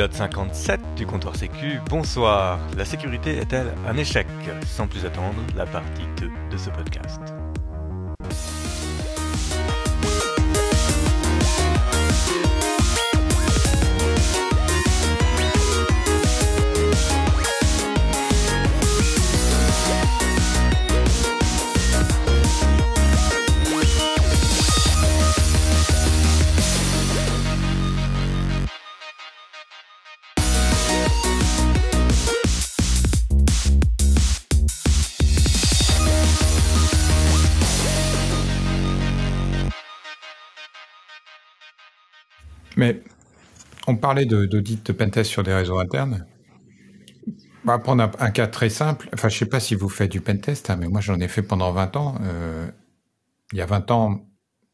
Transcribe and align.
l'épisode 0.00 0.12
57 0.14 0.80
du 0.96 1.06
comptoir 1.06 1.36
Sécu. 1.36 1.78
Bonsoir. 1.90 2.58
La 2.76 2.86
sécurité 2.86 3.36
est-elle 3.36 3.74
un 3.86 3.96
échec? 3.98 4.26
Sans 4.66 4.86
plus 4.86 5.04
attendre, 5.04 5.42
la 5.56 5.66
partie 5.66 6.06
2 6.18 6.30
de 6.50 6.56
ce 6.56 6.70
podcast. 6.70 7.20
On 43.90 43.96
parlait 43.96 44.24
d'audit 44.24 44.86
de, 44.86 44.92
pentest 44.92 45.30
sur 45.30 45.42
des 45.42 45.52
réseaux 45.52 45.78
internes. 45.78 46.26
On 47.64 47.68
va 47.68 47.78
prendre 47.78 48.10
un, 48.18 48.30
cas 48.30 48.46
très 48.46 48.70
simple. 48.70 49.08
Enfin, 49.12 49.28
je 49.28 49.36
sais 49.36 49.46
pas 49.46 49.60
si 49.60 49.74
vous 49.74 49.88
faites 49.88 50.10
du 50.10 50.20
pentest, 50.20 50.70
hein, 50.70 50.76
mais 50.76 50.88
moi 50.88 51.00
j'en 51.00 51.18
ai 51.20 51.28
fait 51.28 51.42
pendant 51.42 51.72
20 51.72 51.96
ans. 51.96 52.14
Euh, 52.22 52.70
il 53.52 53.58
y 53.58 53.60
a 53.60 53.66
20 53.66 53.90
ans, 53.90 54.26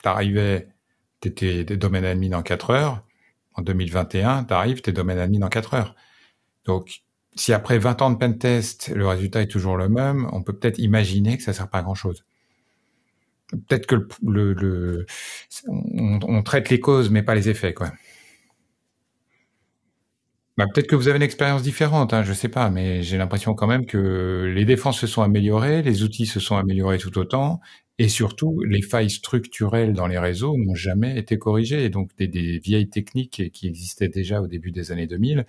tu 0.02 0.08
arrivais, 0.08 0.68
tu 1.20 1.28
étais 1.28 1.64
des 1.64 1.76
domaines 1.76 2.04
admin 2.04 2.32
en 2.34 2.42
4 2.42 2.70
heures. 2.70 3.02
En 3.54 3.62
2021, 3.62 4.44
tu 4.44 4.54
arrives, 4.54 4.82
tu 4.82 4.90
es 4.90 4.92
domaine 4.92 5.18
admin 5.18 5.42
en 5.42 5.48
4 5.48 5.74
heures. 5.74 5.94
Donc, 6.64 7.00
si 7.34 7.52
après 7.52 7.78
20 7.78 8.02
ans 8.02 8.10
de 8.10 8.18
pentest, 8.18 8.92
le 8.94 9.08
résultat 9.08 9.42
est 9.42 9.46
toujours 9.46 9.76
le 9.76 9.88
même, 9.88 10.28
on 10.32 10.42
peut 10.42 10.52
peut-être 10.52 10.78
imaginer 10.78 11.38
que 11.38 11.42
ça 11.42 11.52
sert 11.54 11.68
pas 11.68 11.78
à 11.78 11.82
grand-chose 11.82 12.24
peut-être 13.50 13.86
que 13.86 14.08
le, 14.26 14.52
le, 14.54 15.06
on, 15.68 16.42
traite 16.42 16.68
les 16.70 16.80
causes 16.80 17.10
mais 17.10 17.22
pas 17.22 17.34
les 17.34 17.48
effets 17.48 17.74
quoi. 17.74 17.92
Bah, 20.56 20.64
peut-être 20.72 20.86
que 20.86 20.96
vous 20.96 21.08
avez 21.08 21.16
une 21.16 21.22
expérience 21.22 21.62
différente, 21.62 22.14
hein, 22.14 22.22
je 22.22 22.32
sais 22.32 22.48
pas, 22.48 22.70
mais 22.70 23.02
j'ai 23.02 23.18
l'impression 23.18 23.54
quand 23.54 23.66
même 23.66 23.84
que 23.84 24.50
les 24.54 24.64
défenses 24.64 24.98
se 24.98 25.06
sont 25.06 25.20
améliorées, 25.20 25.82
les 25.82 26.02
outils 26.02 26.24
se 26.24 26.40
sont 26.40 26.56
améliorés 26.56 26.96
tout 26.96 27.18
autant, 27.18 27.60
et 27.98 28.08
surtout 28.08 28.60
les 28.62 28.80
failles 28.80 29.10
structurelles 29.10 29.92
dans 29.92 30.06
les 30.06 30.18
réseaux 30.18 30.56
n'ont 30.56 30.74
jamais 30.74 31.18
été 31.18 31.38
corrigées. 31.38 31.84
Et 31.84 31.90
donc 31.90 32.10
des, 32.16 32.28
des, 32.28 32.58
vieilles 32.58 32.88
techniques 32.88 33.50
qui 33.52 33.66
existaient 33.66 34.08
déjà 34.08 34.40
au 34.40 34.46
début 34.46 34.70
des 34.70 34.92
années 34.92 35.06
2000 35.06 35.46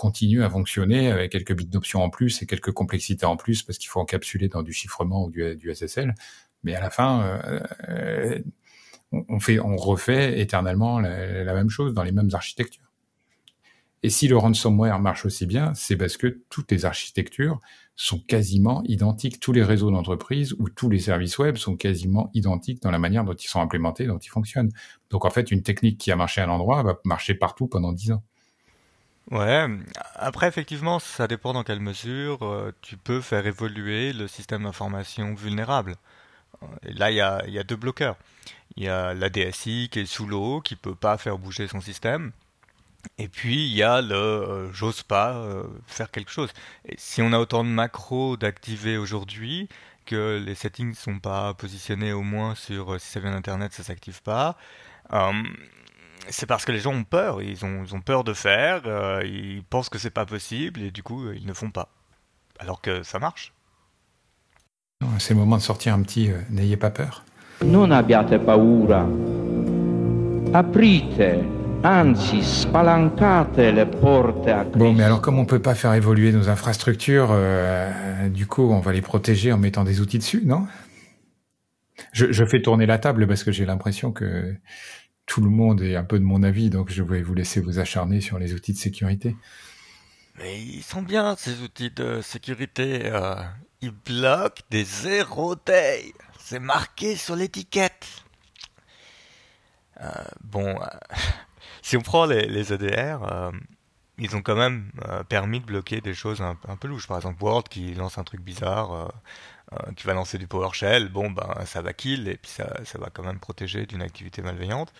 continuent 0.00 0.42
à 0.42 0.48
fonctionner 0.48 1.10
avec 1.10 1.30
quelques 1.30 1.54
bits 1.54 1.66
d'options 1.66 2.02
en 2.02 2.08
plus 2.08 2.40
et 2.40 2.46
quelques 2.46 2.72
complexités 2.72 3.26
en 3.26 3.36
plus 3.36 3.62
parce 3.62 3.76
qu'il 3.76 3.90
faut 3.90 4.00
encapsuler 4.00 4.48
dans 4.48 4.62
du 4.62 4.72
chiffrement 4.72 5.26
ou 5.26 5.30
du, 5.30 5.74
SSL. 5.74 6.14
Mais 6.62 6.74
à 6.74 6.80
la 6.80 6.88
fin, 6.88 7.22
euh, 7.22 7.60
euh, 7.90 8.38
on, 9.12 9.38
fait, 9.40 9.60
on 9.60 9.76
refait 9.76 10.40
éternellement 10.40 11.00
la, 11.00 11.52
même 11.52 11.68
chose 11.68 11.92
dans 11.92 12.02
les 12.02 12.12
mêmes 12.12 12.30
architectures. 12.32 12.89
Et 14.02 14.10
si 14.10 14.28
le 14.28 14.36
ransomware 14.36 14.98
marche 14.98 15.26
aussi 15.26 15.46
bien, 15.46 15.74
c'est 15.74 15.96
parce 15.96 16.16
que 16.16 16.40
toutes 16.48 16.70
les 16.70 16.84
architectures 16.84 17.60
sont 17.96 18.18
quasiment 18.18 18.82
identiques. 18.84 19.40
Tous 19.40 19.52
les 19.52 19.62
réseaux 19.62 19.90
d'entreprise 19.90 20.54
ou 20.58 20.70
tous 20.70 20.88
les 20.88 20.98
services 20.98 21.38
web 21.38 21.56
sont 21.56 21.76
quasiment 21.76 22.30
identiques 22.32 22.80
dans 22.82 22.90
la 22.90 22.98
manière 22.98 23.24
dont 23.24 23.34
ils 23.34 23.46
sont 23.46 23.60
implémentés, 23.60 24.06
dont 24.06 24.18
ils 24.18 24.30
fonctionnent. 24.30 24.70
Donc 25.10 25.26
en 25.26 25.30
fait, 25.30 25.50
une 25.50 25.62
technique 25.62 25.98
qui 25.98 26.10
a 26.10 26.16
marché 26.16 26.40
à 26.40 26.46
un 26.46 26.48
endroit 26.48 26.82
va 26.82 26.98
marcher 27.04 27.34
partout 27.34 27.66
pendant 27.66 27.92
dix 27.92 28.12
ans. 28.12 28.22
Ouais, 29.30 29.66
après 30.16 30.48
effectivement, 30.48 30.98
ça 30.98 31.28
dépend 31.28 31.52
dans 31.52 31.62
quelle 31.62 31.78
mesure 31.78 32.42
euh, 32.42 32.72
tu 32.80 32.96
peux 32.96 33.20
faire 33.20 33.46
évoluer 33.46 34.12
le 34.12 34.26
système 34.26 34.64
d'information 34.64 35.34
vulnérable. 35.34 35.96
Là, 36.82 37.10
il 37.10 37.16
y 37.16 37.20
a, 37.20 37.46
y 37.46 37.58
a, 37.58 37.62
deux 37.64 37.76
bloqueurs. 37.76 38.16
Il 38.76 38.82
y 38.84 38.88
a 38.88 39.14
la 39.14 39.28
DSI 39.28 39.88
qui 39.90 40.00
est 40.00 40.06
sous 40.06 40.26
l'eau, 40.26 40.60
qui 40.60 40.74
peut 40.74 40.94
pas 40.94 41.16
faire 41.16 41.38
bouger 41.38 41.68
son 41.68 41.80
système. 41.80 42.32
Et 43.18 43.28
puis 43.28 43.66
il 43.66 43.74
y 43.74 43.82
a 43.82 44.00
le 44.00 44.14
euh, 44.14 44.72
j'ose 44.72 45.02
pas 45.02 45.34
euh, 45.34 45.64
faire 45.86 46.10
quelque 46.10 46.30
chose. 46.30 46.50
Et 46.86 46.94
si 46.98 47.22
on 47.22 47.32
a 47.32 47.38
autant 47.38 47.64
de 47.64 47.68
macros 47.68 48.36
d'activer 48.36 48.96
aujourd'hui, 48.96 49.68
que 50.06 50.42
les 50.44 50.54
settings 50.54 50.94
sont 50.94 51.18
pas 51.18 51.54
positionnés 51.54 52.12
au 52.12 52.22
moins 52.22 52.54
sur 52.54 52.94
euh, 52.94 52.98
si 52.98 53.08
ça 53.08 53.20
vient 53.20 53.32
d'internet 53.32 53.72
ça 53.72 53.82
s'active 53.82 54.22
pas, 54.22 54.56
c'est 56.28 56.46
parce 56.46 56.64
que 56.64 56.72
les 56.72 56.80
gens 56.80 56.92
ont 56.92 57.04
peur. 57.04 57.42
Ils 57.42 57.64
ont, 57.64 57.84
ils 57.84 57.94
ont 57.94 58.00
peur 58.00 58.24
de 58.24 58.32
faire, 58.32 58.82
ils 59.24 59.62
pensent 59.64 59.88
que 59.88 59.98
c'est 59.98 60.10
pas 60.10 60.26
possible 60.26 60.80
et 60.82 60.90
du 60.90 61.02
coup 61.02 61.30
ils 61.32 61.46
ne 61.46 61.52
font 61.52 61.70
pas. 61.70 61.88
Alors 62.58 62.80
que 62.80 63.02
ça 63.02 63.18
marche. 63.18 63.52
C'est 65.18 65.34
le 65.34 65.40
moment 65.40 65.56
de 65.56 65.62
sortir 65.62 65.94
un 65.94 66.02
petit 66.02 66.30
N'ayez 66.50 66.76
pas 66.76 66.90
peur. 66.90 67.24
Non 67.64 67.90
abbiate 67.90 68.38
paura. 68.44 69.06
Aprite, 70.52 71.22
Bon, 74.76 74.92
mais 74.92 75.02
alors 75.02 75.22
comme 75.22 75.38
on 75.38 75.46
peut 75.46 75.62
pas 75.62 75.74
faire 75.74 75.94
évoluer 75.94 76.30
nos 76.30 76.50
infrastructures, 76.50 77.30
euh, 77.30 78.28
du 78.28 78.46
coup 78.46 78.70
on 78.70 78.80
va 78.80 78.92
les 78.92 79.00
protéger 79.00 79.50
en 79.50 79.56
mettant 79.56 79.82
des 79.82 80.02
outils 80.02 80.18
dessus, 80.18 80.42
non? 80.44 80.66
Je, 82.12 82.32
je 82.32 82.44
fais 82.44 82.60
tourner 82.60 82.84
la 82.84 82.98
table 82.98 83.26
parce 83.26 83.44
que 83.44 83.52
j'ai 83.52 83.64
l'impression 83.64 84.12
que 84.12 84.54
tout 85.24 85.40
le 85.40 85.48
monde 85.48 85.80
est 85.80 85.96
un 85.96 86.04
peu 86.04 86.18
de 86.18 86.24
mon 86.24 86.42
avis, 86.42 86.68
donc 86.68 86.90
je 86.90 87.02
vais 87.02 87.22
vous 87.22 87.34
laisser 87.34 87.60
vous 87.60 87.78
acharner 87.78 88.20
sur 88.20 88.38
les 88.38 88.52
outils 88.52 88.72
de 88.74 88.78
sécurité. 88.78 89.36
Mais 90.38 90.60
ils 90.60 90.82
sont 90.82 91.02
bien 91.02 91.34
ces 91.36 91.62
outils 91.62 91.90
de 91.90 92.20
sécurité. 92.20 93.02
Euh, 93.06 93.36
ils 93.80 93.90
bloquent 93.90 94.62
des 94.70 94.84
zéro 94.84 95.54
day. 95.54 96.12
C'est 96.38 96.60
marqué 96.60 97.16
sur 97.16 97.36
l'étiquette. 97.36 98.06
Euh, 100.02 100.08
bon, 100.42 100.66
euh, 100.66 100.86
si 101.82 101.96
on 101.96 102.00
prend 102.00 102.26
les, 102.26 102.46
les 102.46 102.72
EDR, 102.72 103.22
euh, 103.30 103.50
ils 104.18 104.36
ont 104.36 104.42
quand 104.42 104.56
même 104.56 104.90
permis 105.30 105.60
de 105.60 105.64
bloquer 105.64 106.02
des 106.02 106.12
choses 106.12 106.42
un, 106.42 106.54
peu 106.76 106.88
louches. 106.88 107.06
Par 107.06 107.16
exemple, 107.16 107.42
Word 107.42 107.64
qui 107.64 107.94
lance 107.94 108.18
un 108.18 108.24
truc 108.24 108.42
bizarre, 108.42 109.10
qui 109.96 110.06
va 110.06 110.12
lancer 110.12 110.36
du 110.36 110.46
PowerShell, 110.46 111.08
bon, 111.08 111.30
ben 111.30 111.64
ça 111.64 111.80
va 111.80 111.94
kill 111.94 112.28
et 112.28 112.36
puis 112.36 112.50
ça, 112.50 112.84
ça 112.84 112.98
va 112.98 113.08
quand 113.08 113.22
même 113.22 113.38
protéger 113.38 113.86
d'une 113.86 114.02
activité 114.02 114.42
malveillante. 114.42 114.92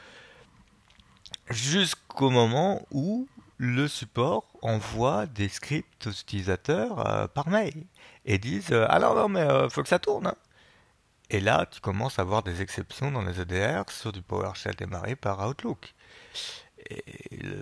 Jusqu'au 1.51 2.31
moment 2.31 2.87
où 2.93 3.29
le 3.59 3.89
support 3.89 4.47
envoie 4.63 5.27
des 5.27 5.51
scripts 5.51 6.07
aux 6.07 6.13
utilisateurs 6.13 7.29
par 7.35 7.51
mail 7.51 7.85
et 8.25 8.39
disent 8.39 8.73
ah 8.89 8.99
non 9.01 9.15
non 9.15 9.29
mais 9.29 9.47
faut 9.69 9.83
que 9.83 9.89
ça 9.91 9.99
tourne. 9.99 10.29
Hein. 10.29 10.37
Et 11.31 11.41
là, 11.41 11.65
tu 11.71 11.81
commences 11.81 12.19
à 12.19 12.23
avoir 12.23 12.43
des 12.43 12.61
exceptions 12.61 13.13
dans 13.13 13.23
les 13.23 13.41
EDR 13.41 13.89
sur 13.89 14.11
du 14.11 14.21
PowerShell 14.21 14.75
démarré 14.75 15.15
par 15.15 15.49
Outlook. 15.49 15.95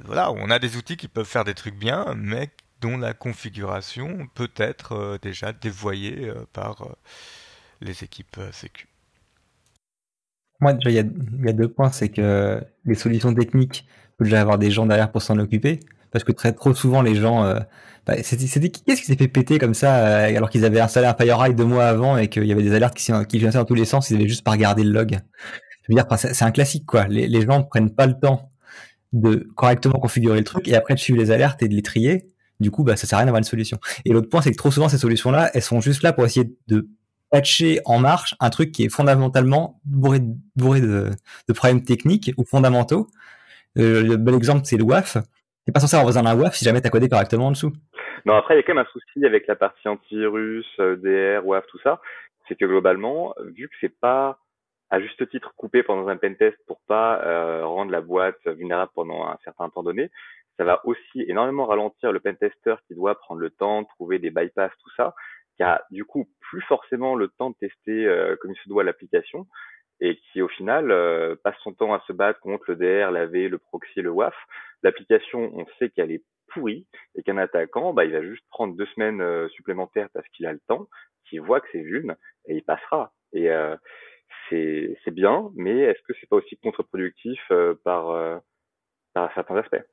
Voilà, 0.04 0.32
on 0.32 0.50
a 0.50 0.58
des 0.58 0.76
outils 0.76 0.96
qui 0.96 1.08
peuvent 1.08 1.26
faire 1.26 1.44
des 1.44 1.54
trucs 1.54 1.78
bien, 1.78 2.14
mais 2.16 2.50
dont 2.80 2.96
la 2.96 3.12
configuration 3.12 4.28
peut 4.34 4.50
être 4.56 4.92
euh, 4.92 5.18
déjà 5.20 5.52
dévoyée 5.52 6.28
euh, 6.28 6.46
par 6.52 6.82
euh, 6.82 6.92
les 7.80 8.04
équipes 8.04 8.40
sécu. 8.52 8.86
Moi, 10.60 10.72
déjà, 10.74 10.90
il 10.90 10.96
y, 10.96 11.48
a, 11.48 11.52
deux 11.52 11.68
points. 11.68 11.90
C'est 11.92 12.08
que 12.08 12.60
les 12.84 12.94
solutions 12.96 13.32
techniques, 13.32 13.84
il 13.86 14.14
faut 14.18 14.24
déjà 14.24 14.40
avoir 14.40 14.58
des 14.58 14.70
gens 14.72 14.86
derrière 14.86 15.12
pour 15.12 15.22
s'en 15.22 15.38
occuper. 15.38 15.80
Parce 16.10 16.24
que 16.24 16.32
très 16.32 16.52
trop 16.52 16.74
souvent, 16.74 17.02
les 17.02 17.14
gens 17.14 17.44
bah, 18.06 18.16
qu'est-ce 18.16 18.36
qui 18.36 18.48
s'est 18.48 19.16
fait 19.16 19.28
péter 19.28 19.58
comme 19.58 19.74
ça 19.74 20.24
alors 20.24 20.48
qu'ils 20.48 20.64
avaient 20.64 20.80
installé 20.80 21.06
un 21.06 21.14
FireEye 21.14 21.54
deux 21.54 21.66
mois 21.66 21.86
avant 21.86 22.16
et 22.16 22.28
qu'il 22.28 22.46
y 22.46 22.50
avait 22.50 22.62
des 22.62 22.74
alertes 22.74 22.96
qui, 22.96 23.12
qui 23.28 23.38
venaient 23.38 23.52
dans 23.52 23.66
tous 23.66 23.74
les 23.74 23.84
sens, 23.84 24.10
ils 24.10 24.16
avaient 24.16 24.26
juste 24.26 24.42
pas 24.42 24.52
regardé 24.52 24.82
le 24.82 24.90
log. 24.90 25.20
Je 25.82 25.92
veux 25.92 25.94
dire, 25.94 26.06
c'est 26.16 26.44
un 26.44 26.50
classique 26.50 26.86
quoi. 26.86 27.06
Les 27.06 27.42
gens 27.42 27.58
ne 27.58 27.64
prennent 27.64 27.94
pas 27.94 28.06
le 28.06 28.18
temps 28.18 28.50
de 29.12 29.48
correctement 29.56 29.98
configurer 29.98 30.38
le 30.38 30.44
truc 30.44 30.68
et 30.68 30.74
après 30.74 30.94
de 30.94 30.98
suivre 30.98 31.18
les 31.18 31.30
alertes 31.30 31.62
et 31.62 31.68
de 31.68 31.74
les 31.74 31.82
trier. 31.82 32.24
Du 32.60 32.70
coup, 32.70 32.82
bah, 32.84 32.96
ça 32.96 33.06
sert 33.06 33.16
à 33.16 33.20
rien 33.20 33.26
d'avoir 33.26 33.38
une 33.38 33.44
solution. 33.44 33.78
Et 34.04 34.12
l'autre 34.12 34.28
point, 34.28 34.40
c'est 34.42 34.50
que 34.50 34.56
trop 34.56 34.70
souvent, 34.70 34.88
ces 34.88 34.98
solutions-là, 34.98 35.50
elles 35.54 35.62
sont 35.62 35.80
juste 35.80 36.02
là 36.02 36.12
pour 36.12 36.24
essayer 36.24 36.50
de 36.66 36.88
patcher 37.30 37.80
en 37.84 37.98
marche 37.98 38.34
un 38.40 38.50
truc 38.50 38.72
qui 38.72 38.84
est 38.84 38.88
fondamentalement 38.88 39.80
bourré, 39.84 40.20
bourré 40.56 40.80
de, 40.80 41.10
de 41.46 41.52
problèmes 41.52 41.84
techniques 41.84 42.32
ou 42.36 42.44
fondamentaux. 42.44 43.06
Euh, 43.78 44.02
le 44.02 44.16
bel 44.16 44.34
exemple, 44.34 44.62
c'est 44.64 44.76
le 44.76 44.84
WAF. 44.84 45.18
T'es 45.66 45.72
pas 45.72 45.80
censé 45.80 45.94
avoir 45.96 46.06
besoin 46.06 46.22
d'un 46.22 46.34
WAF 46.34 46.54
si 46.54 46.64
jamais 46.64 46.80
t'as 46.80 46.90
codé 46.90 47.08
correctement 47.08 47.48
en 47.48 47.50
dessous. 47.50 47.72
Non, 48.24 48.34
après, 48.34 48.54
il 48.54 48.56
y 48.56 48.60
a 48.60 48.62
quand 48.64 48.74
même 48.74 48.84
un 48.84 48.92
souci 48.92 49.24
avec 49.24 49.46
la 49.46 49.54
partie 49.54 49.86
antivirus, 49.86 50.66
euh, 50.80 50.96
DR, 50.96 51.46
WAF, 51.46 51.64
tout 51.68 51.78
ça. 51.84 52.00
C'est 52.48 52.56
que 52.56 52.64
globalement, 52.64 53.34
vu 53.54 53.68
que 53.68 53.74
c'est 53.80 53.94
pas 54.00 54.38
à 54.90 55.00
juste 55.00 55.28
titre 55.28 55.52
coupé 55.56 55.82
pendant 55.82 56.08
un 56.08 56.16
pentest 56.16 56.56
pour 56.66 56.80
pas 56.86 57.22
euh, 57.24 57.66
rendre 57.66 57.90
la 57.90 58.00
boîte 58.00 58.46
vulnérable 58.46 58.92
pendant 58.94 59.26
un 59.26 59.38
certain 59.44 59.68
temps 59.68 59.82
donné, 59.82 60.10
ça 60.56 60.64
va 60.64 60.80
aussi 60.84 61.22
énormément 61.28 61.66
ralentir 61.66 62.12
le 62.12 62.20
pentester 62.20 62.74
qui 62.86 62.94
doit 62.94 63.18
prendre 63.18 63.40
le 63.40 63.50
temps, 63.50 63.84
trouver 63.84 64.18
des 64.18 64.30
bypass, 64.30 64.72
tout 64.82 64.90
ça, 64.96 65.14
qui 65.56 65.62
a 65.62 65.84
du 65.90 66.04
coup 66.04 66.28
plus 66.40 66.62
forcément 66.62 67.14
le 67.14 67.28
temps 67.28 67.50
de 67.50 67.56
tester 67.56 68.06
euh, 68.06 68.36
comme 68.36 68.52
il 68.52 68.58
se 68.62 68.68
doit 68.68 68.84
l'application. 68.84 69.46
et 70.00 70.16
qui 70.16 70.42
au 70.42 70.48
final 70.48 70.90
euh, 70.90 71.36
passe 71.42 71.56
son 71.62 71.72
temps 71.72 71.92
à 71.92 72.00
se 72.06 72.12
battre 72.12 72.40
contre 72.40 72.64
le 72.68 72.76
DR, 72.76 73.10
l'AV, 73.10 73.48
le 73.48 73.58
proxy, 73.58 74.00
le 74.00 74.10
WAF. 74.10 74.34
L'application, 74.82 75.50
on 75.54 75.66
sait 75.78 75.90
qu'elle 75.90 76.12
est 76.12 76.22
pourrie 76.48 76.86
et 77.14 77.22
qu'un 77.22 77.36
attaquant, 77.36 77.92
bah, 77.92 78.04
il 78.04 78.12
va 78.12 78.22
juste 78.22 78.44
prendre 78.50 78.76
deux 78.76 78.86
semaines 78.94 79.20
euh, 79.20 79.48
supplémentaires 79.50 80.08
parce 80.12 80.26
qu'il 80.28 80.46
a 80.46 80.52
le 80.52 80.60
temps, 80.66 80.88
qu'il 81.28 81.40
voit 81.40 81.60
que 81.60 81.68
c'est 81.72 81.82
vuln 81.82 82.16
et 82.46 82.56
il 82.56 82.62
passera. 82.62 83.12
Et 83.32 83.50
euh, 83.50 83.76
c'est 84.50 85.10
bien, 85.10 85.50
mais 85.56 85.78
est-ce 85.78 86.02
que 86.02 86.12
c'est 86.20 86.28
pas 86.28 86.36
aussi 86.36 86.56
contre-productif 86.58 87.40
par, 87.84 88.42
par 89.14 89.34
certains 89.34 89.56
aspects? 89.56 89.84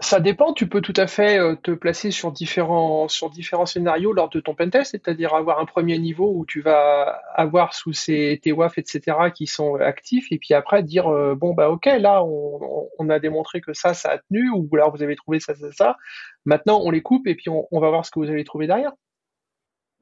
Ça 0.00 0.18
dépend, 0.18 0.52
tu 0.52 0.68
peux 0.68 0.80
tout 0.80 0.94
à 0.96 1.06
fait 1.06 1.38
euh, 1.38 1.54
te 1.54 1.70
placer 1.70 2.10
sur 2.10 2.32
différents, 2.32 3.06
sur 3.06 3.30
différents 3.30 3.64
scénarios 3.64 4.12
lors 4.12 4.28
de 4.28 4.40
ton 4.40 4.54
pentest, 4.56 4.90
c'est-à-dire 4.90 5.34
avoir 5.34 5.60
un 5.60 5.66
premier 5.66 5.98
niveau 6.00 6.32
où 6.34 6.44
tu 6.44 6.62
vas 6.62 7.20
avoir 7.32 7.74
sous 7.74 7.92
ces, 7.92 8.40
tes 8.42 8.50
WAF, 8.50 8.76
etc., 8.76 9.16
qui 9.32 9.46
sont 9.46 9.76
actifs, 9.76 10.26
et 10.32 10.38
puis 10.38 10.52
après 10.52 10.82
dire, 10.82 11.06
euh, 11.06 11.36
bon, 11.36 11.54
bah 11.54 11.70
ok, 11.70 11.86
là, 11.86 12.24
on, 12.24 12.88
on, 12.98 13.08
a 13.08 13.20
démontré 13.20 13.60
que 13.60 13.72
ça, 13.72 13.94
ça 13.94 14.10
a 14.10 14.18
tenu, 14.18 14.50
ou 14.50 14.68
alors 14.72 14.90
vous 14.90 15.02
avez 15.04 15.14
trouvé 15.14 15.38
ça, 15.38 15.54
ça, 15.54 15.70
ça, 15.70 15.96
maintenant 16.44 16.80
on 16.82 16.90
les 16.90 17.00
coupe, 17.00 17.28
et 17.28 17.36
puis 17.36 17.48
on, 17.48 17.68
on 17.70 17.78
va 17.78 17.88
voir 17.88 18.04
ce 18.04 18.10
que 18.10 18.18
vous 18.18 18.30
allez 18.30 18.44
trouver 18.44 18.66
derrière. 18.66 18.92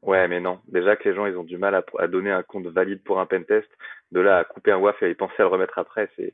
Ouais, 0.02 0.26
mais 0.28 0.40
non. 0.40 0.60
Déjà 0.66 0.96
que 0.96 1.08
les 1.08 1.14
gens, 1.14 1.26
ils 1.26 1.36
ont 1.36 1.44
du 1.44 1.58
mal 1.58 1.74
à, 1.74 1.84
à 1.98 2.08
donner 2.08 2.30
un 2.30 2.42
compte 2.42 2.66
valide 2.66 3.02
pour 3.02 3.20
un 3.20 3.26
pentest, 3.26 3.68
de 4.10 4.20
là 4.20 4.38
à 4.38 4.44
couper 4.44 4.72
un 4.72 4.78
WAF 4.78 5.02
et 5.02 5.06
à 5.06 5.08
y 5.08 5.14
penser 5.14 5.34
à 5.38 5.42
le 5.42 5.48
remettre 5.48 5.78
après, 5.78 6.10
c'est 6.16 6.32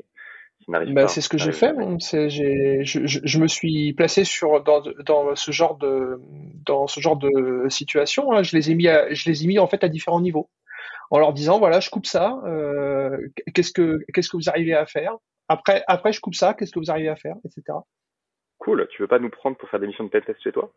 bah, 0.66 1.08
c'est 1.08 1.22
ce 1.22 1.28
que 1.28 1.38
j'ai 1.38 1.52
fait. 1.52 1.72
Je, 2.00 2.82
je, 2.82 3.20
je, 3.24 3.38
me 3.38 3.46
suis 3.46 3.94
placé 3.94 4.24
sur 4.24 4.62
dans, 4.62 4.82
dans 5.04 5.34
ce 5.34 5.50
genre 5.50 5.78
de 5.78 6.20
dans 6.66 6.86
ce 6.86 7.00
genre 7.00 7.16
de 7.16 7.66
situation. 7.70 8.32
Hein. 8.32 8.42
Je 8.42 8.54
les 8.54 8.70
ai 8.70 8.74
mis 8.74 8.86
à, 8.88 9.12
je 9.12 9.30
les 9.30 9.44
ai 9.44 9.46
mis 9.46 9.58
en 9.58 9.66
fait 9.66 9.82
à 9.82 9.88
différents 9.88 10.20
niveaux, 10.20 10.50
en 11.10 11.18
leur 11.18 11.32
disant 11.32 11.58
voilà 11.58 11.80
je 11.80 11.88
coupe 11.88 12.04
ça. 12.04 12.38
Euh, 12.44 13.16
qu'est-ce 13.54 13.72
que 13.72 14.04
qu'est-ce 14.12 14.28
que 14.28 14.36
vous 14.36 14.50
arrivez 14.50 14.74
à 14.74 14.84
faire? 14.84 15.16
Après 15.48 15.84
après 15.86 16.12
je 16.12 16.20
coupe 16.20 16.34
ça. 16.34 16.52
Qu'est-ce 16.52 16.72
que 16.72 16.80
vous 16.80 16.90
arrivez 16.90 17.08
à 17.08 17.16
faire, 17.16 17.36
etc. 17.46 17.78
Cool. 18.58 18.86
Tu 18.90 19.00
veux 19.00 19.08
pas 19.08 19.20
nous 19.20 19.30
prendre 19.30 19.56
pour 19.56 19.70
faire 19.70 19.80
des 19.80 19.86
missions 19.86 20.04
de 20.04 20.10
pentest 20.10 20.42
chez 20.42 20.52
toi? 20.52 20.70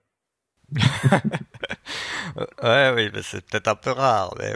ouais, 2.63 2.93
oui, 2.95 3.09
mais 3.13 3.21
c'est 3.23 3.45
peut-être 3.45 3.67
un 3.67 3.75
peu 3.75 3.91
rare. 3.91 4.33
Mais 4.39 4.55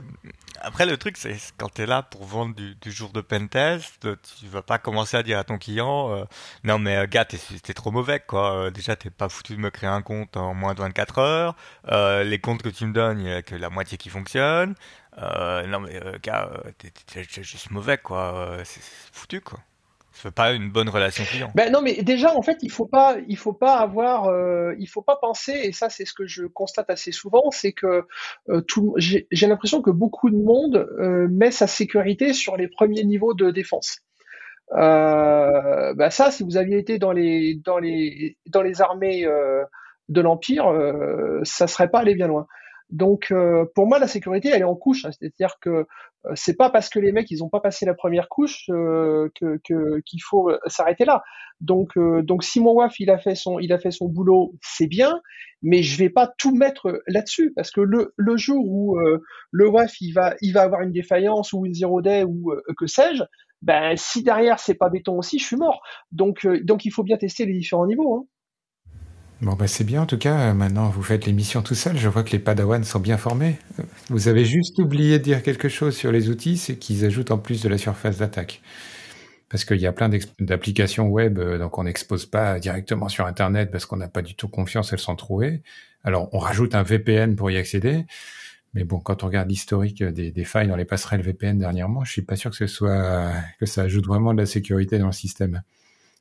après, 0.62 0.86
le 0.86 0.98
truc, 0.98 1.18
c'est 1.18 1.36
quand 1.58 1.70
tu 1.74 1.84
es 1.84 1.86
là 1.86 2.02
pour 2.04 2.26
vendre 2.26 2.56
du, 2.56 2.92
jour 2.92 3.12
de 3.12 3.22
pentest, 3.22 4.08
tu 4.40 4.48
vas 4.48 4.62
pas 4.62 4.78
commencer 4.78 5.18
à 5.18 5.24
dire 5.24 5.38
à 5.38 5.44
ton 5.44 5.58
client 5.58 6.12
euh, 6.12 6.26
Non, 6.64 6.80
mais 6.80 6.96
euh, 6.96 7.08
gars, 7.08 7.26
t'es 7.26 7.74
trop 7.74 7.92
mauvais, 7.92 8.20
quoi. 8.20 8.56
Euh, 8.56 8.72
déjà, 8.72 8.96
t'es 8.96 9.10
pas 9.10 9.30
foutu 9.30 9.56
de 9.56 9.62
me 9.62 9.70
créer 9.70 9.90
un 9.90 10.02
compte 10.02 10.38
en 10.38 10.54
moins 10.54 10.74
de 10.74 10.80
24 10.80 11.20
heures. 11.20 11.56
les 12.24 12.40
comptes 12.40 12.64
que 12.64 12.70
tu 12.70 12.86
me 12.86 12.94
donnes, 12.94 13.20
il 13.20 13.28
y 13.28 13.32
a 13.34 13.42
que 13.42 13.56
la 13.56 13.70
moitié 13.70 13.98
qui 13.98 14.10
fonctionne. 14.10 14.76
non, 15.18 15.80
mais 15.82 16.02
gars, 16.24 16.50
t'es 16.78 17.24
juste 17.44 17.72
mauvais, 17.72 17.98
quoi. 17.98 18.58
c'est 18.64 18.82
foutu, 19.12 19.42
quoi. 19.42 19.60
Pas 20.36 20.54
une 20.54 20.72
bonne 20.72 20.90
relation 20.90 21.24
client. 21.24 21.52
Ben 21.56 21.72
non, 21.72 21.82
mais 21.82 22.02
déjà 22.02 22.36
en 22.36 22.42
fait, 22.42 22.58
il 22.62 22.72
faut 22.72 22.86
pas, 22.86 23.18
il 23.28 23.38
faut 23.38 23.54
pas 23.54 23.76
avoir, 23.76 24.26
euh, 24.26 24.74
il 24.80 24.88
faut 24.88 25.02
pas 25.02 25.18
penser, 25.18 25.52
et 25.52 25.72
ça 25.72 25.90
c'est 25.90 26.06
ce 26.06 26.14
que 26.14 26.26
je 26.26 26.46
constate 26.46 26.90
assez 26.90 27.12
souvent, 27.12 27.52
c'est 27.52 27.74
que 27.74 28.06
euh, 28.50 28.62
tout, 28.62 28.96
j'ai 28.98 29.28
l'impression 29.48 29.82
que 29.82 29.92
beaucoup 29.92 30.30
de 30.30 30.38
monde 30.38 30.88
euh, 31.00 31.28
met 31.30 31.52
sa 31.52 31.68
sécurité 31.68 32.34
sur 32.34 32.58
les 32.58 32.68
premiers 32.68 33.04
niveaux 33.04 33.34
de 33.34 33.52
défense. 33.52 34.00
Ben 34.72 36.10
ça, 36.10 36.32
si 36.32 36.44
vous 36.44 36.58
aviez 36.58 36.80
été 36.80 36.98
dans 36.98 37.12
les 37.12 37.56
dans 37.64 37.78
les 37.78 38.38
dans 38.48 38.64
les 38.64 38.82
armées 38.82 39.28
de 40.10 40.22
l'empire, 40.22 40.66
ça 41.44 41.68
serait 41.68 41.90
pas 41.90 42.00
allé 42.00 42.16
bien 42.16 42.28
loin. 42.28 42.48
Donc 42.90 43.32
pour 43.76 43.86
moi 43.86 44.00
la 44.00 44.08
sécurité 44.08 44.50
elle 44.50 44.62
est 44.62 44.64
en 44.64 44.76
couche, 44.76 45.06
hein. 45.06 45.12
c'est-à-dire 45.12 45.60
que 45.62 45.86
c'est 46.34 46.56
pas 46.56 46.70
parce 46.70 46.90
que 46.90 47.00
les 47.00 47.12
mecs 47.12 47.30
ils 47.30 47.44
ont 47.44 47.50
pas 47.50 47.60
passé 47.60 47.86
la 47.86 47.94
première 47.94 48.30
couche 48.30 48.66
euh, 48.70 49.30
que 49.36 49.60
qu'il 50.02 50.22
faut 50.24 50.50
euh, 50.50 50.58
s'arrêter 50.68 51.06
là. 51.06 51.24
Donc 51.62 51.94
donc 51.98 52.44
si 52.44 52.60
mon 52.60 52.74
WAF 52.74 53.00
il 53.00 53.10
a 53.10 53.18
fait 53.18 53.36
son 53.36 53.60
il 53.60 53.72
a 53.72 53.80
fait 53.80 53.92
son 53.92 54.10
boulot, 54.10 54.56
c'est 54.62 54.88
bien, 54.88 55.22
mais 55.62 55.84
je 55.84 55.98
vais 55.98 56.10
pas 56.10 56.30
tout 56.38 56.54
mettre 56.54 57.02
là-dessus 57.08 57.54
parce 57.56 57.72
que 57.72 57.80
le 57.80 58.14
le 58.18 58.36
jour 58.36 58.66
où 58.68 58.98
le 59.52 59.70
WAF 59.70 60.02
il 60.02 60.12
va 60.12 60.36
il 60.42 60.52
va 60.52 60.64
avoir 60.64 60.82
une 60.82 60.92
défaillance 60.92 61.54
ou 61.54 61.66
une 61.66 61.74
zero 61.74 62.02
day 62.02 62.26
ou 62.26 62.52
que 62.78 62.88
sais-je, 62.88 63.24
ben 63.62 63.96
si 63.96 64.22
derrière 64.22 64.60
c'est 64.60 64.74
pas 64.74 64.90
béton 64.90 65.18
aussi, 65.18 65.40
je 65.40 65.46
suis 65.46 65.56
mort. 65.56 65.82
Donc 66.12 66.46
donc 66.64 66.84
il 66.84 66.92
faut 66.92 67.04
bien 67.04 67.18
tester 67.18 67.46
les 67.46 67.54
différents 67.54 67.88
niveaux. 67.88 68.16
Hein. 68.16 68.26
Bon, 69.42 69.54
bah 69.54 69.68
c'est 69.68 69.84
bien 69.84 70.02
en 70.02 70.06
tout 70.06 70.18
cas. 70.18 70.54
Maintenant, 70.54 70.90
vous 70.90 71.04
faites 71.04 71.26
l'émission 71.26 71.62
tout 71.62 71.76
seul. 71.76 71.98
Je 71.98 72.08
vois 72.08 72.24
que 72.24 72.32
les 72.32 72.40
padawans 72.40 72.84
sont 72.84 73.00
bien 73.00 73.18
formés. 73.18 73.58
Vous 74.10 74.28
avez 74.28 74.46
juste 74.46 74.78
oublié 74.78 75.18
de 75.18 75.24
dire 75.24 75.42
quelque 75.42 75.68
chose 75.68 75.96
sur 75.96 76.12
les 76.12 76.30
outils, 76.30 76.58
c'est 76.58 76.78
qu'ils 76.78 77.06
ajoutent 77.06 77.32
en 77.32 77.40
plus 77.40 77.64
de 77.64 77.70
la 77.70 77.78
surface 77.80 78.20
d'attaque. 78.20 78.62
Parce 79.50 79.66
qu'il 79.66 79.78
y 79.78 79.88
a 79.88 79.94
plein 79.94 80.10
d'applications 80.40 81.08
web, 81.08 81.40
euh, 81.40 81.58
donc 81.58 81.78
on 81.78 81.84
n'expose 81.84 82.26
pas 82.26 82.60
directement 82.60 83.10
sur 83.10 83.26
Internet 83.26 83.72
parce 83.72 83.86
qu'on 83.86 83.98
n'a 83.98 84.08
pas 84.08 84.22
du 84.22 84.36
tout 84.36 84.48
confiance, 84.48 84.94
elles 84.94 85.00
sont 85.00 85.16
trouées. 85.16 85.64
Alors, 86.04 86.30
on 86.34 86.40
rajoute 86.40 86.76
un 86.76 86.84
VPN 86.84 87.36
pour 87.36 87.50
y 87.50 87.58
accéder. 87.58 88.06
Mais 88.76 88.84
bon, 88.84 89.00
quand 89.00 89.24
on 89.24 89.28
regarde 89.28 89.50
l'historique 89.50 90.04
des, 90.04 90.32
des, 90.32 90.44
failles 90.44 90.68
dans 90.68 90.76
les 90.76 90.86
passerelles 90.86 91.22
VPN 91.22 91.58
dernièrement, 91.58 92.04
je 92.04 92.12
suis 92.12 92.22
pas 92.22 92.36
sûr 92.36 92.52
que 92.52 92.58
ce 92.58 92.68
soit 92.68 93.32
que 93.60 93.66
ça 93.66 93.84
ajoute 93.84 94.06
vraiment 94.06 94.34
de 94.34 94.40
la 94.40 94.46
sécurité 94.46 95.00
dans 95.00 95.08
le 95.08 95.14
système. 95.14 95.64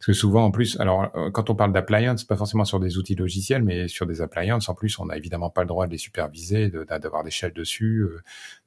Parce 0.05 0.19
que 0.19 0.21
souvent, 0.21 0.45
en 0.45 0.51
plus, 0.51 0.79
alors 0.81 1.11
euh, 1.17 1.31
quand 1.31 1.49
on 1.49 1.55
parle 1.55 1.73
d'appliance, 1.73 2.25
pas 2.25 2.37
forcément 2.37 2.67
sur 2.67 2.79
des 2.79 2.99
outils 2.99 3.15
logiciels, 3.15 3.63
mais 3.63 3.89
sur 3.89 4.05
des 4.05 4.21
appliances, 4.21 4.69
en 4.69 4.75
plus, 4.75 4.99
on 4.99 5.07
n'a 5.07 5.17
évidemment 5.17 5.49
pas 5.49 5.63
le 5.63 5.67
droit 5.67 5.87
de 5.87 5.93
les 5.93 5.97
superviser, 5.97 6.69
d'avoir 6.69 7.25
des 7.25 7.31
shells 7.31 7.55
dessus, 7.55 8.01
euh, 8.01 8.23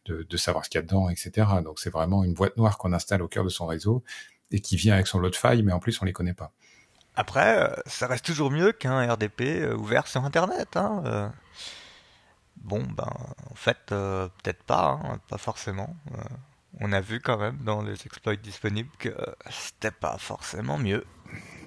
de, 0.05 0.25
de 0.27 0.37
savoir 0.37 0.65
ce 0.65 0.71
qu'il 0.71 0.79
y 0.79 0.81
a 0.81 0.81
dedans, 0.81 1.09
etc. 1.09 1.47
Donc 1.63 1.77
c'est 1.77 1.91
vraiment 1.91 2.23
une 2.23 2.33
boîte 2.33 2.57
noire 2.57 2.79
qu'on 2.79 2.91
installe 2.91 3.21
au 3.21 3.27
cœur 3.27 3.43
de 3.43 3.49
son 3.49 3.67
réseau 3.67 4.03
et 4.49 4.61
qui 4.61 4.77
vient 4.77 4.95
avec 4.95 5.05
son 5.05 5.19
lot 5.19 5.29
de 5.29 5.35
failles, 5.35 5.61
mais 5.61 5.73
en 5.73 5.79
plus 5.79 6.01
on 6.01 6.05
les 6.05 6.11
connaît 6.11 6.33
pas. 6.33 6.53
Après, 7.15 7.59
euh, 7.59 7.75
ça 7.85 8.07
reste 8.07 8.25
toujours 8.25 8.49
mieux 8.49 8.71
qu'un 8.71 9.07
RDP 9.07 9.71
ouvert 9.77 10.07
sur 10.07 10.25
Internet. 10.25 10.75
Hein. 10.75 11.31
Bon, 12.63 12.81
ben, 12.81 13.13
en 13.51 13.55
fait, 13.55 13.77
peut-être 13.89 14.63
pas, 14.63 14.99
hein, 15.03 15.19
pas 15.29 15.37
forcément. 15.37 15.95
on 16.79 16.91
a 16.91 16.99
vu 16.99 17.19
quand 17.19 17.37
même 17.37 17.59
dans 17.63 17.83
les 17.83 17.93
exploits 18.07 18.35
disponibles 18.35 18.89
que 18.97 19.15
c'était 19.51 19.91
pas 19.91 20.17
forcément 20.17 20.79
mieux. 20.79 21.05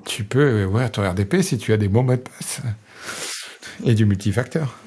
Tu 0.04 0.25
peux 0.25 0.64
ouvrir 0.64 0.90
ton 0.90 1.08
RDP 1.08 1.42
si 1.42 1.58
tu 1.58 1.73
as 1.73 1.76
des 1.76 1.88
bons 1.88 2.02
mots 2.02 2.16
de 2.16 2.20
passe 2.20 2.62
et 3.85 3.94
du 3.94 4.06
multifacteur. 4.06 4.78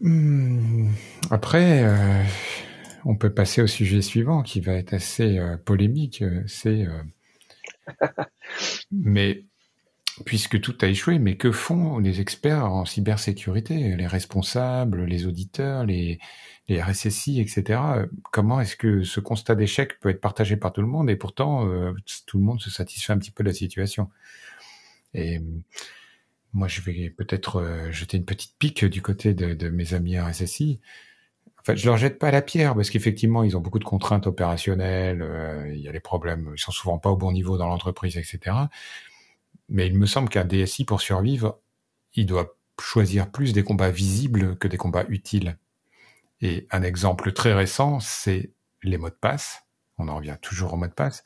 Hmm. 0.00 0.90
Après, 1.30 1.82
euh, 1.84 2.22
on 3.04 3.16
peut 3.16 3.32
passer 3.32 3.62
au 3.62 3.66
sujet 3.66 4.02
suivant 4.02 4.42
qui 4.42 4.60
va 4.60 4.74
être 4.74 4.94
assez 4.94 5.38
euh, 5.38 5.56
polémique. 5.56 6.22
C'est 6.46 6.86
euh, 6.86 7.02
mais 8.92 9.44
puisque 10.24 10.60
tout 10.60 10.76
a 10.80 10.86
échoué, 10.86 11.18
mais 11.18 11.36
que 11.36 11.52
font 11.52 11.98
les 11.98 12.20
experts 12.20 12.64
en 12.64 12.84
cybersécurité, 12.84 13.96
les 13.96 14.06
responsables, 14.06 15.04
les 15.04 15.26
auditeurs, 15.26 15.84
les 15.84 16.18
les 16.68 16.82
RSSI, 16.82 17.40
etc. 17.40 17.80
Comment 18.32 18.60
est-ce 18.60 18.76
que 18.76 19.04
ce 19.04 19.20
constat 19.20 19.54
d'échec 19.54 20.00
peut 20.00 20.08
être 20.08 20.20
partagé 20.20 20.56
par 20.56 20.72
tout 20.72 20.80
le 20.80 20.88
monde? 20.88 21.08
Et 21.10 21.16
pourtant 21.16 21.68
euh, 21.68 21.92
tout 22.26 22.38
le 22.38 22.44
monde 22.44 22.60
se 22.60 22.70
satisfait 22.70 23.12
un 23.12 23.18
petit 23.18 23.30
peu 23.30 23.44
de 23.44 23.48
la 23.48 23.54
situation 23.54 24.10
Et 25.14 25.40
moi, 26.52 26.68
je 26.68 26.80
vais 26.80 27.10
peut-être 27.10 27.60
euh, 27.60 27.92
jeter 27.92 28.16
une 28.16 28.24
petite 28.24 28.54
pique 28.58 28.84
du 28.84 29.02
côté 29.02 29.34
de, 29.34 29.68
mes 29.68 29.94
amis 29.94 30.18
RSSI. 30.18 30.80
En 31.60 31.64
fait, 31.64 31.76
je 31.76 31.86
leur 31.86 31.96
jette 31.96 32.18
pas 32.18 32.30
la 32.30 32.42
pierre 32.42 32.74
parce 32.74 32.90
qu'effectivement, 32.90 33.42
ils 33.44 33.56
ont 33.56 33.60
beaucoup 33.60 33.78
de 33.78 33.84
contraintes 33.84 34.26
opérationnelles. 34.26 35.22
Euh, 35.22 35.72
il 35.74 35.80
y 35.80 35.88
a 35.88 35.92
les 35.92 36.00
problèmes, 36.00 36.52
ils 36.56 36.60
sont 36.60 36.72
souvent 36.72 36.98
pas 36.98 37.10
au 37.10 37.16
bon 37.16 37.32
niveau 37.32 37.58
dans 37.58 37.68
l'entreprise, 37.68 38.16
etc. 38.16 38.56
Mais 39.68 39.86
il 39.86 39.94
me 39.98 40.06
semble 40.06 40.28
qu'un 40.28 40.44
DSI 40.44 40.84
pour 40.84 41.00
survivre, 41.00 41.58
il 42.14 42.26
doit 42.26 42.56
choisir 42.80 43.30
plus 43.30 43.52
des 43.52 43.62
combats 43.62 43.90
visibles 43.90 44.56
que 44.56 44.68
des 44.68 44.76
combats 44.76 45.04
utiles. 45.08 45.58
Et 46.40 46.66
un 46.70 46.82
exemple 46.82 47.32
très 47.32 47.54
récent, 47.54 48.00
c'est 48.00 48.52
les 48.82 48.98
mots 48.98 49.10
de 49.10 49.14
passe. 49.14 49.62
On 49.98 50.08
en 50.08 50.16
revient 50.16 50.36
toujours 50.40 50.74
aux 50.74 50.76
mots 50.76 50.86
de 50.86 50.92
passe. 50.92 51.24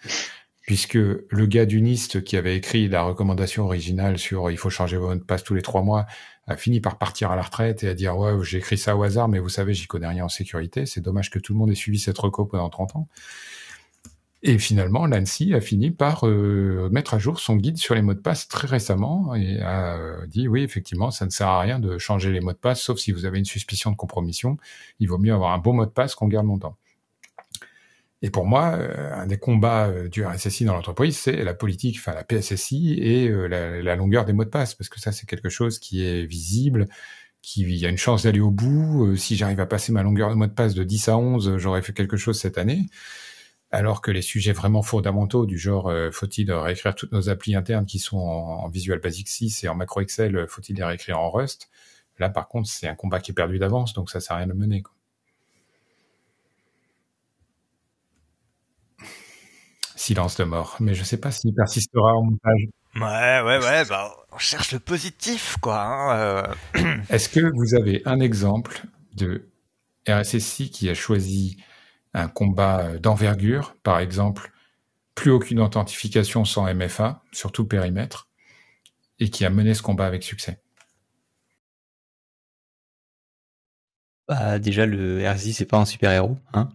Puisque 0.62 0.94
le 0.94 1.46
gars 1.46 1.66
du 1.66 1.80
NIST 1.80 2.22
qui 2.22 2.36
avait 2.36 2.56
écrit 2.56 2.88
la 2.88 3.02
recommandation 3.02 3.64
originale 3.64 4.18
sur 4.18 4.50
il 4.50 4.56
faut 4.58 4.70
changer 4.70 4.96
vos 4.98 5.08
mots 5.08 5.14
de 5.16 5.20
passe 5.20 5.42
tous 5.42 5.54
les 5.54 5.62
trois 5.62 5.82
mois 5.82 6.06
a 6.46 6.56
fini 6.56 6.80
par 6.80 6.98
partir 6.98 7.32
à 7.32 7.36
la 7.36 7.42
retraite 7.42 7.82
et 7.82 7.88
à 7.88 7.94
dire 7.94 8.16
ouais 8.16 8.32
j'ai 8.44 8.58
écrit 8.58 8.78
ça 8.78 8.96
au 8.96 9.02
hasard 9.02 9.28
mais 9.28 9.38
vous 9.38 9.48
savez 9.48 9.74
j'y 9.74 9.86
connais 9.86 10.06
rien 10.06 10.26
en 10.26 10.28
sécurité 10.28 10.86
c'est 10.86 11.00
dommage 11.00 11.30
que 11.30 11.38
tout 11.38 11.54
le 11.54 11.58
monde 11.58 11.70
ait 11.70 11.74
suivi 11.74 11.98
cette 11.98 12.18
reco 12.18 12.44
pendant 12.44 12.68
30 12.68 12.96
ans 12.96 13.08
et 14.42 14.58
finalement, 14.58 15.06
l'ANSI 15.06 15.52
a 15.52 15.60
fini 15.60 15.90
par 15.90 16.26
euh, 16.26 16.88
mettre 16.90 17.12
à 17.12 17.18
jour 17.18 17.40
son 17.40 17.56
guide 17.56 17.76
sur 17.76 17.94
les 17.94 18.00
mots 18.00 18.14
de 18.14 18.20
passe 18.20 18.48
très 18.48 18.66
récemment 18.66 19.34
et 19.34 19.60
a 19.60 19.98
euh, 19.98 20.26
dit 20.26 20.48
oui, 20.48 20.62
effectivement, 20.62 21.10
ça 21.10 21.26
ne 21.26 21.30
sert 21.30 21.48
à 21.48 21.60
rien 21.60 21.78
de 21.78 21.98
changer 21.98 22.32
les 22.32 22.40
mots 22.40 22.52
de 22.52 22.56
passe, 22.56 22.80
sauf 22.80 22.98
si 22.98 23.12
vous 23.12 23.26
avez 23.26 23.38
une 23.38 23.44
suspicion 23.44 23.90
de 23.90 23.96
compromission. 23.96 24.56
Il 24.98 25.08
vaut 25.08 25.18
mieux 25.18 25.34
avoir 25.34 25.52
un 25.52 25.58
bon 25.58 25.74
mot 25.74 25.84
de 25.84 25.90
passe 25.90 26.14
qu'on 26.14 26.26
garde 26.26 26.46
longtemps. 26.46 26.78
Et 28.22 28.30
pour 28.30 28.46
moi, 28.46 28.76
euh, 28.78 29.12
un 29.14 29.26
des 29.26 29.38
combats 29.38 29.90
du 30.08 30.24
RSSI 30.24 30.64
dans 30.64 30.74
l'entreprise, 30.74 31.18
c'est 31.18 31.44
la 31.44 31.54
politique, 31.54 31.96
enfin 31.98 32.14
la 32.14 32.24
PSSI 32.24 32.94
et 32.94 33.28
la, 33.28 33.82
la, 33.82 33.96
longueur 33.96 34.24
des 34.24 34.32
mots 34.32 34.44
de 34.44 34.50
passe, 34.50 34.74
parce 34.74 34.88
que 34.88 35.00
ça, 35.00 35.12
c'est 35.12 35.26
quelque 35.26 35.50
chose 35.50 35.78
qui 35.78 36.02
est 36.02 36.24
visible, 36.24 36.88
qu'il 37.42 37.70
y 37.76 37.84
a 37.84 37.90
une 37.90 37.98
chance 37.98 38.22
d'aller 38.22 38.40
au 38.40 38.50
bout. 38.50 39.16
si 39.16 39.36
j'arrive 39.36 39.60
à 39.60 39.66
passer 39.66 39.92
ma 39.92 40.02
longueur 40.02 40.30
de 40.30 40.34
mot 40.34 40.46
de 40.46 40.52
passe 40.52 40.74
de 40.74 40.84
10 40.84 41.08
à 41.08 41.18
11, 41.18 41.56
j'aurais 41.58 41.82
fait 41.82 41.92
quelque 41.92 42.16
chose 42.16 42.38
cette 42.38 42.56
année. 42.56 42.86
Alors 43.72 44.02
que 44.02 44.10
les 44.10 44.22
sujets 44.22 44.52
vraiment 44.52 44.82
fondamentaux 44.82 45.46
du 45.46 45.56
genre 45.58 45.92
faut-il 46.12 46.52
réécrire 46.52 46.94
toutes 46.94 47.12
nos 47.12 47.28
applis 47.28 47.54
internes 47.54 47.86
qui 47.86 48.00
sont 48.00 48.18
en, 48.18 48.68
Visual 48.68 48.98
Basic 48.98 49.28
6 49.28 49.64
et 49.64 49.68
en 49.68 49.76
Macro 49.76 50.00
Excel, 50.00 50.46
faut-il 50.48 50.76
les 50.76 50.84
réécrire 50.84 51.20
en 51.20 51.30
Rust? 51.30 51.70
Là, 52.20 52.28
par 52.28 52.48
contre, 52.48 52.68
c'est 52.68 52.86
un 52.86 52.94
combat 52.94 53.18
qui 53.18 53.30
est 53.30 53.34
perdu 53.34 53.58
d'avance, 53.58 53.94
donc 53.94 54.10
ça 54.10 54.20
sert 54.20 54.36
à 54.36 54.40
rien 54.40 54.46
de 54.46 54.52
mener. 54.52 54.82
Quoi. 54.82 54.92
Silence 59.96 60.36
de 60.36 60.44
mort, 60.44 60.76
mais 60.80 60.94
je 60.94 61.02
sais 61.02 61.16
pas 61.16 61.30
s'il 61.30 61.54
persistera 61.54 62.14
en 62.14 62.22
montage. 62.24 62.68
Ouais, 62.96 63.40
ouais, 63.42 63.58
ouais, 63.64 63.84
bah, 63.86 64.14
on 64.32 64.38
cherche 64.38 64.72
le 64.72 64.80
positif, 64.80 65.56
quoi. 65.62 65.82
Hein, 65.82 66.18
euh. 66.18 66.96
Est-ce 67.08 67.28
que 67.30 67.40
vous 67.54 67.74
avez 67.74 68.02
un 68.04 68.20
exemple 68.20 68.82
de 69.14 69.48
RSSI 70.06 70.70
qui 70.70 70.90
a 70.90 70.94
choisi 70.94 71.56
un 72.14 72.28
combat 72.28 72.98
d'envergure, 72.98 73.76
par 73.82 73.98
exemple, 74.00 74.52
plus 75.14 75.30
aucune 75.30 75.60
authentification 75.60 76.44
sans 76.44 76.72
MFA, 76.74 77.22
sur 77.32 77.52
tout 77.52 77.66
périmètre, 77.66 78.28
et 79.20 79.30
qui 79.30 79.44
a 79.44 79.50
mené 79.50 79.74
ce 79.74 79.82
combat 79.82 80.06
avec 80.06 80.22
succès 80.22 80.60
Bah, 84.28 84.58
déjà, 84.58 84.86
le 84.86 85.28
RSI, 85.28 85.52
c'est 85.52 85.64
pas 85.66 85.78
un 85.78 85.84
super-héros, 85.84 86.36
hein. 86.54 86.68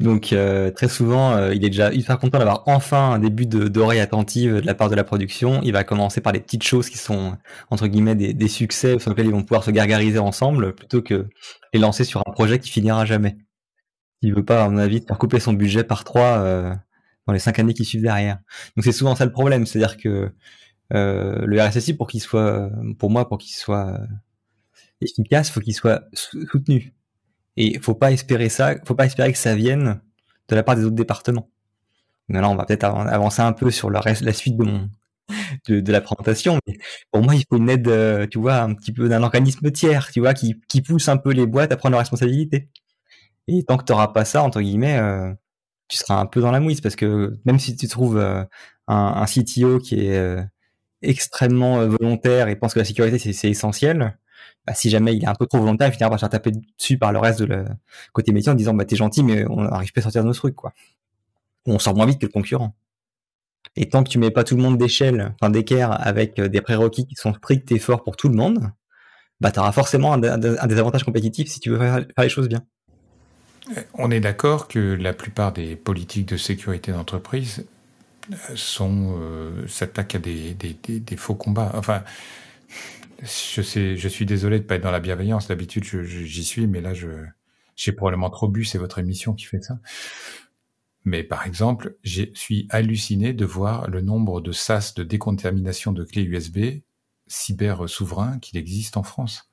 Donc 0.00 0.32
euh, 0.32 0.70
très 0.72 0.88
souvent, 0.88 1.32
euh, 1.36 1.54
il 1.54 1.64
est 1.64 1.70
déjà 1.70 1.92
hyper 1.92 2.18
content 2.18 2.38
d'avoir 2.38 2.64
enfin 2.66 3.12
un 3.12 3.18
début 3.20 3.46
d'oreille 3.46 4.00
attentive 4.00 4.56
de 4.56 4.66
la 4.66 4.74
part 4.74 4.90
de 4.90 4.96
la 4.96 5.04
production. 5.04 5.60
Il 5.62 5.72
va 5.72 5.84
commencer 5.84 6.20
par 6.20 6.32
les 6.32 6.40
petites 6.40 6.64
choses 6.64 6.90
qui 6.90 6.98
sont 6.98 7.36
entre 7.70 7.86
guillemets 7.86 8.16
des, 8.16 8.34
des 8.34 8.48
succès 8.48 8.98
sur 8.98 9.10
lesquels 9.10 9.26
ils 9.26 9.32
vont 9.32 9.42
pouvoir 9.42 9.64
se 9.64 9.70
gargariser 9.70 10.18
ensemble, 10.18 10.74
plutôt 10.74 11.02
que 11.02 11.28
les 11.72 11.80
lancer 11.80 12.04
sur 12.04 12.20
un 12.26 12.32
projet 12.32 12.58
qui 12.58 12.70
finira 12.70 13.04
jamais. 13.04 13.36
Il 14.26 14.34
veut 14.34 14.44
pas, 14.44 14.64
à 14.64 14.68
mon 14.68 14.78
avis, 14.78 15.00
faire 15.06 15.18
couper 15.18 15.40
son 15.40 15.52
budget 15.52 15.84
par 15.84 16.04
trois 16.04 16.38
euh, 16.38 16.74
dans 17.26 17.32
les 17.32 17.38
cinq 17.38 17.58
années 17.58 17.74
qui 17.74 17.84
suivent 17.84 18.02
derrière. 18.02 18.38
Donc 18.76 18.84
c'est 18.84 18.92
souvent 18.92 19.14
ça 19.14 19.24
le 19.24 19.32
problème, 19.32 19.66
c'est-à-dire 19.66 19.96
que 19.96 20.32
le 20.90 21.60
RSSI 21.60 21.94
pour 21.94 22.06
qu'il 22.06 22.20
soit, 22.20 22.70
pour 22.98 23.10
moi, 23.10 23.28
pour 23.28 23.38
qu'il 23.38 23.54
soit 23.54 23.98
efficace, 25.00 25.50
faut 25.50 25.60
qu'il 25.60 25.74
soit 25.74 26.04
soutenu. 26.12 26.94
Et 27.56 27.78
faut 27.78 27.94
pas 27.94 28.12
espérer 28.12 28.48
ça, 28.48 28.74
faut 28.84 28.94
pas 28.94 29.06
espérer 29.06 29.32
que 29.32 29.38
ça 29.38 29.54
vienne 29.54 30.00
de 30.48 30.56
la 30.56 30.62
part 30.62 30.76
des 30.76 30.84
autres 30.84 30.96
départements. 30.96 31.50
Maintenant, 32.28 32.52
on 32.52 32.56
va 32.56 32.64
peut-être 32.64 32.84
avancer 32.84 33.42
un 33.42 33.52
peu 33.52 33.70
sur 33.70 33.90
la, 33.90 34.02
suite 34.32 34.56
de 34.56 35.80
de, 35.80 35.92
la 35.92 36.00
présentation. 36.00 36.58
Mais 36.66 36.78
pour 37.10 37.22
moi, 37.22 37.34
il 37.34 37.44
faut 37.48 37.56
une 37.56 37.68
aide, 37.68 37.88
euh, 37.88 38.26
tu 38.26 38.38
vois, 38.38 38.56
un 38.56 38.74
petit 38.74 38.92
peu 38.92 39.08
d'un 39.08 39.22
organisme 39.22 39.70
tiers, 39.70 40.10
tu 40.10 40.20
vois, 40.20 40.34
qui, 40.34 40.60
qui 40.68 40.82
pousse 40.82 41.08
un 41.08 41.16
peu 41.16 41.30
les 41.32 41.46
boîtes 41.46 41.72
à 41.72 41.76
prendre 41.76 41.92
leurs 41.92 42.00
responsabilités. 42.00 42.68
Et 43.48 43.62
tant 43.64 43.76
que 43.76 43.84
tu 43.84 43.92
n'auras 43.92 44.08
pas 44.08 44.24
ça, 44.24 44.42
entre 44.42 44.60
guillemets, 44.60 44.98
euh, 44.98 45.32
tu 45.88 45.98
seras 45.98 46.16
un 46.16 46.26
peu 46.26 46.40
dans 46.40 46.50
la 46.50 46.60
mouise 46.60 46.80
parce 46.80 46.96
que 46.96 47.38
même 47.44 47.58
si 47.58 47.76
tu 47.76 47.88
trouves 47.88 48.18
euh, 48.18 48.42
un, 48.88 49.14
un, 49.16 49.24
CTO 49.26 49.78
qui 49.78 50.06
est 50.06 50.38
extrêmement 51.02 51.86
volontaire 51.86 52.48
et 52.48 52.56
pense 52.56 52.74
que 52.74 52.78
la 52.78 52.84
sécurité 52.84 53.18
c'est 53.18 53.50
essentiel, 53.50 54.16
bah, 54.66 54.74
si 54.74 54.88
jamais 54.88 55.14
il 55.14 55.24
est 55.24 55.28
un 55.28 55.34
peu 55.34 55.46
trop 55.46 55.58
volontaire, 55.58 55.88
il 55.88 55.92
finira 55.92 56.08
par 56.08 56.18
se 56.18 56.22
faire 56.22 56.30
taper 56.30 56.52
dessus 56.52 56.98
par 56.98 57.12
le 57.12 57.18
reste 57.18 57.40
de 57.40 57.44
le 57.44 57.64
côté 58.12 58.32
métier 58.32 58.50
en 58.50 58.54
disant 58.54 58.72
bah 58.74 58.84
t'es 58.84 58.96
gentil 58.96 59.22
mais 59.22 59.44
on 59.50 59.62
n'arrive 59.62 59.92
pas 59.92 60.00
à 60.00 60.02
sortir 60.02 60.22
de 60.22 60.28
nos 60.28 60.34
trucs 60.34 60.54
quoi. 60.54 60.72
On 61.66 61.78
sort 61.78 61.94
moins 61.94 62.06
vite 62.06 62.20
que 62.20 62.26
le 62.26 62.32
concurrent. 62.32 62.74
Et 63.76 63.88
tant 63.88 64.04
que 64.04 64.08
tu 64.08 64.18
mets 64.18 64.30
pas 64.30 64.44
tout 64.44 64.56
le 64.56 64.62
monde 64.62 64.78
d'échelle, 64.78 65.34
enfin 65.40 65.50
d'équerre 65.50 65.90
avec 66.06 66.38
euh, 66.38 66.48
des 66.48 66.60
prérequis 66.60 67.06
qui 67.06 67.14
sont 67.16 67.34
stricts 67.34 67.70
et 67.72 67.78
forts 67.78 68.04
pour 68.04 68.16
tout 68.16 68.28
le 68.28 68.36
monde, 68.36 68.70
bah 69.40 69.50
t'auras 69.50 69.72
forcément 69.72 70.12
un, 70.14 70.18
désavantage 70.38 71.04
compétitif 71.04 71.48
si 71.48 71.60
tu 71.60 71.70
veux 71.70 71.78
faire, 71.78 72.04
les 72.18 72.28
choses 72.28 72.48
bien. 72.48 72.64
On 73.94 74.10
est 74.10 74.20
d'accord 74.20 74.68
que 74.68 74.78
la 74.78 75.12
plupart 75.12 75.52
des 75.52 75.76
politiques 75.76 76.26
de 76.26 76.36
sécurité 76.36 76.92
d'entreprise 76.92 77.66
euh, 78.30 78.36
sont 78.56 79.18
euh, 79.20 79.66
s'attaquent 79.66 80.16
à 80.16 80.18
des, 80.18 80.54
des, 80.54 80.74
des, 80.74 81.16
faux 81.16 81.34
combats. 81.34 81.72
Enfin, 81.74 82.04
je 83.22 83.62
sais, 83.62 83.96
je 83.96 84.08
suis 84.08 84.26
désolé 84.26 84.58
de 84.58 84.64
pas 84.64 84.76
être 84.76 84.82
dans 84.82 84.90
la 84.90 85.00
bienveillance. 85.00 85.48
D'habitude, 85.48 85.84
j'y 85.84 86.44
suis, 86.44 86.66
mais 86.66 86.80
là, 86.80 86.92
je, 86.92 87.08
j'ai 87.76 87.92
probablement 87.92 88.30
trop 88.30 88.48
bu. 88.48 88.64
C'est 88.64 88.78
votre 88.78 88.98
émission 88.98 89.34
qui 89.34 89.46
fait 89.46 89.62
ça. 89.62 89.78
Mais 91.06 91.22
par 91.22 91.46
exemple, 91.46 91.96
je 92.02 92.24
suis 92.34 92.66
halluciné 92.70 93.32
de 93.32 93.44
voir 93.44 93.88
le 93.90 94.00
nombre 94.00 94.40
de 94.40 94.52
sas 94.52 94.94
de 94.94 95.02
décontamination 95.02 95.92
de 95.92 96.04
clés 96.04 96.22
USB 96.22 96.80
cyber 97.26 97.88
souverains 97.88 98.38
qu'il 98.38 98.58
existe 98.58 98.96
en 98.96 99.02
France. 99.02 99.50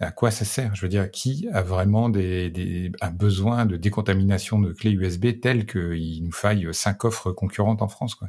À 0.00 0.12
quoi 0.12 0.30
ça 0.30 0.44
sert? 0.44 0.74
Je 0.76 0.82
veux 0.82 0.88
dire, 0.88 1.10
qui 1.10 1.48
a 1.52 1.62
vraiment 1.62 2.08
des, 2.08 2.50
des, 2.50 2.92
un 3.00 3.10
besoin 3.10 3.66
de 3.66 3.76
décontamination 3.76 4.60
de 4.60 4.72
clés 4.72 4.92
USB 4.92 5.40
tel 5.40 5.66
qu'il 5.66 6.22
nous 6.24 6.32
faille 6.32 6.68
cinq 6.72 7.04
offres 7.04 7.32
concurrentes 7.32 7.82
en 7.82 7.88
France 7.88 8.14
quoi? 8.14 8.28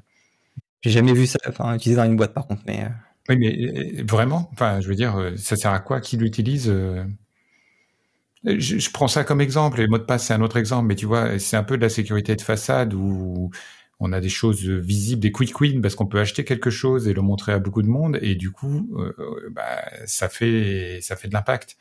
J'ai 0.81 0.91
jamais 0.91 1.13
vu 1.13 1.27
ça, 1.27 1.39
enfin, 1.47 1.75
utilisé 1.75 1.97
dans 1.97 2.05
une 2.05 2.15
boîte 2.15 2.33
par 2.33 2.47
contre, 2.47 2.61
mais. 2.65 2.83
Euh, 2.83 2.89
oui, 3.27 3.37
mais 3.37 3.99
euh, 3.99 4.03
vraiment, 4.07 4.49
enfin, 4.53 4.79
je 4.79 4.87
veux 4.87 4.95
dire, 4.95 5.17
euh, 5.17 5.35
ça 5.35 5.55
sert 5.55 5.71
à 5.71 5.79
quoi? 5.79 5.99
Qui 5.99 6.17
l'utilise 6.17 6.73
je, 8.45 8.89
prends 8.91 9.09
ça 9.09 9.25
comme 9.25 9.41
exemple. 9.41 9.79
Les 9.79 9.87
mots 9.87 9.97
de 9.97 10.03
passe, 10.03 10.27
c'est 10.27 10.33
un 10.33 10.41
autre 10.41 10.57
exemple, 10.57 10.87
mais 10.87 10.95
tu 10.95 11.05
vois, 11.05 11.37
c'est 11.39 11.57
un 11.57 11.63
peu 11.63 11.77
de 11.77 11.81
la 11.81 11.89
sécurité 11.89 12.35
de 12.35 12.41
façade 12.41 12.93
où 12.93 13.51
on 13.99 14.13
a 14.13 14.21
des 14.21 14.29
choses 14.29 14.63
visibles, 14.65 15.21
des 15.21 15.31
quick 15.31 15.59
wins, 15.59 15.81
parce 15.81 15.95
qu'on 15.95 16.07
peut 16.07 16.19
acheter 16.19 16.45
quelque 16.45 16.69
chose 16.69 17.07
et 17.07 17.13
le 17.13 17.21
montrer 17.21 17.51
à 17.53 17.59
beaucoup 17.59 17.81
de 17.81 17.87
monde, 17.89 18.17
et 18.21 18.35
du 18.35 18.51
coup, 18.51 18.89
bah, 19.51 19.81
ça 20.05 20.29
fait 20.29 20.99
ça 21.01 21.15
fait 21.15 21.27
de 21.27 21.33
l'impact. 21.33 21.77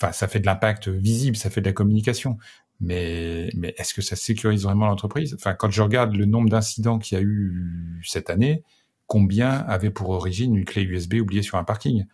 Enfin, 0.00 0.12
ça 0.12 0.28
fait 0.28 0.40
de 0.40 0.46
l'impact 0.46 0.88
visible, 0.88 1.36
ça 1.36 1.50
fait 1.50 1.60
de 1.60 1.66
la 1.66 1.72
communication. 1.72 2.38
Mais, 2.80 3.50
mais 3.54 3.74
est-ce 3.78 3.92
que 3.94 4.02
ça 4.02 4.16
sécurise 4.16 4.64
vraiment 4.64 4.86
l'entreprise? 4.86 5.34
Enfin, 5.34 5.54
quand 5.54 5.70
je 5.70 5.82
regarde 5.82 6.16
le 6.16 6.24
nombre 6.24 6.48
d'incidents 6.48 6.98
qu'il 6.98 7.18
y 7.18 7.20
a 7.20 7.24
eu 7.24 8.00
cette 8.04 8.30
année, 8.30 8.64
combien 9.06 9.50
avait 9.50 9.90
pour 9.90 10.10
origine 10.10 10.56
une 10.56 10.64
clé 10.64 10.82
USB 10.82 11.14
oubliée 11.16 11.42
sur 11.42 11.58
un 11.58 11.64
parking? 11.64 12.06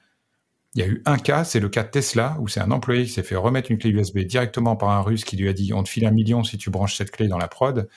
Il 0.75 0.81
y 0.81 0.85
a 0.85 0.89
eu 0.89 1.03
un 1.07 1.19
cas, 1.19 1.45
c'est 1.45 1.61
le 1.61 1.69
cas 1.69 1.85
de 1.85 1.91
Tesla, 1.91 2.37
où 2.41 2.49
c'est 2.49 2.61
un 2.61 2.71
employé 2.71 3.05
qui 3.05 3.11
s'est 3.11 3.23
fait 3.23 3.37
remettre 3.37 3.71
une 3.71 3.79
clé 3.79 3.91
USB 3.91 4.21
directement 4.21 4.77
par 4.77 4.91
un 4.91 5.03
russe 5.03 5.25
qui 5.25 5.37
lui 5.37 5.49
a 5.49 5.53
dit 5.53 5.73
on 5.73 5.83
te 5.83 5.89
file 5.89 6.07
un 6.07 6.11
million 6.13 6.45
si 6.45 6.59
tu 6.59 6.71
branches 6.71 6.97
cette 6.97 7.11
clé 7.13 7.29
dans 7.29 7.39
la 7.39 7.49
prod, 7.49 7.89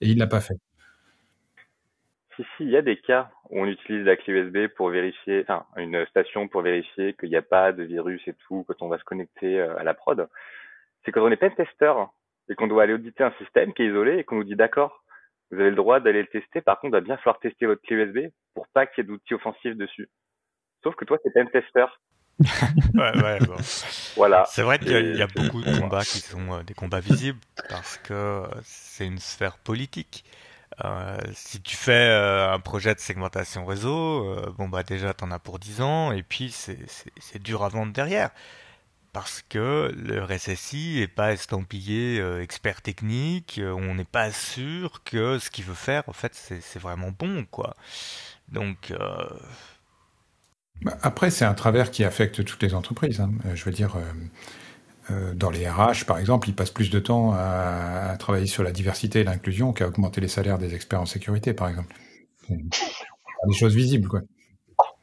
et 0.00 0.08
il 0.10 0.18
l'a 0.18 0.26
pas 0.28 0.40
fait. 0.40 0.54
Si, 2.38 2.46
si, 2.56 2.64
il 2.64 2.70
y 2.70 2.76
a 2.76 2.82
des 2.82 2.96
cas 2.96 3.30
où 3.50 3.60
on 3.60 3.66
utilise 3.66 4.04
la 4.04 4.16
clé 4.16 4.32
USB 4.32 4.68
pour 4.68 4.90
vérifier, 4.90 5.42
enfin, 5.42 5.66
une 5.76 6.06
station 6.06 6.46
pour 6.46 6.62
vérifier 6.62 7.14
qu'il 7.14 7.30
n'y 7.30 7.36
a 7.36 7.42
pas 7.42 7.72
de 7.72 7.82
virus 7.82 8.22
et 8.28 8.34
tout 8.46 8.64
quand 8.68 8.80
on 8.80 8.86
va 8.86 8.96
se 8.98 9.02
connecter 9.02 9.58
euh, 9.58 9.76
à 9.76 9.82
la 9.82 9.92
prod. 9.92 10.28
C'est 11.04 11.10
quand 11.10 11.22
on 11.22 11.30
est 11.32 11.36
pentester 11.36 11.92
et 12.48 12.54
qu'on 12.54 12.68
doit 12.68 12.84
aller 12.84 12.92
auditer 12.92 13.24
un 13.24 13.32
système 13.38 13.74
qui 13.74 13.82
est 13.82 13.86
isolé 13.88 14.18
et 14.18 14.24
qu'on 14.24 14.36
nous 14.36 14.44
dit 14.44 14.54
d'accord, 14.54 15.02
vous 15.50 15.58
avez 15.58 15.70
le 15.70 15.76
droit 15.76 15.98
d'aller 15.98 16.22
le 16.22 16.28
tester. 16.28 16.60
Par 16.60 16.78
contre, 16.78 16.92
il 16.92 17.00
va 17.00 17.00
bien 17.00 17.16
falloir 17.16 17.40
tester 17.40 17.66
votre 17.66 17.82
clé 17.82 17.96
USB 17.96 18.30
pour 18.54 18.68
pas 18.68 18.86
qu'il 18.86 19.02
y 19.02 19.06
ait 19.06 19.08
d'outils 19.08 19.34
offensifs 19.34 19.76
dessus. 19.76 20.08
Sauf 20.84 20.94
que 20.94 21.04
toi, 21.04 21.18
c'est 21.24 21.36
un 21.40 21.46
testeur. 21.46 22.00
ouais, 22.94 23.22
ouais, 23.22 23.38
bon. 23.40 23.56
Voilà. 24.14 24.44
C'est 24.46 24.62
vrai 24.62 24.78
qu'il 24.78 25.16
y, 25.16 25.22
a 25.22 25.26
beaucoup 25.26 25.60
de 25.60 25.80
combats 25.80 26.04
qui 26.04 26.20
sont 26.20 26.52
euh, 26.52 26.62
des 26.62 26.74
combats 26.74 27.00
visibles 27.00 27.40
parce 27.68 27.98
que 27.98 28.14
euh, 28.14 28.46
c'est 28.62 29.06
une 29.06 29.18
sphère 29.18 29.58
politique. 29.58 30.24
Euh, 30.84 31.18
si 31.34 31.60
tu 31.60 31.76
fais 31.76 31.92
euh, 31.92 32.52
un 32.52 32.60
projet 32.60 32.94
de 32.94 33.00
segmentation 33.00 33.64
réseau, 33.64 34.36
bon 34.58 34.68
bah 34.68 34.82
déjà 34.82 35.14
t'en 35.14 35.30
as 35.30 35.38
pour 35.38 35.58
10 35.58 35.80
ans 35.80 36.12
et 36.12 36.22
puis 36.22 36.50
c'est 36.50 37.42
dur 37.42 37.64
à 37.64 37.68
vendre 37.68 37.92
derrière 37.92 38.30
parce 39.12 39.42
que 39.48 39.92
le 39.96 40.22
RSSI 40.22 40.96
n'est 41.00 41.08
pas 41.08 41.32
estampillé 41.32 42.20
euh, 42.20 42.42
expert 42.42 42.82
technique, 42.82 43.58
euh, 43.58 43.72
on 43.72 43.94
n'est 43.94 44.04
pas 44.04 44.30
sûr 44.30 45.02
que 45.04 45.38
ce 45.38 45.50
qu'il 45.50 45.64
veut 45.64 45.74
faire, 45.74 46.04
en 46.06 46.12
fait, 46.12 46.34
c'est 46.34 46.78
vraiment 46.78 47.10
bon, 47.10 47.44
quoi. 47.50 47.74
Donc... 48.48 48.90
Euh, 48.90 49.28
bah, 50.82 50.96
après, 51.02 51.30
c'est 51.30 51.44
un 51.44 51.54
travers 51.54 51.90
qui 51.90 52.04
affecte 52.04 52.44
toutes 52.44 52.62
les 52.62 52.74
entreprises. 52.74 53.20
Hein. 53.20 53.32
Je 53.54 53.64
veux 53.64 53.72
dire, 53.72 53.96
dans 55.34 55.50
les 55.50 55.68
RH, 55.68 56.04
par 56.06 56.18
exemple, 56.18 56.48
ils 56.48 56.54
passent 56.54 56.70
plus 56.70 56.90
de 56.90 56.98
temps 56.98 57.32
à, 57.32 58.16
travailler 58.18 58.46
sur 58.46 58.62
la 58.62 58.72
diversité 58.72 59.20
et 59.20 59.24
l'inclusion 59.24 59.72
qu'à 59.72 59.88
augmenter 59.88 60.20
les 60.20 60.28
salaires 60.28 60.58
des 60.58 60.74
experts 60.74 61.00
en 61.00 61.06
sécurité, 61.06 61.54
par 61.54 61.68
exemple. 61.68 61.94
Des 62.48 63.54
choses 63.54 63.74
visibles, 63.74 64.08
quoi. 64.08 64.20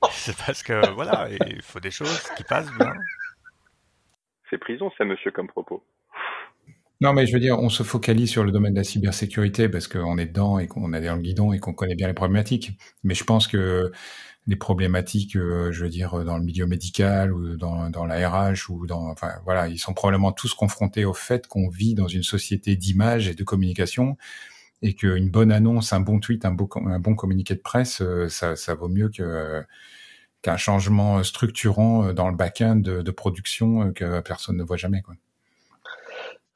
C'est 0.11 0.35
parce 0.37 0.63
que, 0.63 0.93
voilà, 0.93 1.29
il 1.47 1.61
faut 1.61 1.79
des 1.79 1.91
choses 1.91 2.21
qui 2.37 2.43
passent 2.43 2.71
bien. 2.77 2.93
C'est 4.49 4.57
prison, 4.57 4.91
ça, 4.97 5.05
monsieur, 5.05 5.31
comme 5.31 5.47
propos. 5.47 5.83
Non, 7.01 7.13
mais 7.13 7.25
je 7.25 7.33
veux 7.33 7.39
dire, 7.39 7.59
on 7.59 7.69
se 7.69 7.83
focalise 7.83 8.29
sur 8.29 8.43
le 8.45 8.51
domaine 8.51 8.73
de 8.73 8.77
la 8.79 8.83
cybersécurité 8.85 9.67
parce 9.67 9.87
qu'on 9.87 10.17
est 10.17 10.27
dedans 10.27 10.59
et 10.59 10.67
qu'on 10.67 10.93
est 10.93 11.01
dans 11.01 11.15
le 11.15 11.21
guidon 11.21 11.51
et 11.51 11.59
qu'on 11.59 11.73
connaît 11.73 11.95
bien 11.95 12.07
les 12.07 12.13
problématiques. 12.13 12.71
Mais 13.03 13.13
je 13.15 13.23
pense 13.25 13.47
que 13.47 13.91
les 14.47 14.55
problématiques, 14.55 15.35
euh, 15.35 15.71
je 15.71 15.83
veux 15.83 15.89
dire, 15.89 16.23
dans 16.23 16.37
le 16.37 16.43
milieu 16.43 16.67
médical 16.67 17.33
ou 17.33 17.57
dans, 17.57 17.89
dans 17.89 18.05
la 18.05 18.29
RH 18.29 18.69
ou 18.69 18.87
dans, 18.87 19.09
enfin, 19.09 19.33
voilà, 19.43 19.67
ils 19.67 19.79
sont 19.79 19.93
probablement 19.93 20.31
tous 20.31 20.53
confrontés 20.53 21.03
au 21.05 21.13
fait 21.13 21.47
qu'on 21.47 21.67
vit 21.69 21.95
dans 21.95 22.07
une 22.07 22.23
société 22.23 22.75
d'image 22.77 23.27
et 23.27 23.35
de 23.35 23.43
communication 23.43 24.17
et 24.81 24.95
qu'une 24.95 25.29
bonne 25.29 25.51
annonce, 25.51 25.93
un 25.93 26.01
bon 26.01 26.19
tweet, 26.19 26.45
un, 26.45 26.55
un 26.87 26.99
bon 26.99 27.15
communiqué 27.15 27.55
de 27.55 27.61
presse, 27.61 28.01
euh, 28.01 28.29
ça, 28.29 28.55
ça 28.55 28.75
vaut 28.75 28.89
mieux 28.89 29.09
qu'un 30.41 30.57
changement 30.57 31.23
structurant 31.23 32.13
dans 32.13 32.29
le 32.29 32.35
back-end 32.37 32.77
de, 32.77 33.01
de, 33.01 33.11
production 33.11 33.91
que 33.93 34.21
personne 34.21 34.57
ne 34.57 34.63
voit 34.63 34.77
jamais. 34.77 35.01
Quoi. 35.01 35.15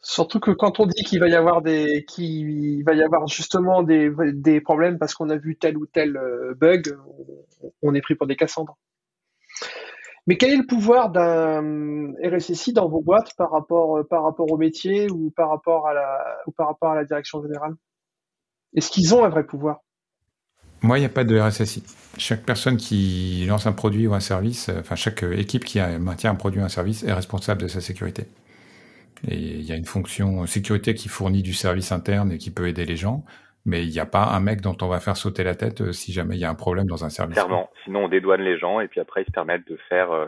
Surtout 0.01 0.39
que 0.39 0.51
quand 0.51 0.79
on 0.79 0.86
dit 0.86 1.03
qu'il 1.03 1.20
va 1.20 1.27
y 1.27 1.36
avoir 1.36 1.62
des, 1.62 2.06
qu'il 2.06 2.84
va 2.86 2.94
y 2.94 3.01
avoir 3.01 3.27
justement 3.27 3.84
des, 3.84 4.62
problèmes 4.62 4.98
parce 4.98 5.13
qu'on 5.13 5.29
a 5.29 5.36
vu 5.36 5.58
tel 5.58 5.77
ou 5.77 5.86
tel 5.86 6.15
euh, 6.15 6.53
bug, 6.56 6.98
on 7.82 7.94
est 7.94 8.01
pris 8.01 8.15
pour 8.15 8.25
des 8.25 8.38
Cassandres. 8.38 8.77
Mais 10.25 10.38
quel 10.38 10.51
est 10.51 10.58
le 10.58 10.65
pouvoir 10.65 11.10
d'un 11.10 12.13
RSSI 12.24 12.72
dans 12.72 12.88
vos 12.88 13.01
boîtes 13.01 13.34
par 13.36 13.51
rapport, 13.51 13.98
euh, 13.98 14.03
par 14.03 14.24
rapport 14.24 14.50
au 14.50 14.58
métier 14.58 15.10
ou 15.12 15.32
par 15.32 15.50
rapport 15.50 15.88
à 15.88 15.94
la, 15.94 16.38
ou 16.48 16.51
par 16.51 16.68
rapport 16.68 16.91
à 16.91 16.96
la 16.96 17.03
direction 17.03 17.41
générale? 17.41 17.75
Est-ce 18.75 18.91
qu'ils 18.91 19.13
ont 19.13 19.25
un 19.25 19.29
vrai 19.29 19.46
pouvoir? 19.46 19.79
Moi, 20.82 20.98
il 20.98 21.01
n'y 21.01 21.08
a 21.08 21.10
pas 21.10 21.25
de 21.25 21.38
RSSI. 21.38 21.84
Chaque 22.18 22.44
personne 22.44 22.77
qui 22.77 23.46
lance 23.50 23.68
un 23.68 23.74
produit 23.74 24.08
ou 24.08 24.13
un 24.13 24.22
service, 24.22 24.70
enfin 24.79 24.96
chaque 24.96 25.24
équipe 25.24 25.65
qui 25.65 25.79
maintient 26.00 26.32
un 26.32 26.36
produit 26.36 26.62
ou 26.62 26.63
un 26.63 26.70
service 26.70 27.03
est 27.03 27.12
responsable 27.12 27.63
de 27.63 27.68
sa 27.68 27.82
sécurité. 27.82 28.27
Et 29.27 29.38
il 29.38 29.63
y 29.63 29.71
a 29.71 29.75
une 29.75 29.85
fonction 29.85 30.45
sécurité 30.45 30.93
qui 30.93 31.09
fournit 31.09 31.43
du 31.43 31.53
service 31.53 31.91
interne 31.91 32.31
et 32.31 32.38
qui 32.38 32.51
peut 32.51 32.67
aider 32.67 32.85
les 32.85 32.95
gens. 32.95 33.23
Mais 33.65 33.83
il 33.85 33.91
n'y 33.91 33.99
a 33.99 34.05
pas 34.05 34.23
un 34.23 34.39
mec 34.39 34.61
dont 34.61 34.77
on 34.81 34.88
va 34.88 34.99
faire 34.99 35.17
sauter 35.17 35.43
la 35.43 35.53
tête 35.55 35.81
euh, 35.81 35.91
si 35.91 36.13
jamais 36.13 36.35
il 36.35 36.39
y 36.39 36.45
a 36.45 36.49
un 36.49 36.55
problème 36.55 36.88
dans 36.88 37.03
un 37.03 37.09
service. 37.09 37.35
Clairement. 37.35 37.69
Sinon, 37.83 38.05
on 38.05 38.07
dédouane 38.07 38.41
les 38.41 38.57
gens 38.57 38.79
et 38.79 38.88
puis 38.88 38.99
après, 38.99 39.23
ils 39.23 39.25
se 39.25 39.31
permettent 39.31 39.67
de 39.67 39.77
faire 39.89 40.11
euh, 40.11 40.27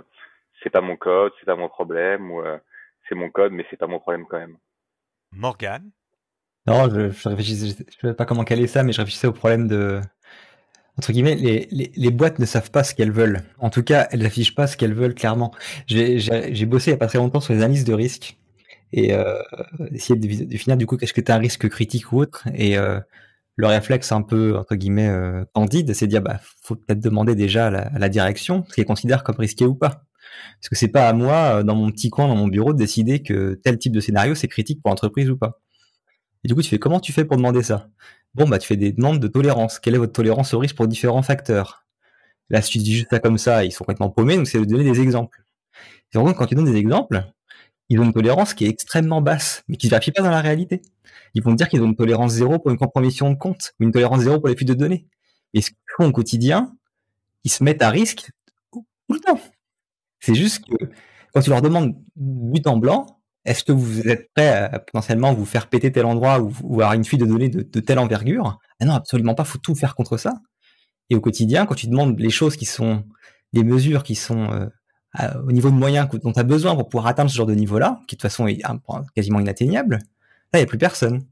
c'est 0.62 0.70
pas 0.70 0.82
mon 0.82 0.98
code, 0.98 1.32
c'est 1.40 1.46
pas 1.46 1.56
mon 1.56 1.70
problème 1.70 2.30
ou 2.30 2.42
euh, 2.42 2.58
c'est 3.08 3.16
mon 3.16 3.30
code, 3.30 3.54
mais 3.54 3.66
c'est 3.70 3.78
pas 3.78 3.88
mon 3.88 4.00
problème 4.00 4.26
quand 4.30 4.38
même. 4.38 4.58
Morgan 5.32 5.90
Non, 6.68 6.90
je, 6.90 7.10
je 7.10 7.30
réfléchissais, 7.30 7.86
je 7.90 8.08
sais 8.08 8.14
pas 8.14 8.26
comment 8.26 8.44
caler 8.44 8.68
ça, 8.68 8.84
mais 8.84 8.92
je 8.92 9.00
réfléchissais 9.00 9.28
au 9.28 9.34
problème 9.34 9.68
de 9.68 10.02
entre 10.98 11.14
guillemets, 11.14 11.36
les, 11.36 11.68
les, 11.72 11.92
les, 11.96 12.12
boîtes 12.12 12.38
ne 12.38 12.46
savent 12.46 12.70
pas 12.70 12.84
ce 12.84 12.94
qu'elles 12.94 13.14
veulent. 13.14 13.40
En 13.60 13.70
tout 13.70 13.82
cas, 13.82 14.08
elles 14.12 14.22
n'affichent 14.22 14.54
pas 14.54 14.68
ce 14.68 14.76
qu'elles 14.76 14.94
veulent 14.94 15.16
clairement. 15.16 15.52
J'ai 15.88 16.66
bossé 16.66 16.92
il 16.92 16.94
y 16.94 16.96
a 16.96 16.98
pas 16.98 17.08
très 17.08 17.18
longtemps 17.18 17.40
sur 17.40 17.54
les 17.54 17.60
analyses 17.60 17.86
de 17.86 17.94
risque 17.94 18.38
et 18.94 19.14
euh, 19.14 19.42
essayer 19.94 20.20
de 20.20 20.46
définir 20.46 20.78
du 20.78 20.86
coup 20.86 20.98
qu'est-ce 20.98 21.14
que 21.14 21.22
tu 21.22 21.32
as 21.32 21.36
un 21.36 21.40
risque 21.40 21.68
critique 21.70 22.12
ou 22.12 22.20
autre? 22.20 22.48
Et 22.56 22.78
euh, 22.78 23.00
le 23.56 23.68
réflexe 23.68 24.12
un 24.12 24.22
peu 24.22 24.58
entre 24.58 24.76
guillemets 24.76 25.10
euh, 25.10 25.46
candide, 25.54 25.94
c'est 25.94 26.08
de 26.08 26.12
dire 26.12 26.22
bah 26.22 26.40
faut 26.62 26.76
peut-être 26.76 27.00
demander 27.00 27.36
déjà 27.36 27.68
à 27.68 27.70
la, 27.70 27.82
à 27.82 28.00
la 28.00 28.10
direction 28.10 28.66
ce 28.70 28.76
qu'elle 28.76 28.86
considère 28.86 29.24
comme 29.24 29.38
risqué 29.38 29.66
ou 29.66 29.76
pas. 29.76 30.04
Parce 30.60 30.70
que 30.70 30.76
c'est 30.76 30.88
pas 30.88 31.10
à 31.10 31.14
moi, 31.14 31.60
euh, 31.60 31.64
dans 31.64 31.76
mon 31.76 31.92
petit 31.92 32.10
coin, 32.10 32.28
dans 32.28 32.36
mon 32.36 32.48
bureau, 32.48 32.74
de 32.74 32.78
décider 32.78 33.22
que 33.22 33.60
tel 33.64 33.78
type 33.78 33.94
de 33.94 34.00
scénario 34.00 34.36
c'est 34.36 34.48
critique 34.48 34.82
pour 34.82 34.90
l'entreprise 34.90 35.30
ou 35.30 35.38
pas. 35.38 35.60
Et 36.44 36.48
du 36.48 36.56
coup, 36.56 36.62
tu 36.62 36.70
fais 36.70 36.80
comment 36.80 37.00
tu 37.00 37.14
fais 37.14 37.26
pour 37.26 37.38
demander 37.38 37.64
ça? 37.64 37.90
Bon, 38.34 38.48
bah 38.48 38.58
tu 38.60 38.68
fais 38.68 38.78
des 38.78 38.92
demandes 38.94 39.20
de 39.20 39.28
tolérance. 39.28 39.80
Quelle 39.80 39.96
est 39.96 40.00
votre 40.00 40.14
tolérance 40.14 40.54
au 40.54 40.60
risque 40.60 40.76
pour 40.76 40.88
différents 40.88 41.22
facteurs? 41.22 41.86
Là, 42.50 42.62
si 42.62 42.72
tu 42.72 42.78
dis 42.80 42.94
juste 42.94 43.10
ça 43.10 43.20
comme 43.20 43.38
ça, 43.38 43.64
ils 43.64 43.72
sont 43.72 43.84
complètement 43.84 44.10
paumés, 44.10 44.38
donc 44.38 44.48
c'est 44.48 44.60
de 44.60 44.66
donner 44.66 44.84
des 44.84 45.02
exemples. 45.02 45.44
Et 46.14 46.18
donc, 46.18 46.36
quand 46.36 46.46
tu 46.46 46.56
donnes 46.56 46.66
des 46.66 46.76
exemples, 46.76 47.24
ils 47.92 48.00
ont 48.00 48.06
une 48.06 48.14
tolérance 48.14 48.54
qui 48.54 48.64
est 48.64 48.70
extrêmement 48.70 49.22
basse, 49.22 49.66
mais 49.68 49.76
qui 49.76 49.88
ne 49.88 49.90
vérifie 49.90 50.14
pas 50.14 50.24
dans 50.24 50.30
la 50.30 50.40
réalité. 50.40 50.82
Ils 51.34 51.44
vont 51.44 51.52
dire 51.52 51.68
qu'ils 51.68 51.82
ont 51.82 51.88
une 51.88 51.96
tolérance 51.98 52.32
zéro 52.32 52.58
pour 52.58 52.72
une 52.72 52.78
compromission 52.78 53.30
de 53.30 53.36
compte, 53.36 53.74
ou 53.78 53.84
une 53.84 53.92
tolérance 53.92 54.22
zéro 54.22 54.40
pour 54.40 54.48
les 54.48 54.56
fuites 54.56 54.70
de 54.70 54.74
données. 54.74 55.08
Et 55.54 55.60
ce 55.60 55.72
qu'ils 55.72 55.78
font 55.98 56.06
au 56.06 56.12
quotidien, 56.14 56.74
ils 57.44 57.52
se 57.52 57.66
mettent 57.66 57.82
à 57.82 57.90
risque 57.90 58.30
tout 58.72 58.86
le 59.10 59.20
temps. 59.20 59.42
C'est 60.22 60.36
juste 60.36 60.64
que 60.64 60.86
quand 61.34 61.42
tu 61.42 61.50
leur 61.50 61.62
demandes 61.62 61.98
but 62.16 62.66
en 62.66 62.78
blanc, 62.78 63.20
est-ce 63.44 63.66
que 63.66 63.74
vous 63.74 64.08
êtes 64.08 64.32
prêt 64.34 64.48
à 64.48 64.80
potentiellement 64.80 65.34
vous 65.34 65.44
faire 65.44 65.68
péter 65.68 65.92
tel 65.92 66.06
endroit 66.06 66.40
ou, 66.40 66.76
avoir 66.76 66.94
une 66.94 67.04
fuite 67.04 67.20
de 67.20 67.26
données 67.26 67.50
de, 67.50 67.80
telle 67.82 68.00
envergure? 68.00 68.58
Ah 68.80 68.86
Non, 68.86 68.94
absolument 68.94 69.36
pas. 69.36 69.44
Faut 69.44 69.58
tout 69.58 69.76
faire 69.76 69.96
contre 69.96 70.16
ça. 70.16 70.36
Et 71.10 71.16
au 71.18 71.20
quotidien, 71.20 71.66
quand 71.66 71.76
tu 71.76 71.88
demandes 71.88 72.18
les 72.18 72.30
choses 72.30 72.56
qui 72.56 72.66
sont 72.66 73.04
des 73.52 73.66
mesures 73.66 74.04
qui 74.04 74.16
sont 74.16 74.50
euh, 74.54 74.68
au 75.46 75.52
niveau 75.52 75.70
de 75.70 75.76
moyens 75.76 76.08
dont 76.24 76.32
tu 76.32 76.40
as 76.40 76.44
besoin 76.44 76.76
pour 76.76 76.88
pouvoir 76.88 77.08
atteindre 77.08 77.30
ce 77.30 77.36
genre 77.36 77.46
de 77.46 77.54
niveau-là, 77.54 78.00
qui 78.08 78.16
de 78.16 78.20
toute 78.20 78.22
façon 78.22 78.48
est 78.48 78.62
quasiment 79.16 79.40
inatteignable, 79.40 79.96
là, 79.96 80.00
il 80.54 80.58
n'y 80.60 80.64
a 80.64 80.68
plus 80.68 80.78
personne. 80.78 81.26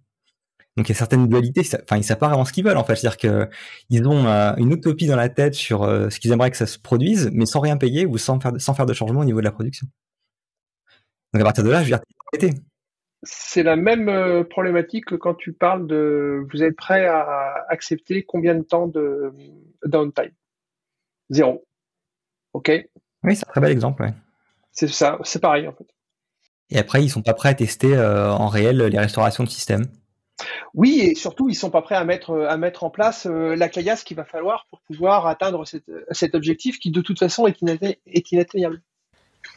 Donc 0.78 0.88
il 0.88 0.94
y 0.94 0.96
a 0.96 0.98
certaines 0.98 1.28
dualités, 1.28 1.62
enfin 1.84 1.98
ils 1.98 2.18
pas 2.18 2.28
vraiment 2.28 2.46
ce 2.46 2.54
qu'ils 2.54 2.64
veulent 2.64 2.78
en 2.78 2.86
fait, 2.86 2.96
c'est-à-dire 2.96 3.18
que 3.18 3.50
ils 3.90 4.08
ont 4.08 4.28
euh, 4.28 4.54
une 4.56 4.72
utopie 4.72 5.08
dans 5.08 5.18
la 5.18 5.28
tête 5.28 5.54
sur 5.54 5.84
euh, 5.84 6.10
ce 6.10 6.22
qu'ils 6.22 6.32
aimeraient 6.32 6.52
que 6.52 6.58
ça 6.58 6.68
se 6.68 6.80
produise, 6.80 7.30
mais 7.34 7.46
sans 7.46 7.60
rien 7.60 7.76
payer 7.76 8.06
ou 8.06 8.18
sans 8.18 8.40
faire 8.40 8.54
de, 8.54 8.60
sans 8.60 8.74
faire 8.74 8.86
de 8.86 8.94
changement 8.94 9.20
au 9.20 9.26
niveau 9.26 9.40
de 9.40 9.46
la 9.46 9.52
production. 9.52 9.88
Donc 11.34 11.42
à 11.42 11.44
partir 11.44 11.66
de 11.66 11.70
là, 11.70 11.84
je 11.84 11.92
veux 11.92 12.00
dire, 12.40 12.54
c'est 13.24 13.64
la 13.64 13.76
même 13.76 14.08
euh, 14.08 14.46
problématique 14.46 15.06
que 15.06 15.16
quand 15.16 15.34
tu 15.34 15.52
parles 15.52 15.86
de 15.86 16.46
vous 16.50 16.64
êtes 16.64 16.78
prêt 16.78 17.06
à 17.06 17.66
accepter 17.68 18.24
combien 18.24 18.56
de 18.56 18.64
temps 18.64 18.88
de 18.88 19.34
downtime? 19.84 20.32
Zéro. 21.30 21.66
Ok? 22.54 22.72
Oui, 23.24 23.36
c'est 23.36 23.48
un 23.48 23.52
très 23.52 23.62
bel 23.62 23.72
exemple. 23.72 24.04
Ouais. 24.04 24.14
C'est 24.72 24.88
ça, 24.88 25.18
c'est 25.24 25.40
pareil 25.40 25.68
en 25.68 25.74
fait. 25.74 25.88
Et 26.70 26.78
après, 26.78 27.04
ils 27.04 27.10
sont 27.10 27.22
pas 27.22 27.34
prêts 27.34 27.50
à 27.50 27.54
tester 27.54 27.96
euh, 27.96 28.32
en 28.32 28.48
réel 28.48 28.78
les 28.78 29.00
restaurations 29.00 29.44
de 29.44 29.50
système. 29.50 29.86
Oui, 30.74 31.00
et 31.02 31.16
surtout, 31.16 31.50
ils 31.50 31.56
sont 31.56 31.72
pas 31.72 31.82
prêts 31.82 31.96
à 31.96 32.04
mettre 32.06 32.46
à 32.48 32.56
mettre 32.58 32.84
en 32.84 32.90
place 32.90 33.26
euh, 33.26 33.56
la 33.56 33.68
caillasse 33.68 34.04
qu'il 34.04 34.16
va 34.16 34.24
falloir 34.24 34.68
pour 34.70 34.80
pouvoir 34.82 35.28
atteindre 35.28 35.66
cet, 35.66 35.84
cet 36.12 36.36
objectif 36.36 36.80
qui 36.80 36.92
de 36.92 37.02
toute 37.02 37.20
façon 37.20 37.48
est, 37.48 37.58
est 38.06 38.32
inatteignable. 38.32 38.82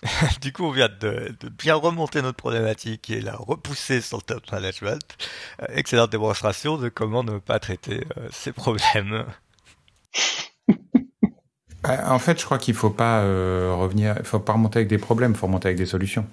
du 0.41 0.53
coup, 0.53 0.65
on 0.65 0.71
vient 0.71 0.89
de, 0.89 1.37
de, 1.39 1.49
bien 1.49 1.75
remonter 1.75 2.23
notre 2.23 2.39
problématique 2.39 3.11
et 3.11 3.21
la 3.21 3.37
repousser 3.37 4.01
sur 4.01 4.17
le 4.19 4.23
top 4.23 4.51
management. 4.51 5.03
Euh, 5.61 5.67
excellente 5.75 6.11
démonstration 6.11 6.79
de 6.79 6.89
comment 6.89 7.23
ne 7.23 7.39
pas 7.39 7.59
traiter 7.59 8.05
ces 8.31 8.53
problèmes. 8.53 9.25
Euh, 11.89 11.97
en 12.07 12.19
fait, 12.19 12.39
je 12.39 12.45
crois 12.45 12.59
qu'il 12.59 12.75
faut 12.75 12.91
pas 12.91 13.23
euh, 13.23 13.75
revenir, 13.77 14.17
faut 14.23 14.39
pas 14.39 14.53
remonter 14.53 14.79
avec 14.79 14.89
des 14.89 14.99
problèmes, 14.99 15.35
faut 15.35 15.47
remonter 15.47 15.69
avec 15.69 15.79
des 15.79 15.87
solutions. 15.87 16.27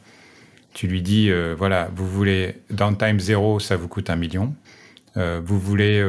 Tu 0.73 0.87
lui 0.87 1.01
dis, 1.01 1.31
euh, 1.31 1.55
voilà, 1.57 1.89
vous 1.95 2.07
voulez 2.07 2.55
downtime 2.69 3.19
zéro, 3.19 3.59
ça 3.59 3.75
vous 3.75 3.87
coûte 3.87 4.09
un 4.09 4.15
million. 4.15 4.53
Euh, 5.17 5.41
vous 5.43 5.59
voulez 5.59 6.05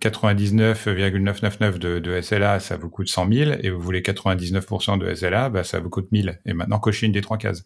99,999 0.00 1.78
de, 1.78 2.00
de, 2.00 2.20
SLA, 2.20 2.58
ça 2.58 2.76
vous 2.76 2.88
coûte 2.88 3.08
100 3.08 3.32
000. 3.32 3.52
Et 3.62 3.70
vous 3.70 3.80
voulez 3.80 4.00
99% 4.00 4.98
de 4.98 5.14
SLA, 5.14 5.48
bah, 5.50 5.62
ça 5.62 5.78
vous 5.78 5.88
coûte 5.88 6.10
1000. 6.10 6.40
Et 6.44 6.52
maintenant, 6.52 6.80
cochez 6.80 7.06
une 7.06 7.12
des 7.12 7.20
trois 7.20 7.38
cases. 7.38 7.62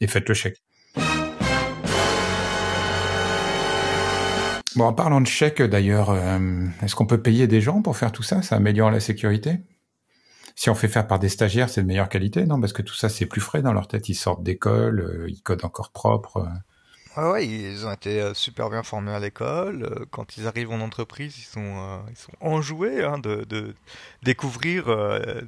Et 0.00 0.06
faites 0.06 0.28
le 0.28 0.34
chèque. 0.34 0.56
Bon, 4.76 4.84
en 4.84 4.92
parlant 4.94 5.20
de 5.20 5.26
chèque, 5.26 5.60
d'ailleurs, 5.60 6.16
est-ce 6.82 6.94
qu'on 6.94 7.06
peut 7.06 7.20
payer 7.20 7.46
des 7.46 7.60
gens 7.60 7.82
pour 7.82 7.96
faire 7.96 8.12
tout 8.12 8.22
ça? 8.22 8.40
Ça 8.42 8.56
améliore 8.56 8.90
la 8.90 9.00
sécurité? 9.00 9.58
Si 10.58 10.70
on 10.70 10.74
fait 10.74 10.88
faire 10.88 11.06
par 11.06 11.20
des 11.20 11.28
stagiaires, 11.28 11.70
c'est 11.70 11.82
de 11.82 11.86
meilleure 11.86 12.08
qualité, 12.08 12.44
non? 12.44 12.60
Parce 12.60 12.72
que 12.72 12.82
tout 12.82 12.94
ça, 12.94 13.08
c'est 13.08 13.26
plus 13.26 13.40
frais 13.40 13.62
dans 13.62 13.72
leur 13.72 13.86
tête. 13.86 14.08
Ils 14.08 14.16
sortent 14.16 14.42
d'école, 14.42 14.98
euh, 14.98 15.28
ils 15.28 15.40
codent 15.40 15.64
encore 15.64 15.92
propre. 15.92 16.48
Euh. 17.16 17.32
Ouais, 17.32 17.46
ils 17.46 17.86
ont 17.86 17.92
été 17.92 18.20
euh, 18.20 18.34
super 18.34 18.70
bien 18.70 18.82
formés 18.82 19.12
à 19.12 19.20
l'école. 19.20 20.06
Quand 20.10 20.36
ils 20.36 20.46
arrivent 20.46 20.70
en 20.70 20.80
entreprise, 20.80 21.38
ils 21.38 21.42
sont, 21.42 22.02
ils 22.10 22.16
sont 22.16 22.32
enjoués 22.40 23.04
hein, 23.04 23.18
de, 23.18 23.74
découvrir 24.22 24.84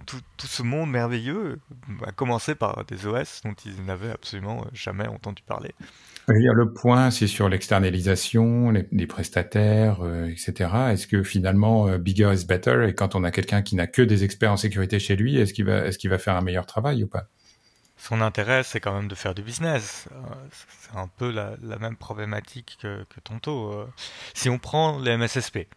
tout, 0.07 0.21
tout, 0.37 0.47
ce 0.47 0.63
monde 0.63 0.91
merveilleux, 0.91 1.59
à 2.07 2.13
commencer 2.13 2.55
par 2.55 2.85
des 2.85 3.07
OS 3.07 3.43
dont 3.45 3.55
ils 3.65 3.85
n'avaient 3.85 4.11
absolument 4.11 4.65
jamais 4.73 5.07
entendu 5.07 5.43
parler. 5.43 5.75
Le 6.33 6.73
point, 6.73 7.11
c'est 7.11 7.27
sur 7.27 7.49
l'externalisation, 7.49 8.71
les, 8.71 9.07
prestataires, 9.07 10.01
euh, 10.03 10.27
etc. 10.27 10.71
Est-ce 10.93 11.07
que 11.07 11.23
finalement, 11.23 11.89
euh, 11.89 11.99
bigger 11.99 12.33
is 12.33 12.47
better? 12.47 12.87
Et 12.89 12.95
quand 12.95 13.15
on 13.15 13.25
a 13.25 13.31
quelqu'un 13.31 13.63
qui 13.63 13.75
n'a 13.75 13.87
que 13.87 14.03
des 14.03 14.23
experts 14.23 14.53
en 14.53 14.57
sécurité 14.57 14.99
chez 14.99 15.17
lui, 15.17 15.37
est-ce 15.39 15.53
qu'il 15.53 15.65
va, 15.65 15.87
est-ce 15.87 15.99
qu'il 15.99 16.11
va 16.11 16.19
faire 16.19 16.37
un 16.37 16.41
meilleur 16.41 16.67
travail 16.67 17.03
ou 17.03 17.09
pas? 17.09 17.29
Son 18.01 18.23
intérêt, 18.23 18.63
c'est 18.63 18.81
quand 18.81 18.95
même 18.95 19.09
de 19.09 19.15
faire 19.15 19.35
du 19.35 19.43
business. 19.43 20.09
Euh, 20.13 20.35
c'est 20.81 20.97
un 20.97 21.07
peu 21.07 21.31
la, 21.31 21.57
même 21.79 21.97
problématique 21.97 22.79
que, 22.81 23.05
Tonto. 23.23 23.87
Si 24.35 24.49
on 24.49 24.59
prend 24.59 24.99
les 24.99 25.17
MSSP, 25.17 25.69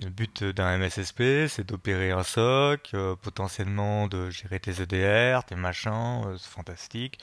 le 0.00 0.08
but 0.08 0.44
d'un 0.44 0.78
MSSP, 0.78 1.46
c'est 1.48 1.66
d'opérer 1.66 2.10
un 2.10 2.22
SOC, 2.22 2.92
potentiellement 3.20 4.06
de 4.06 4.30
gérer 4.30 4.60
tes 4.60 4.82
EDR, 4.82 5.44
tes 5.44 5.56
machins, 5.56 6.24
c'est 6.38 6.48
fantastique, 6.48 7.18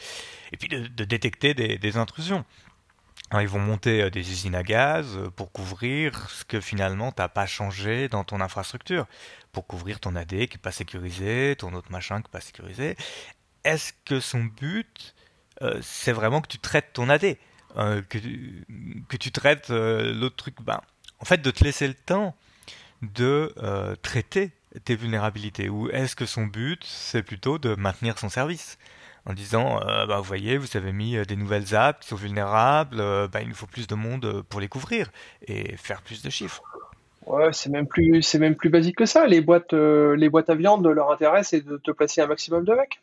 et 0.52 0.58
puis 0.58 0.68
de, 0.68 1.04
détecter 1.04 1.54
des, 1.54 1.98
intrusions 1.98 2.46
ils 3.42 3.48
vont 3.48 3.60
monter 3.60 4.04
euh, 4.04 4.10
des 4.10 4.32
usines 4.32 4.56
à 4.56 4.64
gaz 4.64 5.18
euh, 5.18 5.30
pour 5.30 5.52
couvrir 5.52 6.30
ce 6.30 6.46
que 6.46 6.60
finalement 6.62 7.12
t'as 7.12 7.28
pas 7.28 7.46
changé 7.46 8.08
dans 8.08 8.24
ton 8.24 8.42
infrastructure, 8.42 9.08
pour 9.52 9.68
couvrir 9.68 10.00
ton 10.00 10.16
AD 10.16 10.30
qui 10.30 10.42
est 10.42 10.62
pas 10.62 10.72
sécurisé, 10.72 11.56
ton 11.58 11.74
autre 11.74 11.92
machin 11.92 12.22
qui 12.22 12.28
est 12.28 12.32
pas 12.32 12.42
sécurisé. 12.42 12.96
Est-ce 13.66 13.92
que 14.06 14.22
son 14.22 14.46
but, 14.46 15.14
euh, 15.62 15.80
c'est 15.82 16.14
vraiment 16.14 16.40
que 16.42 16.48
tu 16.48 16.60
traites 16.60 16.94
ton 16.94 17.10
AD, 17.10 17.36
que, 17.76 18.18
que 19.10 19.18
tu 19.18 19.32
traites 19.32 19.70
l'autre 19.70 20.38
truc? 20.38 20.56
Ben, 20.62 20.80
En 21.20 21.26
fait, 21.26 21.42
de 21.42 21.52
te 21.52 21.64
laisser 21.66 21.88
le 21.90 21.94
temps 21.94 22.34
de 23.02 23.54
traiter 24.02 24.52
tes 24.84 24.96
vulnérabilités, 24.96 25.70
ou 25.70 25.90
est-ce 25.90 26.16
que 26.16 26.26
son 26.26 26.46
but, 26.46 26.84
c'est 26.86 27.24
plutôt 27.24 27.58
de 27.58 27.76
maintenir 27.76 28.18
son 28.18 28.30
service? 28.30 28.78
En 29.28 29.34
disant 29.34 29.82
euh, 29.82 30.06
bah, 30.06 30.18
vous 30.18 30.24
voyez 30.24 30.58
vous 30.58 30.78
avez 30.78 30.92
mis 30.92 31.18
euh, 31.18 31.26
des 31.26 31.36
nouvelles 31.36 31.74
apps 31.76 32.00
qui 32.02 32.10
sont 32.10 32.16
vulnérables 32.16 33.00
euh, 33.00 33.28
bah, 33.28 33.42
il 33.42 33.50
nous 33.50 33.56
faut 33.56 33.66
plus 33.66 33.88
de 33.88 33.96
monde 33.96 34.44
pour 34.50 34.60
les 34.60 34.68
couvrir 34.68 35.12
et 35.48 35.76
faire 35.78 36.04
plus 36.04 36.22
de 36.22 36.30
chiffres 36.30 36.62
Ouais, 37.26 37.52
c'est 37.54 37.70
même 37.70 37.88
plus, 37.88 38.22
c'est 38.22 38.38
même 38.38 38.56
plus 38.56 38.70
basique 38.70 38.98
que 38.98 39.06
ça. 39.06 39.26
Les 39.26 39.42
boîtes, 39.42 39.74
euh, 39.74 40.16
les 40.16 40.30
boîtes 40.30 40.50
à 40.50 40.56
viande, 40.56 40.86
leur 40.86 41.12
intérêt, 41.12 41.44
c'est 41.44 41.62
de 41.62 41.78
te 41.78 41.92
placer 41.92 42.22
un 42.22 42.28
maximum 42.28 42.64
de 42.66 42.74
mecs. 42.74 43.02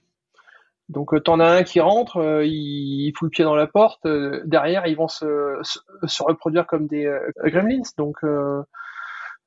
Donc, 0.88 1.14
euh, 1.14 1.20
t'en 1.20 1.40
as 1.40 1.48
un 1.48 1.62
qui 1.62 1.80
rentre, 1.80 2.18
euh, 2.18 2.44
il, 2.44 3.06
il 3.06 3.12
fout 3.16 3.26
le 3.26 3.30
pied 3.30 3.44
dans 3.44 3.54
la 3.54 3.66
porte. 3.66 4.04
euh, 4.06 4.42
derrière, 4.44 4.86
ils 4.86 4.96
vont 4.96 5.08
se, 5.08 5.58
se, 5.62 5.78
se 6.04 6.22
reproduire 6.22 6.66
comme 6.66 6.86
des 6.86 7.06
euh, 7.06 7.20
gremlins. 7.44 7.82
Donc, 7.96 8.18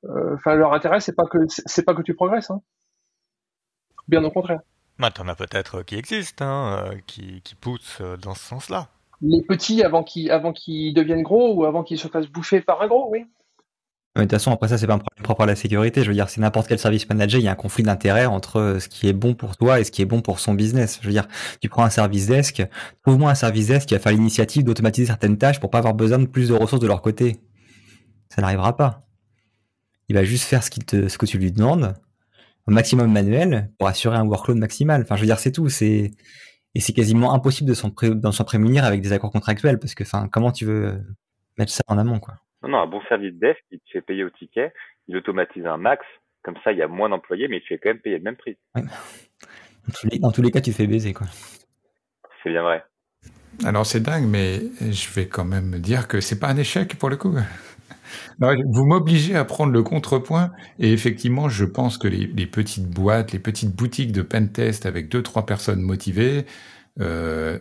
enfin, 0.04 0.54
leur 0.54 0.72
intérêt, 0.72 1.00
c'est 1.00 1.14
pas 1.14 1.26
que, 1.26 1.38
c'est 1.48 1.84
pas 1.84 1.94
que 1.94 2.02
tu 2.02 2.14
progresses. 2.14 2.50
Hein. 2.50 2.60
Bien 4.08 4.24
au 4.24 4.30
contraire. 4.30 4.60
Bah, 4.98 5.10
t'en 5.10 5.28
as 5.28 5.34
peut-être 5.34 5.82
qui 5.82 5.96
existent, 5.96 6.44
hein, 6.44 6.90
qui, 7.06 7.42
qui 7.42 7.54
poussent 7.54 8.00
dans 8.22 8.34
ce 8.34 8.44
sens-là. 8.44 8.88
Les 9.20 9.42
petits, 9.42 9.82
avant 9.82 10.02
qu'ils, 10.02 10.30
avant 10.30 10.52
qu'ils 10.52 10.94
deviennent 10.94 11.22
gros 11.22 11.54
ou 11.54 11.64
avant 11.64 11.82
qu'ils 11.82 11.98
se 11.98 12.08
fassent 12.08 12.28
bouffer 12.28 12.60
par 12.60 12.82
un 12.82 12.86
gros, 12.86 13.08
oui. 13.10 13.26
De 14.16 14.22
toute 14.22 14.30
façon, 14.30 14.50
après 14.50 14.68
ça, 14.68 14.78
c'est 14.78 14.86
pas 14.86 14.94
un 14.94 14.98
problème 14.98 15.22
propre 15.22 15.42
à 15.42 15.46
la 15.46 15.56
sécurité. 15.56 16.02
Je 16.02 16.08
veux 16.08 16.14
dire, 16.14 16.30
c'est 16.30 16.40
n'importe 16.40 16.68
quel 16.68 16.78
service 16.78 17.06
manager, 17.08 17.38
il 17.38 17.44
y 17.44 17.48
a 17.48 17.52
un 17.52 17.56
conflit 17.56 17.82
d'intérêt 17.82 18.24
entre 18.24 18.56
euh, 18.58 18.80
ce 18.80 18.88
qui 18.88 19.08
est 19.08 19.12
bon 19.12 19.34
pour 19.34 19.56
toi 19.56 19.78
et 19.78 19.84
ce 19.84 19.90
qui 19.90 20.00
est 20.00 20.06
bon 20.06 20.22
pour 20.22 20.40
son 20.40 20.54
business. 20.54 20.98
Je 21.02 21.06
veux 21.06 21.12
dire, 21.12 21.28
tu 21.60 21.68
prends 21.68 21.84
un 21.84 21.90
service 21.90 22.26
desk, 22.26 22.66
trouve-moi 23.02 23.30
un 23.30 23.34
service 23.34 23.66
desk 23.66 23.88
qui 23.88 23.94
va 23.94 24.00
faire 24.00 24.12
l'initiative 24.12 24.64
d'automatiser 24.64 25.06
certaines 25.06 25.36
tâches 25.36 25.60
pour 25.60 25.70
pas 25.70 25.78
avoir 25.78 25.92
besoin 25.92 26.18
de 26.18 26.26
plus 26.26 26.48
de 26.48 26.54
ressources 26.54 26.80
de 26.80 26.86
leur 26.86 27.02
côté. 27.02 27.40
Ça 28.30 28.40
n'arrivera 28.40 28.74
pas. 28.76 29.02
Il 30.08 30.16
va 30.16 30.24
juste 30.24 30.44
faire 30.44 30.62
ce, 30.62 30.70
qu'il 30.70 30.84
te, 30.86 31.08
ce 31.08 31.18
que 31.18 31.26
tu 31.26 31.36
lui 31.36 31.52
demandes, 31.52 31.94
au 32.66 32.70
maximum 32.70 33.12
manuel, 33.12 33.70
pour 33.78 33.86
assurer 33.86 34.16
un 34.16 34.24
workload 34.24 34.56
maximal. 34.56 35.02
Enfin, 35.02 35.16
je 35.16 35.20
veux 35.20 35.26
dire, 35.26 35.38
c'est 35.38 35.52
tout. 35.52 35.68
C'est 35.68 36.12
et 36.74 36.80
c'est 36.80 36.92
quasiment 36.92 37.32
impossible 37.32 37.70
de 37.70 37.74
s'en 37.74 38.44
prémunir 38.44 38.84
avec 38.84 39.00
des 39.00 39.12
accords 39.12 39.32
contractuels 39.32 39.78
parce 39.78 39.94
que, 39.94 40.04
enfin, 40.04 40.28
comment 40.30 40.52
tu 40.52 40.66
veux 40.66 41.02
mettre 41.56 41.72
ça 41.72 41.82
en 41.86 41.96
amont, 41.96 42.18
quoi? 42.18 42.34
Non, 42.62 42.70
non, 42.70 42.78
un 42.78 42.86
bon 42.86 43.00
service 43.08 43.34
desk, 43.34 43.60
il 43.70 43.78
te 43.80 43.90
fait 43.92 44.00
payer 44.00 44.24
au 44.24 44.30
ticket, 44.30 44.72
il 45.08 45.16
automatise 45.16 45.66
un 45.66 45.76
max, 45.76 46.04
comme 46.42 46.56
ça 46.64 46.72
il 46.72 46.78
y 46.78 46.82
a 46.82 46.88
moins 46.88 47.08
d'employés, 47.08 47.48
mais 47.48 47.58
il 47.58 47.60
te 47.62 47.66
fait 47.66 47.78
quand 47.78 47.90
même 47.90 48.00
payer 48.00 48.18
le 48.18 48.24
même 48.24 48.36
prix. 48.36 48.56
Dans 48.74 48.82
tous 49.92 50.08
les, 50.10 50.18
dans 50.18 50.32
tous 50.32 50.42
les 50.42 50.50
cas, 50.50 50.60
tu 50.60 50.70
te 50.70 50.76
fais 50.76 50.86
baiser, 50.86 51.12
quoi. 51.12 51.26
C'est 52.42 52.50
bien 52.50 52.62
vrai. 52.62 52.84
Alors 53.64 53.86
c'est 53.86 54.00
dingue, 54.00 54.26
mais 54.26 54.60
je 54.80 55.12
vais 55.14 55.28
quand 55.28 55.44
même 55.44 55.78
dire 55.78 56.08
que 56.08 56.20
c'est 56.20 56.38
pas 56.38 56.48
un 56.48 56.56
échec 56.56 56.96
pour 56.98 57.08
le 57.08 57.16
coup. 57.16 57.34
Non, 58.38 58.54
vous 58.72 58.84
m'obligez 58.84 59.34
à 59.34 59.44
prendre 59.44 59.72
le 59.72 59.82
contrepoint 59.82 60.52
et 60.78 60.92
effectivement, 60.92 61.48
je 61.48 61.64
pense 61.64 61.98
que 61.98 62.06
les, 62.06 62.26
les 62.26 62.46
petites 62.46 62.88
boîtes, 62.88 63.32
les 63.32 63.38
petites 63.38 63.74
boutiques 63.74 64.12
de 64.12 64.22
pentest 64.22 64.86
avec 64.86 65.08
deux 65.08 65.22
trois 65.22 65.46
personnes 65.46 65.80
motivées 65.80 66.44
euh, 67.00 67.58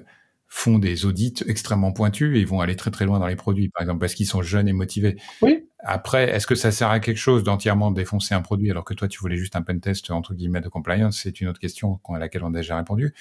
font 0.48 0.80
des 0.80 1.06
audits 1.06 1.34
extrêmement 1.48 1.92
pointus 1.92 2.38
et 2.38 2.46
vont 2.46 2.62
aller 2.62 2.76
très 2.76 2.92
très 2.92 3.06
loin 3.06 3.20
dans 3.20 3.28
les 3.28 3.36
produits, 3.36 3.70
par 3.70 3.82
exemple 3.82 4.00
parce 4.00 4.14
qu'ils 4.14 4.28
sont 4.28 4.42
jeunes 4.42 4.68
et 4.68 4.74
motivés. 4.74 5.18
Oui. 5.42 5.66
Après, 5.80 6.30
est-ce 6.30 6.48
que 6.48 6.56
ça 6.56 6.72
sert 6.72 6.90
à 6.90 7.00
quelque 7.00 7.18
chose 7.18 7.44
d'entièrement 7.44 7.92
défoncer 7.92 8.34
un 8.34 8.42
produit 8.42 8.72
alors 8.72 8.86
que 8.86 8.94
toi 8.94 9.08
tu 9.08 9.20
voulais 9.20 9.38
juste 9.38 9.56
un 9.56 9.62
pentest 9.62 10.10
entre 10.12 10.34
guillemets 10.34 10.62
de 10.62 10.70
compliance? 10.70 11.20
C'est 11.22 11.42
une 11.42 11.48
autre 11.48 11.60
question 11.60 12.00
à 12.14 12.20
laquelle 12.20 12.44
on 12.44 12.54
a 12.54 12.58
déjà 12.58 12.78
répondu. 12.78 13.14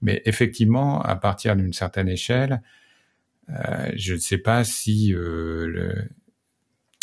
Mais 0.00 0.22
effectivement, 0.24 1.02
à 1.02 1.16
partir 1.16 1.56
d'une 1.56 1.72
certaine 1.72 2.08
échelle, 2.08 2.62
euh, 3.50 3.90
je 3.96 4.14
ne 4.14 4.18
sais 4.18 4.38
pas 4.38 4.62
si 4.62 5.12
euh, 5.14 5.92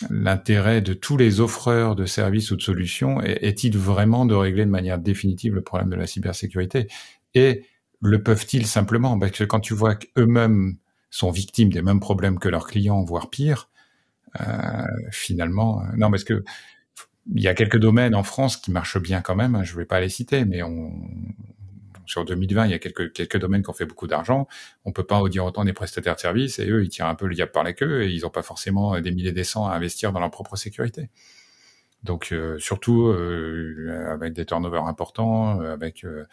l'intérêt 0.10 0.82
de 0.82 0.94
tous 0.94 1.18
les 1.18 1.40
offreurs 1.40 1.96
de 1.96 2.06
services 2.06 2.52
ou 2.52 2.56
de 2.56 2.62
solutions 2.62 3.22
est- 3.22 3.44
est-il 3.44 3.78
vraiment 3.78 4.26
de 4.26 4.36
régler 4.36 4.66
de 4.66 4.70
manière 4.70 5.00
définitive 5.00 5.56
le 5.56 5.62
problème 5.62 5.90
de 5.90 5.96
la 5.96 6.08
cybersécurité? 6.08 6.88
Et 7.34 7.64
le 8.02 8.22
peuvent-ils 8.24 8.68
simplement? 8.68 9.18
Parce 9.20 9.32
que 9.32 9.44
quand 9.44 9.60
tu 9.60 9.74
vois 9.74 9.96
qu'eux-mêmes 9.96 10.78
sont 11.10 11.32
victimes 11.32 11.72
des 11.72 11.82
mêmes 11.82 12.00
problèmes 12.00 12.40
que 12.40 12.50
leurs 12.50 12.68
clients, 12.68 13.04
voire 13.04 13.30
pire, 13.30 13.70
euh, 14.42 14.84
finalement, 15.12 15.82
euh, 15.82 15.86
non, 15.98 16.12
parce 16.12 16.24
que 16.24 16.44
il 17.34 17.42
y 17.42 17.48
a 17.48 17.56
quelques 17.56 17.78
domaines 17.80 18.16
en 18.16 18.24
France 18.24 18.58
qui 18.58 18.72
marchent 18.72 19.00
bien 19.00 19.22
quand 19.22 19.36
même. 19.36 19.56
hein, 19.56 19.64
je 19.64 19.74
ne 19.74 19.78
vais 19.80 19.86
pas 19.86 20.00
les 20.00 20.10
citer, 20.10 20.46
mais 20.46 20.62
on, 20.62 20.94
sur 22.06 22.24
2020, 22.26 22.66
il 22.66 22.72
y 22.72 22.74
a 22.76 22.80
quelques, 22.80 23.14
quelques 23.14 23.38
domaines 23.40 23.64
qui 23.64 23.70
ont 23.70 23.74
fait 23.74 23.86
beaucoup 23.86 24.08
d'argent. 24.08 24.48
On 24.86 24.92
peut 24.92 25.04
pas 25.04 25.18
en 25.18 25.24
autant 25.24 25.66
des 25.66 25.74
prestataires 25.74 26.16
de 26.16 26.20
services 26.20 26.60
et 26.60 26.70
eux, 26.70 26.84
ils 26.84 26.90
tirent 26.90 27.08
un 27.08 27.16
peu 27.16 27.28
le 27.28 27.34
diable 27.36 27.52
par 27.52 27.64
la 27.64 27.74
queue 27.74 28.04
et 28.04 28.12
ils 28.12 28.22
n'ont 28.22 28.30
pas 28.30 28.44
forcément 28.44 29.00
des 29.02 29.12
milliers 29.12 29.32
des 29.32 29.44
cents 29.44 29.68
à 29.68 29.74
investir 29.76 30.12
dans 30.12 30.20
leur 30.20 30.32
propre 30.32 30.56
sécurité. 30.56 31.10
Donc 32.04 32.30
euh, 32.32 32.58
surtout 32.60 33.08
euh, 33.08 34.08
avec 34.12 34.34
des 34.34 34.46
turnovers 34.46 34.86
importants, 34.86 35.62
euh, 35.62 35.74
avec 35.74 36.06
euh, 36.06 36.26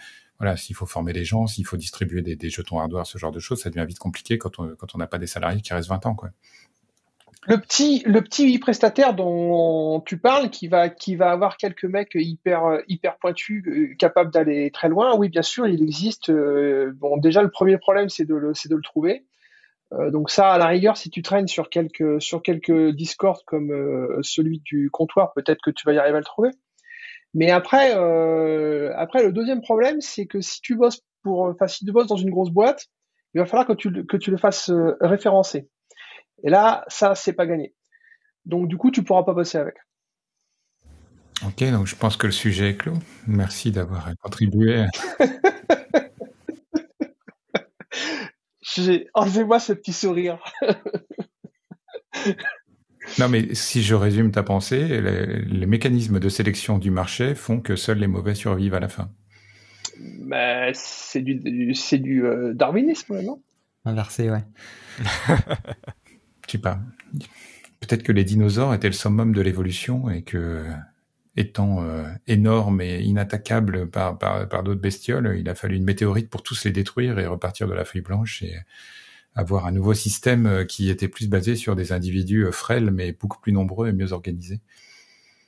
voilà, 0.42 0.56
s'il 0.56 0.74
faut 0.74 0.86
former 0.86 1.12
des 1.12 1.24
gens, 1.24 1.46
s'il 1.46 1.64
faut 1.64 1.76
distribuer 1.76 2.20
des, 2.20 2.50
jetons 2.50 2.80
hardware, 2.80 3.06
ce 3.06 3.16
genre 3.16 3.30
de 3.30 3.38
choses, 3.38 3.62
ça 3.62 3.70
devient 3.70 3.86
vite 3.86 4.00
compliqué 4.00 4.38
quand 4.38 4.58
on 4.58 4.98
n'a 4.98 5.06
pas 5.06 5.18
des 5.18 5.28
salariés 5.28 5.60
qui 5.60 5.72
restent 5.72 5.88
20 5.88 6.04
ans. 6.06 6.16
Le 7.46 7.58
petit, 7.58 8.02
le 8.06 8.22
petit 8.22 8.58
prestataire 8.58 9.14
dont 9.14 10.00
tu 10.00 10.18
parles, 10.18 10.50
qui 10.50 10.66
va, 10.66 10.88
qui 10.88 11.14
va 11.14 11.30
avoir 11.30 11.56
quelques 11.56 11.84
mecs 11.84 12.16
hyper, 12.16 12.80
hyper 12.88 13.18
pointus, 13.18 13.64
euh, 13.68 13.94
capables 13.96 14.32
d'aller 14.32 14.72
très 14.72 14.88
loin. 14.88 15.16
Oui, 15.16 15.28
bien 15.28 15.42
sûr, 15.42 15.68
il 15.68 15.80
existe. 15.80 16.28
euh, 16.28 16.90
bon, 16.96 17.18
déjà, 17.18 17.40
le 17.40 17.50
premier 17.50 17.78
problème, 17.78 18.08
c'est 18.08 18.24
de 18.24 18.34
le, 18.34 18.82
trouver. 18.82 19.24
Euh, 19.92 20.10
donc 20.10 20.28
ça, 20.28 20.50
à 20.50 20.58
la 20.58 20.66
rigueur, 20.66 20.96
si 20.96 21.08
tu 21.08 21.22
traînes 21.22 21.46
sur 21.46 21.70
quelques, 21.70 22.20
sur 22.20 22.42
quelques 22.42 22.90
Discord 22.90 23.40
comme 23.46 24.18
celui 24.22 24.58
du 24.64 24.90
comptoir, 24.90 25.32
peut-être 25.34 25.62
que 25.62 25.70
tu 25.70 25.86
vas 25.86 25.92
y 25.92 25.98
arriver 25.98 26.16
à 26.16 26.20
le 26.20 26.24
trouver. 26.24 26.50
Mais 27.34 27.50
après, 27.50 27.94
euh, 27.96 28.92
après, 28.96 29.22
le 29.22 29.32
deuxième 29.32 29.62
problème, 29.62 30.00
c'est 30.00 30.26
que 30.26 30.40
si 30.40 30.60
tu 30.60 30.76
bosses 30.76 31.00
pour, 31.22 31.42
enfin, 31.42 31.66
si 31.66 31.84
tu 31.84 31.92
bosses 31.92 32.06
dans 32.08 32.16
une 32.16 32.30
grosse 32.30 32.50
boîte, 32.50 32.86
il 33.34 33.40
va 33.40 33.46
falloir 33.46 33.66
que 33.66 33.72
tu, 33.72 33.88
le- 33.90 34.02
que 34.04 34.16
tu 34.18 34.30
le 34.30 34.36
fasses 34.36 34.68
euh, 34.70 34.96
référencer. 35.00 35.68
Et 36.44 36.50
là, 36.50 36.84
ça, 36.88 37.14
c'est 37.14 37.32
pas 37.32 37.46
gagné. 37.46 37.74
Donc, 38.44 38.68
du 38.68 38.76
coup, 38.76 38.90
tu 38.90 39.02
pourras 39.02 39.22
pas 39.22 39.32
bosser 39.34 39.58
avec. 39.58 39.76
Ok, 41.46 41.64
donc 41.70 41.86
je 41.86 41.96
pense 41.96 42.16
que 42.16 42.26
le 42.26 42.32
sujet 42.32 42.70
est 42.70 42.76
clos. 42.76 42.98
Merci 43.26 43.72
d'avoir 43.72 44.10
contribué. 44.22 44.84
J'ai- 48.60 49.08
Enlevez-moi 49.14 49.58
ce 49.58 49.72
petit 49.72 49.92
sourire. 49.92 50.38
Non, 53.18 53.28
mais 53.28 53.54
si 53.54 53.82
je 53.82 53.94
résume 53.94 54.30
ta 54.30 54.42
pensée, 54.42 55.00
les, 55.00 55.42
les 55.42 55.66
mécanismes 55.66 56.18
de 56.18 56.28
sélection 56.28 56.78
du 56.78 56.90
marché 56.90 57.34
font 57.34 57.60
que 57.60 57.76
seuls 57.76 57.98
les 57.98 58.06
mauvais 58.06 58.34
survivent 58.34 58.74
à 58.74 58.80
la 58.80 58.88
fin. 58.88 59.10
Mais 60.00 60.72
c'est 60.74 61.20
du, 61.22 61.34
du- 61.36 61.74
c'est 61.74 61.98
du 61.98 62.24
euh, 62.24 62.54
darwinisme, 62.54 63.20
non? 63.22 63.42
Inversé, 63.84 64.30
ouais. 64.30 64.44
Je 66.46 66.52
sais 66.52 66.58
pas. 66.58 66.78
Peut-être 67.80 68.02
que 68.02 68.12
les 68.12 68.24
dinosaures 68.24 68.74
étaient 68.74 68.88
le 68.88 68.92
summum 68.94 69.32
de 69.32 69.40
l'évolution 69.40 70.08
et 70.10 70.22
que, 70.22 70.64
étant 71.36 71.82
euh, 71.82 72.04
énormes 72.26 72.80
et 72.80 73.00
inattaquables 73.00 73.88
par, 73.90 74.18
par, 74.18 74.48
par 74.48 74.62
d'autres 74.62 74.80
bestioles, 74.80 75.36
il 75.38 75.48
a 75.48 75.54
fallu 75.54 75.76
une 75.76 75.84
météorite 75.84 76.30
pour 76.30 76.42
tous 76.42 76.64
les 76.64 76.70
détruire 76.72 77.18
et 77.18 77.26
repartir 77.26 77.66
de 77.68 77.74
la 77.74 77.84
feuille 77.84 78.02
blanche 78.02 78.42
et 78.42 78.54
avoir 79.34 79.66
un 79.66 79.72
nouveau 79.72 79.94
système 79.94 80.46
euh, 80.46 80.64
qui 80.64 80.90
était 80.90 81.08
plus 81.08 81.28
basé 81.28 81.56
sur 81.56 81.74
des 81.74 81.92
individus 81.92 82.44
euh, 82.46 82.52
frêles 82.52 82.90
mais 82.90 83.12
beaucoup 83.12 83.40
plus 83.40 83.52
nombreux 83.52 83.88
et 83.88 83.92
mieux 83.92 84.12
organisés. 84.12 84.60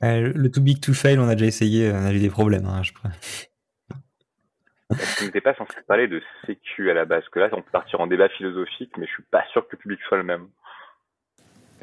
Euh, 0.02 0.32
le 0.34 0.50
too 0.50 0.60
big 0.60 0.80
to 0.80 0.92
fail, 0.92 1.18
on 1.18 1.28
a 1.28 1.34
déjà 1.34 1.46
essayé, 1.46 1.90
on 1.92 2.04
a 2.04 2.12
eu 2.12 2.18
des 2.18 2.30
problèmes. 2.30 2.66
Hein, 2.66 2.82
je 2.82 2.92
crois. 2.92 3.10
On 4.90 5.24
n'était 5.24 5.40
pas 5.40 5.54
censé 5.54 5.74
parler 5.86 6.08
de 6.08 6.22
sécu 6.46 6.90
à 6.90 6.94
la 6.94 7.04
base, 7.04 7.24
que 7.32 7.38
là 7.38 7.48
on 7.52 7.62
peut 7.62 7.70
partir 7.72 8.00
en 8.00 8.06
débat 8.06 8.28
philosophique, 8.28 8.92
mais 8.98 9.06
je 9.06 9.12
suis 9.12 9.22
pas 9.30 9.44
sûr 9.52 9.66
que 9.66 9.72
le 9.72 9.78
public 9.78 10.00
soit 10.06 10.18
le 10.18 10.24
même. 10.24 10.46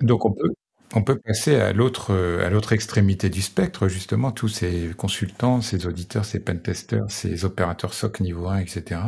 Donc 0.02 0.26
on 0.26 0.32
peut 0.32 0.54
on 0.94 1.04
peut 1.04 1.18
passer 1.18 1.56
à 1.56 1.74
l'autre 1.74 2.14
à 2.14 2.50
l'autre 2.50 2.74
extrémité 2.74 3.30
du 3.30 3.42
spectre 3.42 3.88
justement 3.88 4.32
tous 4.32 4.50
ces 4.50 4.92
consultants, 4.96 5.62
ces 5.62 5.88
auditeurs, 5.88 6.26
ces 6.26 6.44
pentesters, 6.44 7.10
ces 7.10 7.44
opérateurs 7.44 7.94
SOC 7.94 8.20
niveau 8.20 8.48
1, 8.48 8.60
etc. 8.60 9.02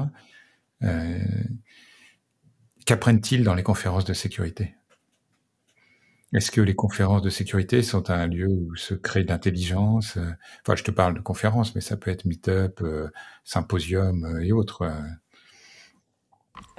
Euh, 0.84 1.18
Qu'apprennent-ils 2.86 3.44
dans 3.44 3.56
les 3.56 3.64
conférences 3.64 4.06
de 4.06 4.14
sécurité? 4.14 4.76
Est-ce 6.34 6.52
que 6.52 6.62
les 6.62 6.74
conférences 6.74 7.22
de 7.22 7.30
sécurité 7.30 7.84
sont 7.84 8.10
un 8.10 8.26
lieu 8.26 8.48
où 8.48 8.76
se 8.76 8.96
crée 8.96 9.24
de 9.24 9.30
l'intelligence? 9.30 10.18
Enfin, 10.62 10.76
je 10.76 10.84
te 10.84 10.92
parle 10.92 11.14
de 11.14 11.20
conférences, 11.20 11.76
mais 11.76 11.82
ça 11.82 11.96
peut 11.96 12.10
être 12.10 12.26
meet-up, 12.26 12.82
euh, 12.82 13.08
symposium 13.44 14.26
euh, 14.26 14.44
et 14.44 14.52
autres. 14.52 14.82
euh. 14.82 14.92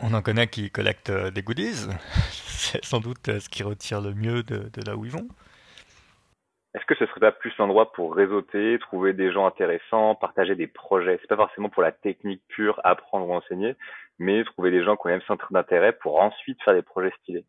On 0.02 0.12
en 0.12 0.22
connaît 0.22 0.48
qui 0.48 0.70
collectent 0.70 1.10
euh, 1.10 1.30
des 1.30 1.42
goodies. 1.42 1.86
C'est 2.30 2.84
sans 2.84 2.98
doute 2.98 3.28
euh, 3.28 3.38
ce 3.38 3.48
qui 3.48 3.62
retire 3.62 4.00
le 4.00 4.12
mieux 4.12 4.42
de, 4.42 4.70
de 4.72 4.82
là 4.84 4.96
où 4.96 5.04
ils 5.04 5.12
vont. 5.12 5.28
Est-ce 6.74 6.84
que 6.86 6.96
ce 6.96 7.06
serait 7.06 7.20
pas 7.20 7.30
plus 7.30 7.52
l'endroit 7.58 7.92
pour 7.92 8.16
réseauter, 8.16 8.76
trouver 8.80 9.12
des 9.12 9.32
gens 9.32 9.46
intéressants, 9.46 10.16
partager 10.16 10.56
des 10.56 10.66
projets? 10.66 11.18
C'est 11.20 11.28
pas 11.28 11.36
forcément 11.36 11.68
pour 11.68 11.82
la 11.82 11.92
technique 11.92 12.42
pure, 12.48 12.80
apprendre 12.82 13.28
ou 13.28 13.32
enseigner, 13.32 13.76
mais 14.18 14.44
trouver 14.44 14.70
des 14.70 14.84
gens 14.84 14.96
qui 14.96 15.06
ont 15.06 15.10
le 15.10 15.14
même 15.14 15.26
centre 15.26 15.46
d'intérêt 15.52 15.92
pour 15.92 16.20
ensuite 16.20 16.58
faire 16.64 16.74
des 16.74 16.82
projets 16.82 17.12
stylés. 17.22 17.44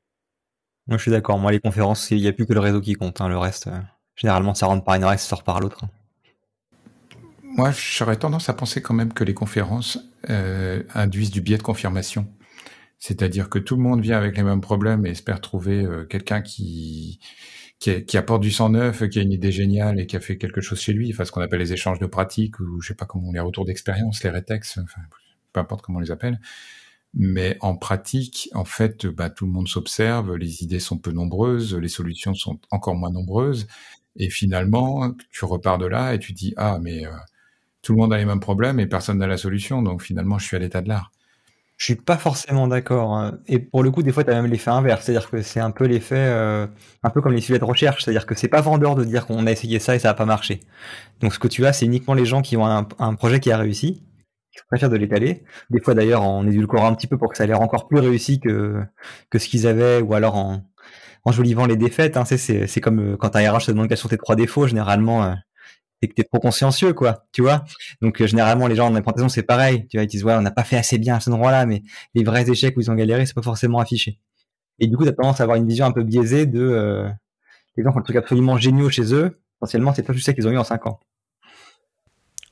Moi, 0.87 0.97
je 0.97 1.03
suis 1.03 1.11
d'accord. 1.11 1.39
Moi, 1.39 1.51
les 1.51 1.59
conférences, 1.59 2.11
il 2.11 2.21
n'y 2.21 2.27
a 2.27 2.33
plus 2.33 2.45
que 2.45 2.53
le 2.53 2.59
réseau 2.59 2.81
qui 2.81 2.93
compte. 2.93 3.21
Hein. 3.21 3.29
Le 3.29 3.37
reste, 3.37 3.67
euh, 3.67 3.79
généralement, 4.15 4.53
ça 4.53 4.67
rentre 4.67 4.83
par 4.83 4.95
une 4.95 5.03
oreille, 5.03 5.17
ça 5.17 5.29
sort 5.29 5.43
par 5.43 5.59
l'autre. 5.59 5.83
hein. 5.83 5.89
Moi, 7.41 7.71
j'aurais 7.71 8.17
tendance 8.17 8.49
à 8.49 8.53
penser 8.53 8.81
quand 8.81 8.93
même 8.93 9.13
que 9.13 9.23
les 9.23 9.33
conférences 9.33 9.97
euh, 10.29 10.83
induisent 10.93 11.31
du 11.31 11.41
biais 11.41 11.57
de 11.57 11.63
confirmation. 11.63 12.27
C'est-à-dire 12.99 13.49
que 13.49 13.59
tout 13.59 13.75
le 13.77 13.81
monde 13.81 14.01
vient 14.01 14.17
avec 14.17 14.35
les 14.35 14.43
mêmes 14.43 14.61
problèmes 14.61 15.05
et 15.05 15.11
espère 15.11 15.41
trouver 15.41 15.83
euh, 15.83 16.05
quelqu'un 16.05 16.41
qui 16.41 17.19
qui, 17.79 18.17
apporte 18.17 18.41
du 18.41 18.51
sang 18.51 18.69
neuf, 18.69 19.07
qui 19.09 19.19
a 19.19 19.21
une 19.21 19.31
idée 19.31 19.51
géniale 19.51 19.99
et 19.99 20.07
qui 20.07 20.15
a 20.15 20.19
fait 20.19 20.37
quelque 20.37 20.61
chose 20.61 20.79
chez 20.79 20.93
lui, 20.93 21.11
enfin 21.11 21.23
ce 21.25 21.31
qu'on 21.31 21.41
appelle 21.41 21.59
les 21.59 21.73
échanges 21.73 21.99
de 21.99 22.07
pratiques 22.07 22.59
ou 22.59 22.81
je 22.81 22.87
sais 22.87 22.95
pas 22.95 23.05
comment 23.05 23.31
les 23.31 23.39
retours 23.39 23.65
d'expérience, 23.65 24.23
les 24.23 24.29
rétex, 24.29 24.79
enfin 24.79 25.01
peu 25.55 25.59
importe 25.61 25.81
comment 25.83 25.99
on 25.99 26.01
les 26.01 26.11
appelle. 26.11 26.39
Mais 27.13 27.57
en 27.61 27.75
pratique, 27.77 28.49
en 28.53 28.65
fait, 28.65 29.07
bah, 29.07 29.29
tout 29.29 29.45
le 29.45 29.51
monde 29.51 29.69
s'observe, 29.69 30.35
les 30.35 30.63
idées 30.63 30.81
sont 30.81 30.97
peu 30.97 31.11
nombreuses, 31.11 31.73
les 31.73 31.87
solutions 31.87 32.33
sont 32.33 32.59
encore 32.71 32.95
moins 32.95 33.09
nombreuses, 33.09 33.67
et 34.17 34.29
finalement, 34.29 35.13
tu 35.31 35.45
repars 35.45 35.77
de 35.77 35.85
là 35.85 36.13
et 36.13 36.19
tu 36.19 36.33
dis 36.33 36.53
ah 36.57 36.77
mais 36.81 37.05
euh, 37.05 37.11
tout 37.81 37.93
le 37.93 37.99
monde 37.99 38.13
a 38.13 38.17
les 38.17 38.25
mêmes 38.25 38.39
problèmes 38.39 38.79
et 38.79 38.87
personne 38.87 39.17
n'a 39.17 39.27
la 39.27 39.37
solution, 39.37 39.81
donc 39.81 40.01
finalement 40.01 40.37
je 40.39 40.45
suis 40.45 40.57
à 40.57 40.59
l'état 40.59 40.81
de 40.81 40.89
l'art. 40.89 41.11
Je 41.77 41.85
suis 41.85 41.95
pas 41.95 42.17
forcément 42.17 42.67
d'accord. 42.69 43.13
Hein. 43.15 43.37
Et 43.47 43.59
pour 43.59 43.83
le 43.83 43.91
coup, 43.91 44.01
des 44.01 44.13
fois, 44.13 44.23
tu 44.23 44.31
as 44.31 44.41
même 44.41 44.49
l'effet 44.49 44.71
inverse. 44.71 45.03
C'est-à-dire 45.03 45.29
que 45.29 45.41
c'est 45.41 45.59
un 45.59 45.71
peu 45.71 45.85
l'effet, 45.85 46.15
euh, 46.15 46.67
un 47.03 47.09
peu 47.09 47.21
comme 47.21 47.33
les 47.33 47.41
sujets 47.41 47.59
de 47.59 47.65
recherche. 47.65 48.05
C'est-à-dire 48.05 48.25
que 48.25 48.33
c'est 48.33 48.47
pas 48.47 48.61
vendeur 48.61 48.95
de 48.95 49.03
dire 49.03 49.25
qu'on 49.25 49.45
a 49.45 49.51
essayé 49.51 49.79
ça 49.79 49.93
et 49.93 49.99
ça 49.99 50.09
a 50.09 50.13
pas 50.13 50.23
marché. 50.23 50.61
Donc, 51.19 51.33
ce 51.33 51.39
que 51.39 51.49
tu 51.49 51.65
as, 51.65 51.73
c'est 51.73 51.85
uniquement 51.85 52.13
les 52.13 52.25
gens 52.25 52.41
qui 52.41 52.55
ont 52.55 52.65
un, 52.65 52.87
un 52.97 53.15
projet 53.15 53.41
qui 53.41 53.51
a 53.51 53.57
réussi, 53.57 54.01
qui 54.55 54.63
préfèrent 54.67 54.89
de 54.89 54.97
l'étaler. 54.97 55.43
Des 55.69 55.81
fois, 55.81 55.93
d'ailleurs, 55.93 56.21
en 56.21 56.47
édulcorant 56.47 56.87
un 56.87 56.95
petit 56.95 57.07
peu 57.07 57.17
pour 57.17 57.29
que 57.29 57.37
ça 57.37 57.43
ait 57.43 57.47
l'air 57.47 57.61
encore 57.61 57.87
plus 57.87 57.99
réussi 57.99 58.39
que, 58.39 58.81
que 59.29 59.39
ce 59.39 59.47
qu'ils 59.47 59.67
avaient, 59.67 60.01
ou 60.01 60.13
alors 60.13 60.35
en, 60.35 60.61
en 61.25 61.31
jolivant 61.31 61.65
les 61.65 61.77
défaites. 61.77 62.17
Hein. 62.17 62.25
C'est, 62.25 62.81
comme 62.81 63.13
euh, 63.13 63.17
quand 63.17 63.35
un 63.35 63.51
RH 63.51 63.65
te 63.65 63.71
demande 63.71 63.89
quels 63.89 63.97
sont 63.97 64.09
tes 64.09 64.17
trois 64.17 64.35
défauts, 64.35 64.67
généralement, 64.67 65.23
euh, 65.23 65.33
c'est 66.01 66.07
que 66.09 66.13
t'es 66.13 66.23
trop 66.23 66.39
consciencieux, 66.39 66.93
quoi, 66.93 67.25
tu 67.31 67.41
vois. 67.41 67.63
Donc 68.01 68.21
euh, 68.21 68.27
généralement 68.27 68.67
les 68.67 68.75
gens 68.75 68.87
en 68.87 68.95
implantation 68.95 69.29
c'est 69.29 69.43
pareil, 69.43 69.87
tu 69.87 69.97
vois, 69.97 70.03
ils 70.03 70.07
disent 70.07 70.23
ouais 70.23 70.33
on 70.33 70.41
n'a 70.41 70.51
pas 70.51 70.63
fait 70.63 70.77
assez 70.77 70.97
bien 70.97 71.15
à 71.15 71.19
cet 71.19 71.33
endroit-là, 71.33 71.65
mais 71.65 71.83
les 72.13 72.23
vrais 72.23 72.49
échecs 72.49 72.75
où 72.77 72.81
ils 72.81 72.91
ont 72.91 72.95
galéré 72.95 73.25
c'est 73.25 73.33
pas 73.33 73.41
forcément 73.41 73.79
affiché. 73.79 74.19
Et 74.79 74.87
du 74.87 74.97
coup 74.97 75.05
t'as 75.05 75.13
tendance 75.13 75.39
à 75.39 75.43
avoir 75.43 75.57
une 75.57 75.67
vision 75.67 75.85
un 75.85 75.91
peu 75.91 76.03
biaisée 76.03 76.45
de 76.45 76.61
euh, 76.61 77.09
les 77.77 77.83
gens 77.83 77.93
le 77.95 78.03
truc 78.03 78.17
absolument 78.17 78.57
géniaux 78.57 78.89
chez 78.89 79.13
eux, 79.13 79.39
essentiellement 79.61 79.93
c'est 79.93 80.03
pas 80.03 80.13
juste 80.13 80.25
ça 80.25 80.33
qu'ils 80.33 80.47
ont 80.47 80.51
eu 80.51 80.57
en 80.57 80.63
5 80.63 80.85
ans. 80.87 80.99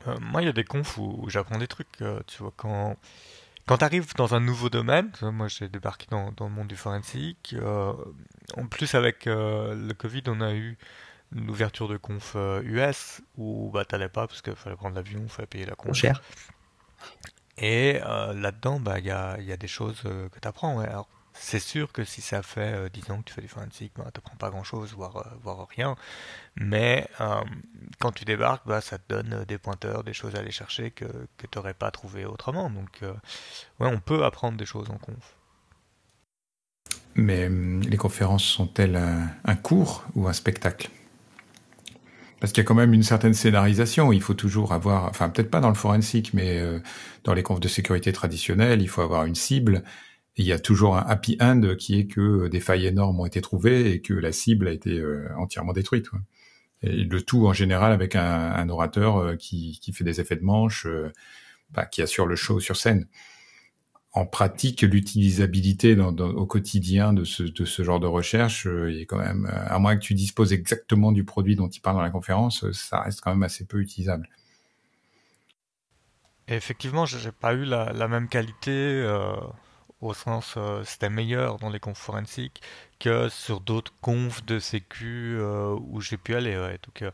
Euh, 0.08 0.18
moi 0.22 0.42
il 0.42 0.46
y 0.46 0.50
a 0.50 0.54
des 0.54 0.63
confs 0.63 0.98
où, 0.98 1.30
j'apprends 1.30 1.58
des 1.58 1.68
trucs, 1.68 2.04
tu 2.28 2.38
vois, 2.39 2.54
quand 2.56 2.98
quand 3.66 3.78
tu 3.78 3.86
arrives 3.86 4.13
dans 4.16 4.36
un 4.36 4.42
nouveau 4.42 4.70
domaine, 4.70 5.12
moi 5.22 5.48
j'ai 5.48 5.70
débarqué 5.70 6.06
dans, 6.10 6.34
dans, 6.34 6.50
le 6.50 6.54
monde 6.54 6.68
du 6.68 6.76
forensique, 6.76 7.56
en 8.58 8.68
plus 8.68 8.94
avec 8.94 9.26
le 9.26 9.94
Covid 9.94 10.24
on 10.28 10.42
a 10.42 10.54
eu 10.54 10.78
une 11.36 11.50
ouverture 11.50 11.88
de 11.88 11.98
conf 11.98 12.36
US 12.36 12.36
euh, 12.36 13.24
où 13.38 13.72
bah 13.74 13.86
t'allais 13.86 14.10
pas 14.10 14.28
parce 14.28 14.42
qu'il 14.42 14.56
fallait 14.56 14.76
prendre 14.76 14.96
l'avion, 14.96 15.22
il 15.24 15.30
fallait 15.30 15.48
payer 15.48 15.66
la 15.66 15.76
conf. 15.76 15.96
Cher. 15.96 16.22
Et 17.58 18.00
euh, 18.04 18.34
là-dedans, 18.34 18.80
bah 18.80 19.00
il 19.00 19.06
y 19.06 19.12
a, 19.12 19.39
y 19.39 19.52
a, 19.52 19.58
des 19.58 19.68
choses 19.68 20.02
euh, 20.06 20.30
que 20.30 20.39
tu 20.39 20.48
apprends. 20.48 20.80
Alors, 20.80 21.08
c'est 21.34 21.60
sûr 21.60 21.91
que 21.91 22.04
si 22.04 22.22
ça 22.22 22.43
fait 22.43 22.89
10 22.91 23.12
ans 23.12 23.19
que 23.19 23.26
tu 23.26 23.34
fais 23.34 23.41
du 23.41 23.48
forensic, 23.48 23.93
bah, 23.96 24.06
tu 24.13 24.19
n'apprends 24.19 24.38
pas 24.38 24.50
grand-chose, 24.50 24.93
voire, 24.93 25.36
voire 25.41 25.67
rien. 25.67 25.96
Mais 26.56 27.08
quand 28.00 28.12
tu 28.12 28.26
débarques, 28.26 28.67
bah, 28.67 28.82
ça 28.82 28.98
te 28.98 29.04
donne 29.10 29.46
des 29.48 29.58
pointeurs, 29.58 30.04
des 30.04 30.13
choses 30.13 30.36
à 30.36 30.39
aller 30.39 30.52
chercher 30.52 30.91
que, 30.91 31.06
que 31.38 31.48
tu 31.48 31.58
n'aurais 31.58 31.74
pas 31.74 31.91
trouvé 31.91 32.26
autrement. 32.26 32.69
Donc, 32.69 33.02
ouais, 33.02 33.89
on 33.91 34.00
peut 34.00 34.24
apprendre 34.24 34.58
des 34.58 34.65
choses 34.65 34.89
en 34.89 34.98
conf. 34.98 35.36
Mais 37.15 37.50
les 37.50 37.98
conférences 37.98 38.43
sont-elles 38.43 39.00
un 39.46 39.56
cours 39.56 40.06
ou 40.15 40.28
un 40.28 40.34
spectacle? 40.34 40.89
Parce 42.43 42.52
qu'il 42.52 42.62
y 42.62 42.65
a 42.65 42.67
quand 42.67 42.76
même 42.76 42.93
une 42.93 43.04
certaine 43.04 43.34
scénarisation. 43.34 44.12
Il 44.12 44.22
faut 44.22 44.34
toujours 44.34 44.74
avoir, 44.74 45.06
enfin 45.06 45.30
peut-être 45.30 45.50
pas 45.50 45.62
dans 45.62 45.69
le 45.69 45.76
forensique, 45.76 46.34
mais 46.34 46.60
euh, 46.60 46.82
dans 47.24 47.34
les 47.34 47.41
confs 47.41 47.62
de 47.62 47.69
sécurité 47.69 48.12
traditionnelles, 48.12 48.82
il 48.82 48.89
faut 48.89 49.02
avoir 49.02 49.24
une 49.24 49.34
cible. 49.34 49.82
Il 50.36 50.46
y 50.46 50.52
a 50.52 50.60
toujours 50.60 50.98
un 50.98 51.02
happy 51.02 51.38
end 51.39 51.76
qui 51.78 52.00
est 52.00 52.08
que 52.08 52.48
des 52.48 52.60
failles 52.60 52.88
énormes 52.88 53.19
ont 53.19 53.26
été 53.26 53.41
trouvées 53.41 53.91
et 53.91 54.02
que 54.02 54.13
la 54.13 54.32
cible 54.32 54.67
a 54.67 54.72
été 54.72 54.98
euh, 54.98 55.28
entièrement 55.38 55.74
détruite. 55.74 56.08
Et 56.82 57.04
le 57.04 57.22
tout 57.22 57.48
en 57.48 57.54
général 57.54 57.93
avec 57.93 58.15
un, 58.15 58.67
orateur 58.69 59.17
euh, 59.17 59.36
qui, 59.36 59.80
qui, 59.82 59.93
fait 59.93 60.04
des 60.04 60.19
effets 60.19 60.36
de 60.36 60.43
manche, 60.43 60.88
bah, 61.72 61.86
qui 61.86 62.02
assure 62.02 62.26
le 62.26 62.36
show 62.36 62.60
sur 62.60 62.76
scène 62.76 63.08
en 64.13 64.28
pratique, 64.28 64.84
l'utilisabilité 64.84 65.98
au 66.00 66.46
quotidien 66.46 67.13
de 67.13 67.24
ce, 67.24 67.41
de 67.41 67.65
ce, 67.65 67.84
genre 67.84 68.00
de 68.00 68.06
recherche 68.06 68.67
euh, 68.67 69.00
est 69.00 69.08
quand 69.08 69.17
même, 69.17 69.48
euh, 69.52 69.65
à 69.67 69.80
moins 69.80 69.96
que 69.96 70.02
tu 70.02 70.13
disposes 70.13 70.54
exactement 70.54 71.12
du 71.12 71.26
produit 71.26 71.56
dont 71.56 71.67
il 71.67 71.80
parle 71.80 71.96
dans 71.96 72.04
la 72.04 72.12
conférence, 72.12 72.63
euh, 72.63 72.74
ça 72.74 73.02
reste 73.02 73.22
quand 73.22 73.32
même 73.32 73.41
assez 73.41 73.65
peu 73.65 73.80
utilisable. 73.82 74.30
Et 76.48 76.54
effectivement, 76.54 77.06
j'ai 77.06 77.32
pas 77.32 77.54
eu 77.54 77.63
la 77.63 78.08
même 78.08 78.28
qualité 78.28 79.02
au 80.06 80.13
sens 80.13 80.58
c'était 80.84 81.10
meilleur 81.10 81.58
dans 81.58 81.70
les 81.70 81.80
confs 81.80 81.98
forensiques 81.98 82.62
que 83.00 83.30
sur 83.30 83.60
d'autres 83.60 83.94
confs 84.02 84.46
de 84.46 84.60
sécu 84.60 85.38
où 85.89 86.02
j'ai 86.02 86.18
pu 86.18 86.36
aller. 86.36 86.56
Donc 86.84 87.12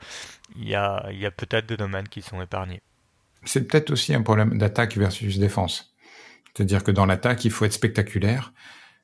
il 0.56 0.68
y 0.68 0.76
a, 0.76 1.12
y 1.12 1.26
a 1.26 1.32
peut-être 1.32 1.68
des 1.68 1.78
domaines 1.78 2.08
qui 2.08 2.22
sont 2.22 2.42
épargnés. 2.42 2.82
C'est 3.46 3.68
peut-être 3.68 3.92
aussi 3.92 4.14
un 4.14 4.22
problème 4.22 4.58
d'attaque 4.58 4.98
versus 4.98 5.40
défense. 5.40 5.94
C'est-à-dire 6.54 6.84
que 6.84 6.92
dans 6.92 7.06
l'attaque, 7.06 7.46
il 7.46 7.52
faut 7.52 7.66
être 7.66 7.74
spectaculaire, 7.74 8.54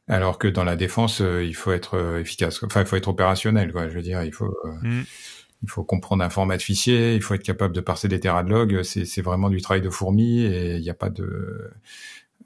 alors 0.08 0.38
que 0.38 0.48
dans 0.48 0.64
la 0.64 0.76
défense, 0.76 1.22
euh, 1.22 1.44
il 1.44 1.56
faut 1.56 1.72
être 1.72 1.96
euh, 1.96 2.20
efficace. 2.20 2.62
Enfin, 2.64 2.82
il 2.82 2.86
faut 2.86 2.96
être 2.96 3.08
opérationnel, 3.08 3.72
quoi. 3.72 3.88
Je 3.88 3.96
veux 3.96 4.02
dire, 4.02 4.24
il 4.24 4.34
faut, 4.34 4.54
euh, 4.66 4.72
mm. 4.82 5.04
il 5.64 5.70
faut 5.70 5.84
comprendre 5.84 6.24
un 6.24 6.30
format 6.30 6.58
de 6.58 6.62
fichier, 6.62 7.16
il 7.16 7.22
faut 7.22 7.34
être 7.34 7.44
capable 7.44 7.74
de 7.74 7.82
parser 7.82 8.08
des 8.08 8.20
terras 8.20 8.44
de 8.44 8.50
log. 8.50 8.84
C'est 8.84 9.22
vraiment 9.22 9.50
du 9.50 9.62
travail 9.62 9.82
de 9.82 9.90
fourmi 9.90 10.42
et 10.42 10.76
il 10.76 10.82
n'y 10.82 10.90
a 10.90 10.96
pas 10.96 11.10
de, 11.10 11.72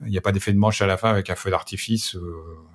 il 0.01 0.09
n'y 0.09 0.17
a 0.17 0.21
pas 0.21 0.31
d'effet 0.31 0.53
de 0.53 0.57
manche 0.57 0.81
à 0.81 0.88
la 0.88 0.97
fin 0.97 1.09
avec 1.09 1.29
un 1.29 1.35
feu 1.35 1.49
d'artifice, 1.49 2.17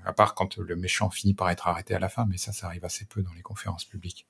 à 0.04 0.12
part 0.12 0.34
quand 0.34 0.58
le 0.58 0.76
méchant 0.76 1.10
finit 1.10 1.34
par 1.34 1.50
être 1.50 1.68
arrêté 1.68 1.94
à 1.94 1.98
la 1.98 2.08
fin, 2.08 2.26
mais 2.28 2.36
ça, 2.36 2.52
ça 2.52 2.66
arrive 2.66 2.84
assez 2.84 3.06
peu 3.06 3.22
dans 3.22 3.32
les 3.34 3.42
conférences 3.42 3.84
publiques. 3.84 4.26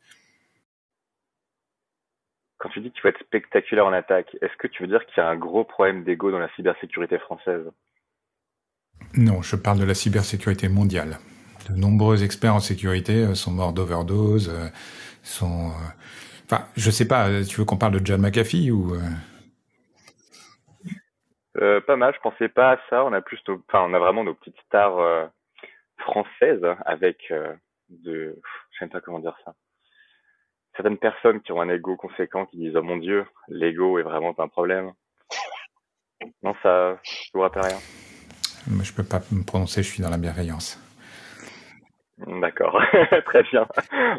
Quand 2.58 2.68
tu 2.70 2.80
dis 2.80 2.90
qu'il 2.90 3.00
faut 3.02 3.08
être 3.08 3.20
spectaculaire 3.20 3.84
en 3.84 3.92
attaque, 3.92 4.36
est-ce 4.40 4.56
que 4.58 4.68
tu 4.68 4.82
veux 4.82 4.88
dire 4.88 5.04
qu'il 5.06 5.18
y 5.18 5.20
a 5.20 5.28
un 5.28 5.36
gros 5.36 5.64
problème 5.64 6.02
d'ego 6.02 6.30
dans 6.30 6.38
la 6.38 6.48
cybersécurité 6.56 7.18
française? 7.18 7.66
Non, 9.16 9.42
je 9.42 9.56
parle 9.56 9.78
de 9.78 9.84
la 9.84 9.94
cybersécurité 9.94 10.68
mondiale. 10.68 11.18
De 11.68 11.74
nombreux 11.76 12.24
experts 12.24 12.54
en 12.54 12.60
sécurité 12.60 13.24
euh, 13.24 13.34
sont 13.34 13.50
morts 13.50 13.72
d'overdose, 13.72 14.48
euh, 14.48 14.68
sont... 15.22 15.68
Euh, 15.68 15.72
enfin, 16.46 16.66
je 16.76 16.90
sais 16.90 17.06
pas, 17.06 17.44
tu 17.44 17.56
veux 17.56 17.64
qu'on 17.64 17.76
parle 17.76 18.00
de 18.00 18.06
John 18.06 18.20
McAfee 18.20 18.70
ou... 18.70 18.94
pas 21.54 21.96
mal, 21.96 22.14
je 22.14 22.20
pensais 22.20 22.48
pas 22.48 22.72
à 22.72 22.78
ça. 22.90 23.04
On 23.04 23.12
a 23.12 23.20
plus, 23.20 23.40
enfin, 23.68 23.84
on 23.88 23.94
a 23.94 23.98
vraiment 23.98 24.24
nos 24.24 24.34
petites 24.34 24.60
stars 24.66 25.30
françaises 25.98 26.66
avec 26.84 27.32
de, 27.88 28.40
je 28.72 28.78
sais 28.78 28.86
pas 28.88 29.00
comment 29.00 29.20
dire 29.20 29.36
ça. 29.44 29.54
Certaines 30.76 30.98
personnes 30.98 31.40
qui 31.40 31.52
ont 31.52 31.60
un 31.60 31.68
ego 31.68 31.96
conséquent 31.96 32.46
qui 32.46 32.56
disent 32.56 32.76
oh 32.76 32.82
mon 32.82 32.96
dieu, 32.96 33.24
l'ego 33.48 33.98
est 33.98 34.02
vraiment 34.02 34.34
un 34.38 34.48
problème. 34.48 34.92
Non, 36.42 36.54
ça, 36.62 36.98
je 37.02 37.30
vous 37.32 37.40
rappelle 37.40 37.66
rien. 37.66 37.78
Je 38.82 38.92
peux 38.92 39.04
pas 39.04 39.20
me 39.30 39.44
prononcer, 39.44 39.82
je 39.82 39.90
suis 39.90 40.02
dans 40.02 40.10
la 40.10 40.18
bienveillance. 40.18 40.80
D'accord, 42.18 42.80
très 43.26 43.42
bien. 43.50 43.66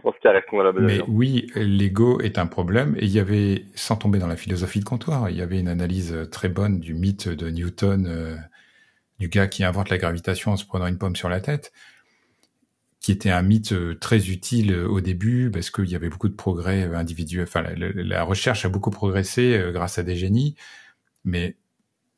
On 0.04 0.12
se 0.12 0.20
caresse 0.20 0.44
dans 0.52 0.64
la. 0.64 0.74
Mais 0.74 1.00
oui, 1.08 1.48
l'ego 1.56 2.20
est 2.20 2.38
un 2.38 2.46
problème. 2.46 2.96
Et 2.98 3.06
il 3.06 3.12
y 3.12 3.20
avait, 3.20 3.66
sans 3.76 3.96
tomber 3.96 4.20
dans 4.20 4.28
la 4.28 4.36
philosophie 4.36 4.80
de 4.80 4.86
comptoir, 4.86 5.30
il 5.30 5.38
y 5.38 5.42
avait 5.42 5.60
une 5.60 5.70
analyse 5.70 6.28
très 6.30 6.50
bonne 6.50 6.80
du 6.80 6.94
mythe 6.94 7.30
de 7.30 7.50
Newton, 7.50 8.06
euh, 8.08 8.36
du 9.20 9.30
gars 9.30 9.48
qui 9.48 9.64
invente 9.64 9.90
la 9.90 9.98
gravitation 9.98 10.52
en 10.52 10.58
se 10.58 10.66
prenant 10.66 10.88
une 10.88 10.98
pomme 10.98 11.16
sur 11.16 11.30
la 11.30 11.40
tête, 11.40 11.72
qui 13.00 13.14
était 13.14 13.32
un 13.32 13.42
mythe 13.42 13.72
euh, 13.72 13.98
très 13.98 14.30
utile 14.30 14.74
euh, 14.74 14.88
au 14.90 15.00
début 15.00 15.50
parce 15.50 15.70
qu'il 15.70 15.90
y 15.90 15.96
avait 15.96 16.10
beaucoup 16.10 16.30
de 16.30 16.36
progrès 16.36 16.84
individuels. 16.94 17.48
Enfin, 17.48 17.64
la 17.78 18.24
recherche 18.24 18.66
a 18.66 18.70
beaucoup 18.70 18.92
progressé 18.92 19.70
grâce 19.72 19.98
à 20.00 20.04
des 20.04 20.18
génies, 20.18 20.58
mais 21.24 21.56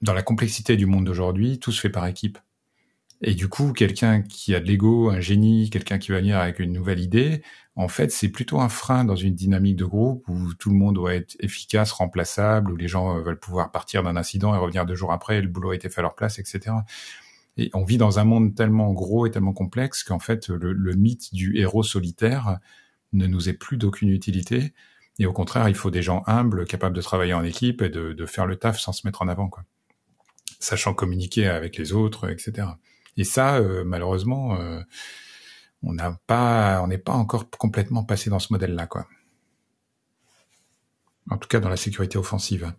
dans 0.02 0.14
la 0.14 0.24
complexité 0.24 0.76
du 0.76 0.88
monde 0.88 1.06
d'aujourd'hui, 1.06 1.60
tout 1.60 1.72
se 1.72 1.82
fait 1.82 1.90
par 1.90 2.08
équipe. 2.08 2.40
Et 3.22 3.34
du 3.34 3.48
coup, 3.48 3.74
quelqu'un 3.74 4.22
qui 4.22 4.54
a 4.54 4.60
de 4.60 4.66
l'ego, 4.66 5.10
un 5.10 5.20
génie, 5.20 5.70
quelqu'un 5.72 5.98
qui 5.98 6.12
va 6.12 6.20
venir 6.20 6.38
avec 6.38 6.60
une 6.60 6.72
nouvelle 6.72 7.00
idée, 7.00 7.42
en 7.76 7.88
fait, 7.88 8.12
c'est 8.12 8.30
plutôt 8.30 8.60
un 8.60 8.70
frein 8.70 9.06
dans 9.06 9.16
une 9.16 9.34
dynamique 9.34 9.76
de 9.76 9.86
groupe 9.86 10.28
où 10.28 10.54
tout 10.54 10.70
le 10.70 10.76
monde 10.76 10.96
doit 10.96 11.16
être 11.16 11.36
efficace, 11.40 11.92
remplaçable, 11.92 12.72
où 12.72 12.76
les 12.76 12.88
gens 12.88 13.20
veulent 13.22 13.40
pouvoir 13.40 13.72
partir 13.72 14.04
d'un 14.04 14.16
incident 14.16 14.54
et 14.54 14.58
revenir 14.58 14.86
deux 14.86 14.96
jours 14.96 15.12
après, 15.12 15.38
et 15.38 15.42
le 15.42 15.48
boulot 15.48 15.72
a 15.72 15.76
été 15.76 15.90
fait 15.90 16.00
à 16.00 16.04
leur 16.04 16.16
place, 16.16 16.38
etc. 16.38 16.76
Et 17.58 17.72
on 17.74 17.84
vit 17.84 17.98
dans 17.98 18.20
un 18.20 18.24
monde 18.24 18.54
tellement 18.54 18.94
gros 18.94 19.26
et 19.26 19.32
tellement 19.32 19.54
complexe 19.54 20.04
qu'en 20.04 20.20
fait, 20.20 20.50
le, 20.50 20.94
mythe 20.94 21.34
du 21.34 21.58
héros 21.58 21.84
solitaire 21.84 22.60
ne 23.14 23.26
nous 23.26 23.50
est 23.50 23.54
plus 23.54 23.78
d'aucune 23.78 24.10
utilité. 24.10 24.74
Et 25.18 25.26
au 25.26 25.34
contraire, 25.34 25.68
il 25.70 25.76
faut 25.76 25.90
des 25.90 26.04
gens 26.04 26.22
humbles, 26.28 26.66
capables 26.66 26.96
de 26.96 27.02
travailler 27.02 27.34
en 27.34 27.44
équipe 27.44 27.82
et 27.82 27.90
de, 27.90 28.14
de 28.14 28.26
faire 28.28 28.46
le 28.46 28.58
taf 28.58 28.80
sans 28.80 28.92
se 28.92 29.08
mettre 29.08 29.24
en 29.24 29.28
avant, 29.28 29.50
quoi 29.50 29.64
sachant 30.60 30.94
communiquer 30.94 31.48
avec 31.48 31.78
les 31.78 31.94
autres, 31.94 32.30
etc. 32.30 32.68
Et 33.18 33.24
ça, 33.24 33.58
euh, 33.58 33.84
malheureusement, 33.84 34.60
euh, 34.60 34.80
on 35.82 35.94
n'est 35.94 36.98
pas 36.98 37.14
encore 37.14 37.50
complètement 37.50 38.04
passé 38.04 38.30
dans 38.30 38.40
ce 38.40 38.54
modèle-là, 38.54 38.86
quoi. 38.86 39.08
En 41.30 41.38
tout 41.38 41.48
cas, 41.48 41.60
dans 41.60 41.70
la 41.70 41.78
sécurité 41.78 42.18
offensive. 42.18 42.72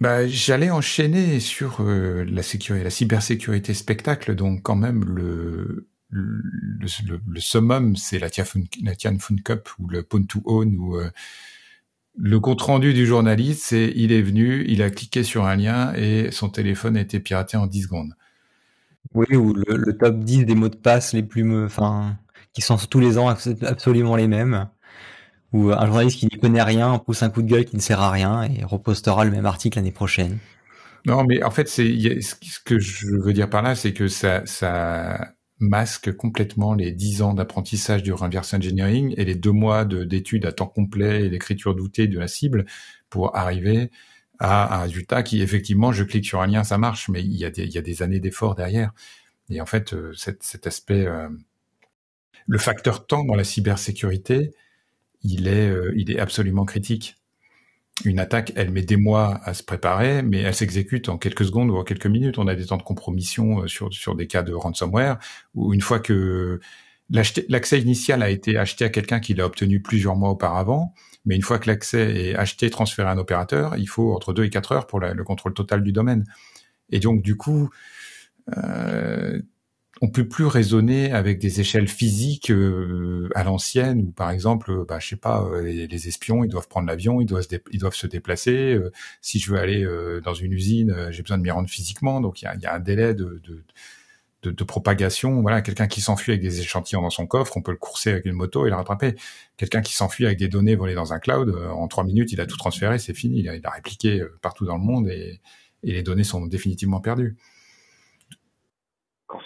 Bah, 0.00 0.26
j'allais 0.26 0.70
enchaîner 0.70 1.38
sur 1.38 1.80
euh, 1.80 2.24
la 2.24 2.42
sécurité, 2.42 2.82
la 2.82 2.90
cybersécurité 2.90 3.74
spectacle. 3.74 4.34
Donc, 4.34 4.62
quand 4.62 4.74
même, 4.74 5.04
le 5.04 5.86
le, 6.12 7.20
le, 7.26 7.40
summum, 7.40 7.96
c'est 7.96 8.18
la 8.18 8.30
Tian 8.30 8.44
Fun 8.44 9.36
Cup 9.42 9.68
ou 9.78 9.88
le 9.88 10.02
Pwn 10.02 10.26
to 10.26 10.42
Own 10.44 10.76
ou 10.78 10.96
euh, 10.96 11.10
le 12.18 12.38
compte 12.40 12.60
rendu 12.60 12.92
du 12.92 13.06
journaliste, 13.06 13.62
c'est 13.64 13.92
il 13.96 14.12
est 14.12 14.20
venu, 14.20 14.64
il 14.68 14.82
a 14.82 14.90
cliqué 14.90 15.22
sur 15.22 15.46
un 15.46 15.56
lien 15.56 15.94
et 15.94 16.30
son 16.30 16.50
téléphone 16.50 16.96
a 16.96 17.00
été 17.00 17.20
piraté 17.20 17.56
en 17.56 17.66
10 17.66 17.82
secondes. 17.84 18.14
Oui, 19.14 19.34
ou 19.34 19.54
le, 19.54 19.96
top 19.96 20.18
10 20.18 20.44
des 20.44 20.54
mots 20.54 20.68
de 20.68 20.76
passe 20.76 21.14
les 21.14 21.22
plus, 21.22 21.64
enfin, 21.64 22.16
qui 22.52 22.60
sont 22.60 22.76
tous 22.76 23.00
les 23.00 23.18
ans 23.18 23.28
absolument 23.28 24.16
les 24.16 24.28
mêmes. 24.28 24.68
Ou 25.52 25.70
un 25.70 25.86
journaliste 25.86 26.18
qui 26.18 26.26
n'y 26.26 26.38
connaît 26.38 26.62
rien 26.62 26.98
pousse 26.98 27.22
un 27.22 27.30
coup 27.30 27.42
de 27.42 27.48
gueule 27.48 27.64
qui 27.64 27.76
ne 27.76 27.80
sert 27.80 28.00
à 28.00 28.10
rien 28.10 28.44
et 28.44 28.64
repostera 28.64 29.24
le 29.24 29.30
même 29.30 29.44
article 29.44 29.78
l'année 29.78 29.92
prochaine. 29.92 30.38
Non, 31.04 31.24
mais 31.24 31.42
en 31.42 31.50
fait, 31.50 31.68
c'est 31.68 31.84
ce 32.20 32.60
que 32.64 32.78
je 32.78 33.08
veux 33.22 33.32
dire 33.32 33.50
par 33.50 33.62
là, 33.62 33.74
c'est 33.74 33.92
que 33.92 34.08
ça, 34.08 34.46
ça 34.46 35.34
masque 35.62 36.14
complètement 36.16 36.74
les 36.74 36.92
dix 36.92 37.22
ans 37.22 37.34
d'apprentissage 37.34 38.02
du 38.02 38.12
reverse 38.12 38.52
engineering 38.52 39.14
et 39.16 39.24
les 39.24 39.34
deux 39.34 39.52
mois 39.52 39.84
d'études 39.84 40.44
à 40.44 40.52
temps 40.52 40.66
complet 40.66 41.24
et 41.24 41.30
d'écriture 41.30 41.74
doutée 41.74 42.08
de 42.08 42.18
la 42.18 42.28
cible 42.28 42.66
pour 43.08 43.36
arriver 43.36 43.90
à 44.38 44.78
un 44.78 44.82
résultat 44.82 45.22
qui, 45.22 45.40
effectivement, 45.40 45.92
je 45.92 46.02
clique 46.02 46.26
sur 46.26 46.42
un 46.42 46.48
lien, 46.48 46.64
ça 46.64 46.76
marche, 46.76 47.08
mais 47.08 47.22
il 47.22 47.34
y 47.34 47.44
a 47.44 47.50
des, 47.50 48.02
années 48.02 48.18
d'efforts 48.18 48.56
derrière. 48.56 48.92
Et 49.50 49.60
en 49.60 49.66
fait, 49.66 49.94
euh, 49.94 50.12
cet, 50.14 50.42
cet 50.42 50.66
aspect, 50.66 51.06
euh, 51.06 51.28
le 52.46 52.58
facteur 52.58 53.06
temps 53.06 53.24
dans 53.24 53.36
la 53.36 53.44
cybersécurité, 53.44 54.52
il 55.22 55.46
est, 55.46 55.68
euh, 55.68 55.92
il 55.96 56.10
est 56.10 56.18
absolument 56.18 56.64
critique 56.64 57.16
une 58.04 58.18
attaque, 58.18 58.52
elle 58.56 58.70
met 58.70 58.82
des 58.82 58.96
mois 58.96 59.40
à 59.44 59.54
se 59.54 59.62
préparer, 59.62 60.22
mais 60.22 60.40
elle 60.40 60.54
s'exécute 60.54 61.08
en 61.08 61.18
quelques 61.18 61.44
secondes 61.44 61.70
ou 61.70 61.76
en 61.76 61.84
quelques 61.84 62.06
minutes. 62.06 62.38
On 62.38 62.46
a 62.46 62.54
des 62.54 62.66
temps 62.66 62.76
de 62.76 62.82
compromission 62.82 63.62
euh, 63.62 63.66
sur, 63.66 63.92
sur 63.92 64.14
des 64.14 64.26
cas 64.26 64.42
de 64.42 64.52
ransomware, 64.52 65.18
où 65.54 65.74
une 65.74 65.80
fois 65.80 66.00
que 66.00 66.60
l'accès 67.10 67.80
initial 67.80 68.22
a 68.22 68.30
été 68.30 68.56
acheté 68.56 68.84
à 68.84 68.88
quelqu'un 68.88 69.20
qui 69.20 69.34
l'a 69.34 69.44
obtenu 69.46 69.80
plusieurs 69.80 70.16
mois 70.16 70.30
auparavant, 70.30 70.94
mais 71.24 71.36
une 71.36 71.42
fois 71.42 71.58
que 71.58 71.68
l'accès 71.68 72.30
est 72.30 72.34
acheté, 72.34 72.70
transféré 72.70 73.08
à 73.08 73.12
un 73.12 73.18
opérateur, 73.18 73.76
il 73.76 73.88
faut 73.88 74.14
entre 74.14 74.32
deux 74.32 74.44
et 74.44 74.50
quatre 74.50 74.72
heures 74.72 74.86
pour 74.86 74.98
le 75.00 75.24
contrôle 75.24 75.54
total 75.54 75.82
du 75.82 75.92
domaine. 75.92 76.24
Et 76.90 77.00
donc, 77.00 77.22
du 77.22 77.36
coup, 77.36 77.70
euh, 78.56 79.40
on 80.02 80.08
peut 80.08 80.26
plus 80.26 80.46
raisonner 80.46 81.12
avec 81.12 81.38
des 81.38 81.60
échelles 81.60 81.86
physiques 81.86 82.50
euh, 82.50 83.30
à 83.36 83.44
l'ancienne 83.44 84.00
où 84.00 84.10
par 84.10 84.30
exemple 84.30 84.72
euh, 84.72 84.84
bah 84.86 84.98
je 84.98 85.06
sais 85.06 85.16
pas 85.16 85.44
euh, 85.44 85.62
les, 85.62 86.08
espions 86.08 86.42
ils 86.42 86.48
doivent 86.48 86.66
prendre 86.66 86.88
l'avion 86.88 87.20
ils 87.20 87.26
doivent 87.26 87.94
se 87.94 88.06
déplacer 88.08 88.76
si 89.20 89.38
je 89.38 89.52
veux 89.52 89.58
aller 89.58 89.86
dans 90.24 90.34
une 90.34 90.52
usine 90.52 91.06
j'ai 91.10 91.22
besoin 91.22 91.38
de 91.38 91.44
m'y 91.44 91.50
rendre 91.52 91.68
physiquement 91.68 92.20
donc 92.20 92.42
il 92.42 92.46
y 92.46 92.66
a, 92.66 92.74
un 92.74 92.80
délai 92.80 93.14
de, 93.14 94.64
propagation. 94.66 95.40
Voilà, 95.40 95.62
quelqu'un 95.62 95.86
qui 95.86 96.00
s'enfuit 96.00 96.32
avec 96.32 96.42
des 96.42 96.60
échantillons 96.60 97.02
dans 97.02 97.10
son 97.10 97.26
coffre, 97.28 97.56
on 97.56 97.62
peut 97.62 97.70
le 97.70 97.76
courser 97.76 98.10
avec 98.10 98.24
une 98.24 98.32
moto 98.32 98.66
et 98.66 98.70
le 98.70 98.74
rattraper. 98.74 99.14
Quelqu'un 99.56 99.82
qui 99.82 99.94
s'enfuit 99.94 100.26
avec 100.26 100.38
des 100.38 100.48
données 100.48 100.74
volées 100.74 100.94
dans 100.94 101.12
un 101.12 101.20
cloud, 101.20 101.54
en 101.72 101.86
trois 101.86 102.02
minutes, 102.02 102.32
il 102.32 102.40
a 102.40 102.46
tout 102.46 102.56
transféré, 102.56 102.98
c'est 102.98 103.14
fini. 103.14 103.40
Il 103.40 103.48
a, 103.48 103.54
il 103.54 103.62
répliqué 103.64 104.24
partout 104.40 104.64
dans 104.64 104.76
le 104.76 104.82
monde 104.82 105.08
et, 105.08 105.40
et 105.84 105.92
les 105.92 106.02
données 106.02 106.24
sont 106.24 106.44
définitivement 106.46 107.00
perdues 107.00 107.36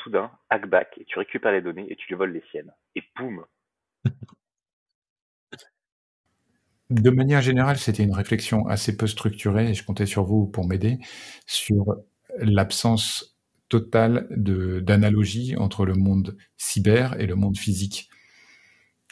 soudain, 0.07 0.31
hackback, 0.51 0.99
et 1.01 1.05
tu 1.05 1.19
récupères 1.19 1.53
les 1.53 1.63
données 1.63 1.87
et 1.91 1.97
tu 1.97 2.07
lui 2.09 2.15
voles 2.15 2.33
les 2.33 2.45
siennes. 2.51 2.73
Et 2.95 3.03
boum 3.17 3.45
De 6.91 7.11
manière 7.11 7.43
générale, 7.43 7.79
c'était 7.79 8.05
une 8.05 8.15
réflexion 8.15 8.69
assez 8.69 8.97
peu 8.97 9.09
structurée, 9.09 9.71
et 9.71 9.75
je 9.75 9.85
comptais 9.85 10.07
sur 10.07 10.23
vous 10.23 10.47
pour 10.47 10.69
m'aider, 10.69 10.99
sur 11.45 11.97
l'absence 12.39 13.37
totale 13.69 14.29
d'analogie 14.31 15.57
entre 15.57 15.85
le 15.85 15.95
monde 15.95 16.37
cyber 16.57 17.21
et 17.21 17.27
le 17.27 17.35
monde 17.35 17.59
physique. 17.59 18.09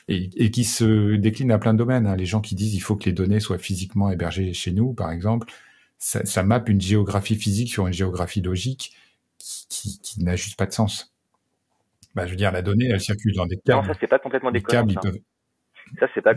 Et, 0.07 0.51
qui 0.51 0.65
se 0.65 1.17
décline 1.17 1.51
à 1.51 1.59
plein 1.59 1.73
de 1.73 1.79
domaines. 1.79 2.07
Hein. 2.07 2.15
Les 2.15 2.27
gens 2.27 2.43
qui 2.43 2.55
disent 2.55 2.75
il 2.75 2.81
faut 2.81 2.95
que 2.95 3.07
les 3.07 3.13
données 3.13 3.41
soient 3.41 3.59
physiquement 3.59 4.11
hébergées 4.11 4.53
chez 4.53 4.71
nous, 4.71 4.93
par 4.93 5.11
exemple, 5.11 5.51
ça, 5.97 6.25
ça 6.27 6.43
mappe 6.43 6.69
une 6.69 6.81
géographie 6.81 7.37
physique 7.37 7.71
sur 7.71 7.87
une 7.87 7.95
géographie 7.95 8.43
logique 8.43 8.95
qui, 9.69 10.01
qui, 10.01 10.25
n'a 10.25 10.37
juste 10.37 10.59
pas 10.59 10.67
de 10.67 10.73
sens. 10.73 11.15
Bah, 12.15 12.27
je 12.27 12.31
veux 12.31 12.37
dire, 12.37 12.53
la 12.53 12.63
donnée, 12.63 12.89
elle 12.91 13.01
circule 13.01 13.35
dans 13.35 13.47
des 13.47 13.59
câbles. 13.59 13.87
Non, 13.87 13.93
ça 13.93 13.99
c'est 14.01 14.07
pas 14.07 14.19
complètement 14.19 14.51
déconnant. 14.51 14.89
ça, 14.89 15.11
ça 16.01 16.07
c'est 16.15 16.23
pas. 16.23 16.35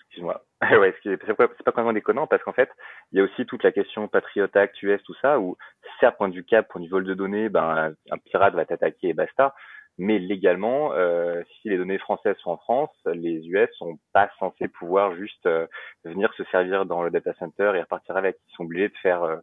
Excuse-moi. 0.00 0.44
ouais, 0.70 0.94
c'est 1.02 1.16
pas, 1.18 1.48
pas 1.48 1.48
complètement 1.48 1.92
déconnant 1.92 2.26
parce 2.26 2.42
qu'en 2.42 2.52
fait, 2.52 2.70
il 3.10 3.18
y 3.18 3.20
a 3.20 3.24
aussi 3.24 3.46
toute 3.46 3.62
la 3.62 3.72
question 3.72 4.08
Patriot 4.08 4.48
Act, 4.54 4.82
US, 4.82 5.02
tout 5.02 5.14
ça, 5.20 5.38
où 5.38 5.56
certes, 6.00 6.16
point 6.16 6.28
du 6.28 6.44
câble, 6.44 6.68
point 6.68 6.80
du 6.80 6.88
vol 6.88 7.04
de 7.04 7.14
données, 7.14 7.48
ben 7.48 7.94
un 8.10 8.18
pirate 8.18 8.54
va 8.54 8.64
t'attaquer 8.64 9.08
et 9.08 9.14
basta. 9.14 9.54
Mais 9.98 10.18
légalement, 10.18 10.92
euh, 10.94 11.42
si 11.60 11.68
les 11.68 11.76
données 11.76 11.98
françaises 11.98 12.36
sont 12.38 12.50
en 12.50 12.56
France, 12.56 12.90
les 13.06 13.46
US 13.48 13.68
sont 13.76 13.98
pas 14.12 14.30
censés 14.38 14.68
pouvoir 14.68 15.14
juste 15.16 15.44
euh, 15.46 15.66
venir 16.04 16.32
se 16.34 16.44
servir 16.44 16.86
dans 16.86 17.02
le 17.02 17.10
data 17.10 17.34
center 17.34 17.72
et 17.74 17.82
repartir 17.82 18.16
avec. 18.16 18.38
Ils 18.48 18.54
sont 18.56 18.64
obligés 18.64 18.88
de 18.88 18.96
faire 19.02 19.22
euh, 19.22 19.36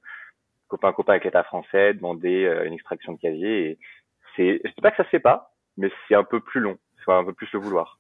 copain 0.70 0.94
copain 0.94 1.14
avec 1.14 1.26
l'État 1.26 1.44
français, 1.44 1.94
demander 1.94 2.46
euh, 2.46 2.66
une 2.66 2.74
extraction 2.74 3.14
de 3.14 3.20
casier. 3.20 3.72
Et 3.72 3.80
c'est, 4.36 4.62
je 4.64 4.70
dis 4.70 4.82
pas 4.82 4.92
que 4.92 4.98
ça 4.98 5.04
se 5.04 5.10
fait 5.10 5.20
pas, 5.20 5.54
mais 5.76 5.92
c'est 6.08 6.16
un 6.16 6.24
peu 6.24 6.40
plus 6.40 6.62
long, 6.62 6.78
soit 7.04 7.18
un 7.18 7.26
peu 7.26 7.34
plus 7.34 7.50
le 7.52 7.60
vouloir. 7.60 8.00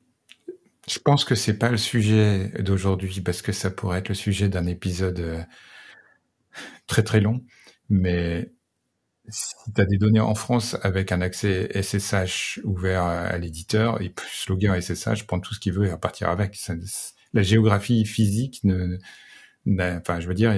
Je 0.87 0.99
pense 0.99 1.25
que 1.25 1.35
c'est 1.35 1.59
pas 1.59 1.69
le 1.69 1.77
sujet 1.77 2.49
d'aujourd'hui 2.61 3.21
parce 3.21 3.41
que 3.41 3.51
ça 3.51 3.69
pourrait 3.69 3.99
être 3.99 4.09
le 4.09 4.15
sujet 4.15 4.47
d'un 4.47 4.65
épisode 4.65 5.19
euh, 5.19 5.41
très 6.87 7.03
très 7.03 7.19
long. 7.19 7.41
Mais 7.89 8.51
si 9.27 9.53
tu 9.75 9.81
as 9.81 9.85
des 9.85 9.97
données 9.97 10.19
en 10.19 10.35
France 10.35 10.77
avec 10.81 11.11
un 11.11 11.21
accès 11.21 11.69
SSH 11.81 12.61
ouvert 12.63 13.03
à 13.03 13.37
l'éditeur, 13.37 14.01
il 14.01 14.13
peut 14.13 14.23
sloguer 14.27 14.69
en 14.69 14.79
SSH, 14.79 15.27
prendre 15.27 15.43
tout 15.43 15.53
ce 15.53 15.59
qu'il 15.59 15.73
veut 15.73 15.85
et 15.85 15.91
repartir 15.91 16.29
avec. 16.29 16.57
la 17.33 17.43
géographie 17.43 18.05
physique 18.05 18.63
ne, 18.63 18.97
enfin, 19.67 20.19
je 20.19 20.27
veux 20.27 20.33
dire, 20.33 20.51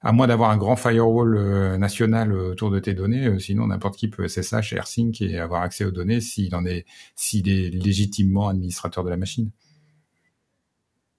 à 0.00 0.12
moins 0.12 0.26
d'avoir 0.26 0.50
un 0.50 0.56
grand 0.56 0.76
firewall 0.76 1.36
euh, 1.36 1.76
national 1.78 2.32
autour 2.32 2.70
de 2.70 2.78
tes 2.78 2.94
données, 2.94 3.26
euh, 3.26 3.38
sinon 3.38 3.66
n'importe 3.66 3.96
qui 3.96 4.08
peut 4.08 4.26
SSH, 4.28 4.72
AirSync 4.72 5.20
et 5.20 5.38
avoir 5.38 5.62
accès 5.62 5.84
aux 5.84 5.90
données 5.90 6.20
s'il 6.20 6.54
en 6.54 6.64
est, 6.64 6.84
s'il 7.14 7.48
est 7.48 7.70
légitimement 7.70 8.48
administrateur 8.48 9.04
de 9.04 9.10
la 9.10 9.16
machine. 9.16 9.50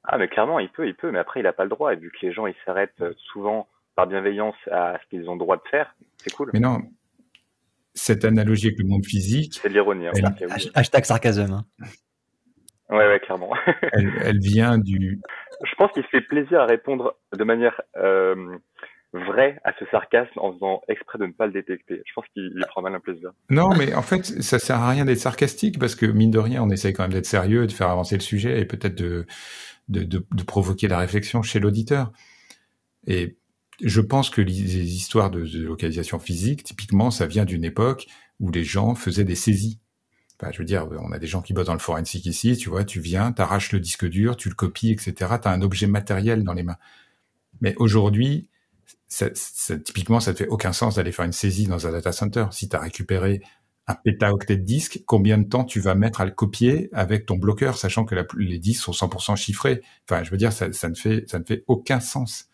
Ah, 0.03 0.17
mais 0.17 0.27
clairement, 0.27 0.59
il 0.59 0.69
peut, 0.69 0.87
il 0.87 0.95
peut, 0.95 1.11
mais 1.11 1.19
après, 1.19 1.39
il 1.39 1.43
n'a 1.43 1.53
pas 1.53 1.63
le 1.63 1.69
droit. 1.69 1.93
Et 1.93 1.95
vu 1.95 2.11
que 2.11 2.25
les 2.25 2.33
gens, 2.33 2.45
ils 2.45 2.55
s'arrêtent 2.65 3.01
euh, 3.01 3.13
souvent 3.31 3.67
par 3.95 4.07
bienveillance 4.07 4.55
à 4.71 4.99
ce 5.01 5.09
qu'ils 5.09 5.29
ont 5.29 5.33
le 5.33 5.39
droit 5.39 5.57
de 5.57 5.67
faire, 5.69 5.95
c'est 6.17 6.33
cool. 6.33 6.49
Mais 6.53 6.59
non, 6.59 6.81
cette 7.93 8.25
analogie 8.25 8.67
avec 8.67 8.79
le 8.79 8.85
monde 8.85 9.05
physique. 9.05 9.59
C'est 9.61 9.69
de 9.69 9.73
l'ironie. 9.73 10.07
Hein, 10.07 10.11
Hashtag 10.73 11.05
sarcasme. 11.05 11.53
Hein. 11.53 11.65
Ouais, 12.93 13.07
ouais, 13.07 13.19
clairement. 13.19 13.51
elle, 13.91 14.39
vient 14.39 14.77
du. 14.77 15.19
Je 15.63 15.75
pense 15.75 15.91
qu'il 15.93 16.03
fait 16.03 16.21
plaisir 16.21 16.61
à 16.61 16.65
répondre 16.65 17.15
de 17.35 17.43
manière 17.43 17.81
euh, 17.97 18.35
vraie 19.13 19.59
à 19.63 19.73
ce 19.79 19.85
sarcasme 19.89 20.37
en 20.37 20.53
faisant 20.53 20.81
exprès 20.87 21.17
de 21.17 21.25
ne 21.25 21.31
pas 21.31 21.47
le 21.47 21.53
détecter. 21.53 22.03
Je 22.05 22.13
pense 22.13 22.25
qu'il 22.33 22.53
prend 22.69 22.83
mal 22.83 22.93
un 22.93 22.99
plaisir. 22.99 23.31
Non, 23.49 23.69
mais 23.75 23.95
en 23.95 24.03
fait, 24.03 24.23
ça 24.23 24.59
sert 24.59 24.77
à 24.77 24.89
rien 24.91 25.05
d'être 25.05 25.19
sarcastique 25.19 25.79
parce 25.79 25.95
que 25.95 26.05
mine 26.05 26.29
de 26.29 26.37
rien, 26.37 26.61
on 26.61 26.69
essaye 26.69 26.93
quand 26.93 27.03
même 27.03 27.13
d'être 27.13 27.25
sérieux, 27.25 27.65
de 27.65 27.71
faire 27.71 27.89
avancer 27.89 28.15
le 28.15 28.21
sujet 28.21 28.59
et 28.59 28.65
peut-être 28.65 28.95
de, 28.95 29.25
de, 29.89 30.03
de, 30.03 30.23
de 30.31 30.43
provoquer 30.43 30.87
la 30.87 30.99
réflexion 30.99 31.41
chez 31.41 31.59
l'auditeur. 31.59 32.11
Et 33.07 33.37
je 33.83 34.01
pense 34.01 34.29
que 34.29 34.41
les 34.41 34.95
histoires 34.95 35.31
de, 35.31 35.41
de 35.41 35.65
localisation 35.65 36.19
physique, 36.19 36.63
typiquement, 36.63 37.09
ça 37.09 37.25
vient 37.25 37.45
d'une 37.45 37.65
époque 37.65 38.05
où 38.39 38.51
les 38.51 38.63
gens 38.63 38.93
faisaient 38.93 39.23
des 39.23 39.35
saisies 39.35 39.79
je 40.51 40.57
veux 40.57 40.65
dire, 40.65 40.87
on 40.99 41.11
a 41.11 41.19
des 41.19 41.27
gens 41.27 41.41
qui 41.41 41.53
bossent 41.53 41.67
dans 41.67 41.73
le 41.73 41.79
forensic 41.79 42.25
ici, 42.25 42.57
tu 42.57 42.69
vois, 42.69 42.83
tu 42.83 42.99
viens, 42.99 43.31
t'arraches 43.31 43.71
le 43.71 43.79
disque 43.79 44.07
dur, 44.07 44.35
tu 44.35 44.49
le 44.49 44.55
copies, 44.55 44.91
etc. 44.91 45.13
Tu 45.41 45.47
as 45.47 45.51
un 45.51 45.61
objet 45.61 45.87
matériel 45.87 46.43
dans 46.43 46.53
les 46.53 46.63
mains. 46.63 46.77
Mais 47.61 47.75
aujourd'hui, 47.77 48.49
ça, 49.07 49.29
typiquement, 49.79 50.19
ça 50.19 50.33
te 50.33 50.39
fait 50.39 50.47
aucun 50.47 50.73
sens 50.73 50.95
d'aller 50.95 51.11
faire 51.11 51.25
une 51.25 51.31
saisie 51.31 51.67
dans 51.67 51.87
un 51.87 51.91
data 51.91 52.11
center. 52.11 52.47
Si 52.51 52.67
tu 52.67 52.75
as 52.75 52.79
récupéré 52.79 53.41
un 53.87 53.95
pétaoctet 53.95 54.57
de 54.57 54.63
disque, 54.63 55.01
combien 55.05 55.37
de 55.37 55.47
temps 55.47 55.63
tu 55.63 55.79
vas 55.79 55.95
mettre 55.95 56.21
à 56.21 56.25
le 56.25 56.31
copier 56.31 56.89
avec 56.93 57.25
ton 57.25 57.35
bloqueur, 57.35 57.77
sachant 57.77 58.05
que 58.05 58.15
les 58.37 58.59
disques 58.59 58.83
sont 58.83 58.91
100% 58.91 59.35
chiffrés? 59.35 59.81
Enfin, 60.09 60.23
je 60.23 60.31
veux 60.31 60.37
dire, 60.37 60.49
ne 60.49 60.71
ça 60.73 60.89
ne 60.89 61.43
fait 61.43 61.63
aucun 61.67 61.99
sens 61.99 62.49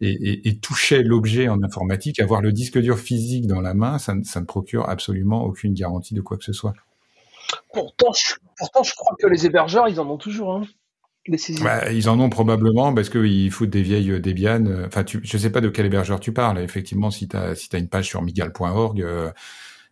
et, 0.00 0.48
et, 0.48 0.58
toucher 0.58 1.02
l'objet 1.02 1.48
en 1.48 1.62
informatique, 1.62 2.20
avoir 2.20 2.40
le 2.40 2.52
disque 2.52 2.78
dur 2.78 2.98
physique 2.98 3.46
dans 3.46 3.60
la 3.60 3.74
main, 3.74 3.98
ça, 3.98 4.14
ça, 4.24 4.40
ne 4.40 4.46
procure 4.46 4.88
absolument 4.88 5.44
aucune 5.44 5.74
garantie 5.74 6.14
de 6.14 6.20
quoi 6.20 6.36
que 6.36 6.44
ce 6.44 6.52
soit. 6.52 6.74
Pourtant, 7.72 8.12
je, 8.12 8.34
pourtant, 8.56 8.82
je 8.82 8.94
crois 8.94 9.16
que 9.18 9.26
les 9.26 9.46
hébergeurs, 9.46 9.88
ils 9.88 9.98
en 9.98 10.08
ont 10.08 10.18
toujours. 10.18 10.54
Hein. 10.54 10.66
Bah, 11.62 11.92
ils 11.92 12.08
en 12.08 12.18
ont 12.20 12.30
probablement 12.30 12.94
parce 12.94 13.10
qu'ils 13.10 13.50
foutent 13.50 13.70
des 13.70 13.82
vieilles 13.82 14.20
Debian. 14.20 14.64
Enfin, 14.86 15.04
tu, 15.04 15.20
je 15.22 15.36
sais 15.36 15.50
pas 15.50 15.60
de 15.60 15.68
quel 15.68 15.86
hébergeur 15.86 16.20
tu 16.20 16.32
parles. 16.32 16.58
Effectivement, 16.58 17.10
si 17.10 17.28
tu 17.28 17.36
as, 17.36 17.54
si 17.54 17.68
as 17.72 17.78
une 17.78 17.88
page 17.88 18.06
sur 18.06 18.22
migal.org, 18.22 19.02
euh, 19.02 19.30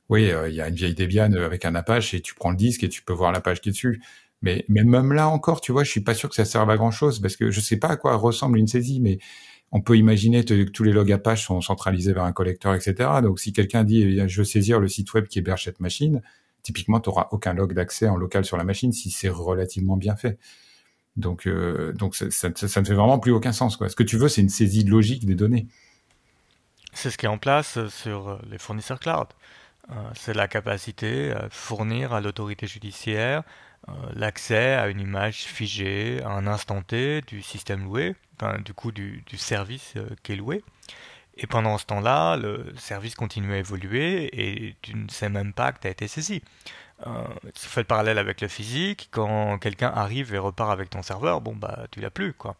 oui, 0.08 0.30
euh, 0.30 0.48
il 0.48 0.54
y 0.54 0.60
a 0.60 0.68
une 0.68 0.74
vieille 0.74 0.94
Debian 0.94 1.32
avec 1.32 1.64
un 1.64 1.74
Apache 1.74 2.14
et 2.14 2.20
tu 2.20 2.34
prends 2.34 2.50
le 2.50 2.56
disque 2.56 2.84
et 2.84 2.88
tu 2.88 3.02
peux 3.02 3.12
voir 3.12 3.32
la 3.32 3.40
page 3.40 3.60
qui 3.60 3.68
est 3.68 3.72
dessus. 3.72 4.00
Mais, 4.42 4.64
mais 4.68 4.84
même 4.84 5.12
là 5.12 5.28
encore, 5.28 5.60
tu 5.60 5.72
vois, 5.72 5.84
je 5.84 5.90
suis 5.90 6.00
pas 6.00 6.14
sûr 6.14 6.28
que 6.28 6.34
ça 6.34 6.44
serve 6.44 6.70
à 6.70 6.76
grand 6.76 6.90
chose 6.90 7.20
parce 7.20 7.36
que 7.36 7.50
je 7.50 7.60
sais 7.60 7.78
pas 7.78 7.88
à 7.88 7.96
quoi 7.96 8.16
ressemble 8.16 8.58
une 8.58 8.68
saisie, 8.68 9.00
mais 9.00 9.18
on 9.72 9.80
peut 9.80 9.96
imaginer 9.96 10.44
que 10.44 10.64
tous 10.64 10.84
les 10.84 10.92
logs 10.92 11.12
Apache 11.12 11.46
sont 11.46 11.60
centralisés 11.60 12.12
vers 12.12 12.24
un 12.24 12.32
collecteur, 12.32 12.74
etc. 12.74 13.10
Donc, 13.22 13.40
si 13.40 13.52
quelqu'un 13.52 13.84
dit, 13.84 14.02
eh 14.02 14.28
je 14.28 14.38
veux 14.38 14.44
saisir 14.44 14.80
le 14.80 14.88
site 14.88 15.12
web 15.14 15.26
qui 15.26 15.38
héberge 15.40 15.64
cette 15.64 15.80
machine, 15.80 16.22
typiquement, 16.62 17.00
tu 17.00 17.10
n'auras 17.10 17.28
aucun 17.32 17.52
log 17.52 17.74
d'accès 17.74 18.08
en 18.08 18.16
local 18.16 18.44
sur 18.44 18.56
la 18.56 18.64
machine 18.64 18.92
si 18.92 19.10
c'est 19.10 19.28
relativement 19.28 19.96
bien 19.96 20.16
fait. 20.16 20.38
Donc, 21.16 21.46
euh, 21.46 21.94
ça, 22.30 22.48
ne 22.48 22.84
fait 22.84 22.94
vraiment 22.94 23.18
plus 23.18 23.32
aucun 23.32 23.52
sens. 23.52 23.78
Ce 23.88 23.96
que 23.96 24.02
tu 24.02 24.16
veux, 24.16 24.28
c'est 24.28 24.42
une 24.42 24.48
saisie 24.48 24.84
logique 24.84 25.24
des 25.26 25.34
données. 25.34 25.66
C'est 26.92 27.10
ce 27.10 27.18
qui 27.18 27.26
est 27.26 27.30
en 27.30 27.38
place 27.38 27.78
sur 27.88 28.38
les 28.50 28.58
fournisseurs 28.58 29.00
cloud. 29.00 29.28
Euh, 29.90 29.94
c'est 30.14 30.34
la 30.34 30.48
capacité 30.48 31.32
à 31.32 31.48
fournir 31.50 32.12
à 32.12 32.20
l'autorité 32.20 32.66
judiciaire 32.66 33.44
euh, 33.88 33.92
l'accès 34.14 34.74
à 34.74 34.88
une 34.88 35.00
image 35.00 35.44
figée 35.44 36.20
à 36.24 36.30
un 36.30 36.46
instant 36.46 36.82
T 36.82 37.20
du 37.20 37.40
système 37.40 37.84
loué, 37.84 38.16
du 38.64 38.74
coup 38.74 38.92
du, 38.92 39.22
service 39.36 39.94
euh, 39.96 40.08
qui 40.22 40.32
est 40.32 40.36
loué. 40.36 40.62
Et 41.38 41.46
pendant 41.46 41.76
ce 41.76 41.84
temps-là, 41.86 42.36
le 42.36 42.72
service 42.78 43.14
continue 43.14 43.52
à 43.52 43.58
évoluer 43.58 44.30
et 44.32 44.76
tu 44.80 44.94
ne 44.94 45.08
sais 45.08 45.28
même 45.28 45.52
pas 45.52 45.72
que 45.72 45.86
été 45.86 46.08
saisi. 46.08 46.42
Euh, 47.06 47.24
si 47.54 47.64
tu 47.64 47.68
fais 47.68 47.80
le 47.80 47.86
parallèle 47.86 48.16
avec 48.16 48.40
le 48.40 48.48
physique, 48.48 49.08
quand 49.10 49.58
quelqu'un 49.58 49.92
arrive 49.94 50.32
et 50.34 50.38
repart 50.38 50.70
avec 50.70 50.88
ton 50.88 51.02
serveur, 51.02 51.42
bon 51.42 51.54
bah 51.54 51.86
tu 51.90 52.00
l'as 52.00 52.10
plus 52.10 52.32
quoi. 52.32 52.56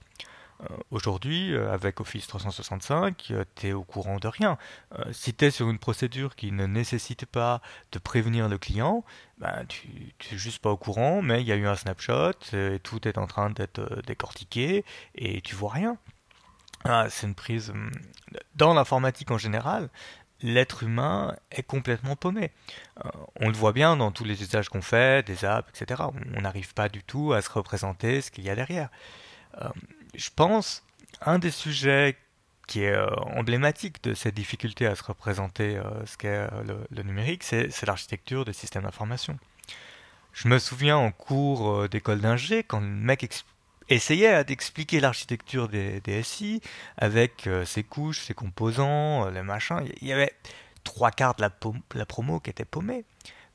Euh, 0.63 0.77
aujourd'hui, 0.91 1.55
euh, 1.55 1.73
avec 1.73 2.01
Office 2.01 2.27
365, 2.27 3.33
tu 3.55 3.67
es 3.67 3.73
au 3.73 3.85
courant 3.85 4.17
de 4.17 4.29
rien. 4.29 4.59
Euh, 4.99 5.05
si 5.13 5.35
tu 5.35 5.45
es 5.45 5.51
sur 5.51 5.69
une 5.69 5.79
procédure 5.79 6.35
qui 6.35 6.53
ne 6.53 6.67
nécessite 6.67 7.27
pas 7.27 7.61
de 7.93 7.99
prévenir 7.99 8.49
le 8.49 8.59
client, 8.59 9.05
ben, 9.39 9.65
tu 9.69 9.89
n'es 9.89 10.39
juste 10.39 10.63
pas 10.63 10.71
au 10.71 10.77
courant, 10.77 11.23
mais 11.23 11.43
il 11.43 11.47
y 11.47 11.53
a 11.53 11.57
eu 11.57 11.67
un 11.67 11.77
snapshot, 11.77 12.33
tout 12.83 13.07
est 13.09 13.19
en 13.19 13.27
train 13.27 13.51
d'être 13.51 14.03
décortiqué, 14.07 14.85
et 15.15 15.41
tu 15.43 15.55
vois 15.55 15.73
rien. 15.73 15.99
Ah, 16.85 17.07
c'est 17.11 17.27
une 17.27 17.35
prise. 17.35 17.71
Hum, 17.71 17.91
dans 18.55 18.73
l'informatique 18.75 19.31
en 19.31 19.39
général, 19.39 19.91
l'être 20.41 20.83
humain 20.83 21.37
est 21.51 21.63
complètement 21.63 22.17
paumé. 22.17 22.51
on 23.41 23.49
le 23.49 23.55
voit 23.55 23.73
bien 23.73 23.97
dans 23.97 24.11
tous 24.13 24.25
les 24.25 24.43
usages 24.43 24.69
qu'on 24.69 24.83
fait, 24.83 25.27
des 25.27 25.45
apps, 25.45 25.69
etc. 25.71 26.03
On 26.37 26.41
n'arrive 26.41 26.75
pas 26.75 26.89
du 26.89 27.03
tout 27.03 27.33
à 27.33 27.43
se 27.43 27.51
représenter 27.51 28.21
ce 28.21 28.31
qu'il 28.31 28.45
y 28.45 28.51
a 28.51 28.55
derrière 28.55 28.91
je 30.17 30.31
pense, 30.35 30.83
un 31.21 31.39
des 31.39 31.51
sujets 31.51 32.17
qui 32.67 32.83
est 32.83 32.93
euh, 32.93 33.09
emblématique 33.37 34.03
de 34.03 34.15
cette 34.15 34.35
difficulté 34.35 34.87
à 34.87 34.95
se 34.95 35.05
représenter 35.05 35.77
euh, 35.77 36.05
ce 36.05 36.17
qu'est 36.17 36.29
euh, 36.29 36.77
le, 36.91 37.03
numérique, 37.03 37.45
c'est 37.45 37.87
l'architecture 37.87 38.45
des 38.45 38.53
systèmes 38.53 38.83
d'information. 38.83 39.39
Je 40.33 40.49
me 40.49 40.59
souviens 40.59 40.97
en 40.97 41.13
cours 41.13 41.89
d'école 41.89 42.21
d'ingé, 42.21 42.63
quand 42.63 42.81
le 42.81 42.87
mec 42.87 43.27
essayait 43.89 44.45
d'expliquer 44.45 45.01
l'architecture 45.01 45.69
des, 45.69 46.23
SI 46.23 46.61
avec 46.99 47.49
ses 47.65 47.83
couches, 47.83 48.21
ses 48.21 48.35
composants, 48.35 49.31
les 49.31 49.41
machins, 49.41 49.83
il 50.03 50.09
y 50.09 50.13
avait 50.13 50.35
trois 50.85 51.11
quarts 51.11 51.37
de 51.37 51.41
la, 51.43 51.51
la 51.95 52.05
promo 52.05 52.39
qui 52.41 52.51
était 52.51 52.67
paumée 52.67 53.07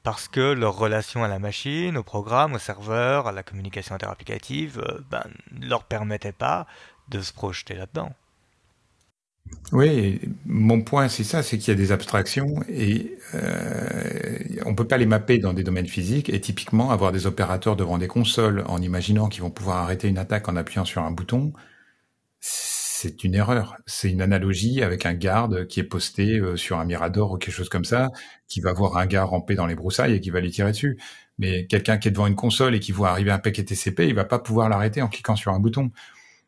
parce 0.04 0.28
que 0.28 0.54
leur 0.54 0.78
relation 0.78 1.24
à 1.24 1.28
la 1.28 1.40
machine, 1.40 1.98
au 1.98 2.04
programme, 2.04 2.54
au 2.54 2.60
serveur, 2.60 3.28
à 3.28 3.32
la 3.32 3.44
communication 3.44 3.96
interapplicative, 3.96 4.80
euh, 4.80 5.00
ben, 5.10 5.24
ne 5.52 5.68
leur 5.68 5.84
permettait 5.84 6.32
pas 6.32 6.68
de 7.10 7.22
se 7.22 7.34
projeter 7.34 7.76
là-dedans. 7.76 8.14
Oui, 9.72 10.20
mon 10.46 10.82
point 10.82 11.08
c'est 11.08 11.24
ça, 11.24 11.44
c'est 11.44 11.58
qu'il 11.58 11.70
y 11.70 11.72
a 11.72 11.76
des 11.76 11.92
abstractions 11.92 12.62
et 12.70 13.18
euh, 13.34 14.40
on 14.66 14.76
peut 14.76 14.88
pas 14.88 14.98
les 14.98 15.06
mapper 15.06 15.40
dans 15.40 15.54
des 15.54 15.64
domaines 15.64 15.88
physiques 15.88 16.30
et 16.30 16.40
typiquement 16.42 16.92
avoir 16.92 17.12
des 17.12 17.26
opérateurs 17.26 17.76
devant 17.76 17.98
des 17.98 18.08
consoles 18.08 18.64
en 18.68 18.82
imaginant 18.82 19.30
qu'ils 19.30 19.42
vont 19.44 19.50
pouvoir 19.50 19.78
arrêter 19.78 20.08
une 20.08 20.18
attaque 20.18 20.48
en 20.50 20.56
appuyant 20.56 20.86
sur 20.86 21.04
un 21.04 21.12
bouton, 21.12 21.54
c'est 23.02 23.24
une 23.24 23.34
erreur. 23.34 23.78
C'est 23.88 24.12
une 24.12 24.22
analogie 24.22 24.84
avec 24.84 25.08
un 25.08 25.16
garde 25.16 25.66
qui 25.66 25.80
est 25.80 25.84
posté 25.84 26.38
euh, 26.38 26.56
sur 26.56 26.78
un 26.78 26.86
mirador 26.86 27.32
ou 27.32 27.38
quelque 27.38 27.54
chose 27.54 27.70
comme 27.70 27.86
ça, 27.86 28.10
qui 28.48 28.62
va 28.62 28.74
voir 28.74 28.98
un 28.98 29.08
gars 29.08 29.24
ramper 29.24 29.56
dans 29.56 29.66
les 29.66 29.74
broussailles 29.74 30.14
et 30.14 30.20
qui 30.20 30.30
va 30.30 30.40
lui 30.40 30.52
tirer 30.52 30.72
dessus. 30.72 31.00
Mais 31.40 31.66
quelqu'un 31.66 31.98
qui 31.98 32.10
est 32.10 32.12
devant 32.12 32.28
une 32.28 32.36
console 32.36 32.76
et 32.76 32.80
qui 32.80 32.92
voit 32.92 33.10
arriver 33.10 33.32
un 33.32 33.40
paquet 33.40 33.64
TCP, 33.64 34.08
il 34.08 34.14
va 34.14 34.26
pas 34.26 34.38
pouvoir 34.38 34.70
l'arrêter 34.70 35.02
en 35.02 35.08
cliquant 35.08 35.36
sur 35.36 35.52
un 35.52 35.60
bouton 35.60 35.90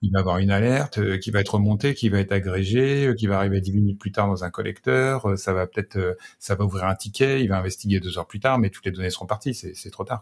il 0.03 0.11
va 0.11 0.19
avoir 0.19 0.37
une 0.39 0.51
alerte 0.51 0.97
euh, 0.97 1.17
qui 1.17 1.31
va 1.31 1.39
être 1.39 1.55
remontée, 1.55 1.93
qui 1.93 2.09
va 2.09 2.19
être 2.19 2.33
agrégée, 2.33 3.07
euh, 3.07 3.13
qui 3.13 3.25
va 3.25 3.37
arriver 3.37 3.61
dix 3.61 3.71
minutes 3.71 3.97
plus 3.97 4.11
tard 4.11 4.27
dans 4.27 4.43
un 4.43 4.49
collecteur. 4.49 5.37
Ça 5.37 5.53
va 5.53 5.65
peut-être, 5.65 6.17
ça 6.39 6.55
va 6.55 6.65
ouvrir 6.65 6.83
un 6.83 6.95
ticket, 6.95 7.41
il 7.41 7.47
va 7.47 7.57
investiguer 7.57 8.01
deux 8.01 8.17
heures 8.17 8.27
plus 8.27 8.41
tard, 8.41 8.59
mais 8.59 8.69
toutes 8.69 8.85
les 8.85 8.91
données 8.91 9.09
seront 9.09 9.27
parties. 9.27 9.53
C'est 9.53 9.89
trop 9.91 10.03
tard. 10.03 10.21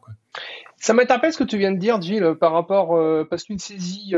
Ça 0.78 0.94
m'interpelle 0.94 1.34
ce 1.34 1.40
que 1.40 1.44
tu 1.44 1.58
viens 1.58 1.72
de 1.72 1.80
dire, 1.80 2.00
Gilles, 2.00 2.36
par 2.40 2.54
rapport 2.54 3.28
parce 3.28 3.44
qu'une 3.44 3.58
saisie, 3.58 4.14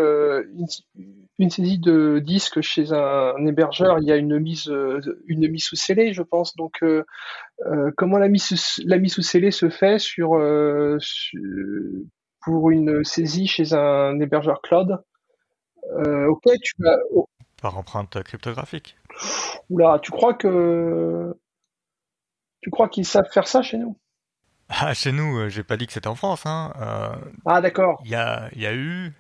saisie 1.50 1.80
de 1.80 2.20
disque 2.20 2.62
chez 2.62 2.94
un, 2.94 3.46
hébergeur, 3.46 4.00
il 4.00 4.08
y 4.08 4.12
a 4.12 4.18
une 4.18 4.40
mise, 4.40 4.72
une 5.28 5.48
mise 5.50 5.66
sous 5.66 5.76
scellé, 5.76 6.14
je 6.14 6.24
pense. 6.24 6.56
Donc, 6.56 6.84
comment 7.98 8.18
la 8.18 8.30
mise, 8.30 8.82
la 8.86 8.98
mise 8.98 9.14
sous 9.14 9.22
scellé 9.22 9.52
se 9.52 9.70
fait 9.70 10.00
sur, 10.00 10.40
pour 12.42 12.72
une 12.72 13.04
saisie 13.04 13.48
chez 13.48 13.74
un 13.74 14.20
hébergeur 14.20 14.62
cloud? 14.62 15.00
Euh, 15.92 16.28
ok, 16.28 16.44
tu 16.62 16.74
vas. 16.80 16.98
Par 17.62 17.78
empreinte 17.78 18.22
cryptographique. 18.24 18.98
Oula, 19.70 20.00
tu 20.02 20.12
crois 20.12 20.34
que. 20.34 21.34
Tu 22.62 22.70
crois 22.70 22.90
qu'ils 22.90 23.06
savent 23.06 23.30
faire 23.32 23.48
ça 23.48 23.62
chez 23.62 23.78
nous? 23.78 23.98
Ah, 24.70 24.94
chez 24.94 25.12
nous, 25.12 25.38
euh, 25.38 25.50
j'ai 25.50 25.64
pas 25.64 25.78
dit 25.78 25.86
que 25.86 25.94
c'était 25.94 26.08
en 26.08 26.16
France. 26.16 26.46
Hein. 26.46 26.74
Euh, 26.82 27.16
ah, 27.46 27.62
d'accord. 27.62 28.02
Il 28.06 28.12
y 28.12 28.16
a, 28.16 28.50
y 28.56 28.66
a, 28.66 28.74
eu 28.74 29.14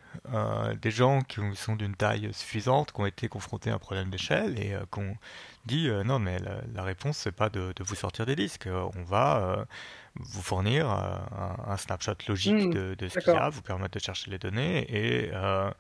des 0.82 0.91
gens 0.91 1.21
qui 1.21 1.41
sont 1.55 1.76
d'une 1.76 1.95
taille 1.95 2.30
suffisante, 2.34 2.91
qui 2.91 3.01
ont 3.01 3.05
été 3.05 3.28
confrontés 3.28 3.69
à 3.69 3.76
un 3.76 3.80
problème 3.80 4.09
d'échelle 4.09 4.57
et 4.57 4.76
qui 4.91 4.99
ont 4.99 5.17
dit 5.65 5.89
non, 6.05 6.19
mais 6.19 6.38
la, 6.74 6.84
réponse, 6.84 7.17
c'est 7.17 7.32
pas 7.32 7.49
de, 7.49 7.74
de, 7.76 7.84
vous 7.84 7.95
sortir 7.95 8.26
des 8.26 8.36
disques. 8.36 8.67
On 8.95 9.03
va 9.03 9.65
vous 10.15 10.41
fournir 10.41 10.89
euh, 10.91 11.15
un, 11.67 11.78
snapshot 11.78 12.13
logique 12.28 12.53
hmm, 12.53 12.74
de, 12.74 12.95
de, 12.95 13.07
ce 13.07 13.19
qu'il 13.19 13.34
y 13.34 13.36
a, 13.36 13.49
vous 13.49 13.61
permettre 13.61 13.93
de 13.95 13.99
chercher 13.99 14.30
les 14.30 14.38
données 14.38 14.86
et 14.89 15.32
euh, 15.34 15.71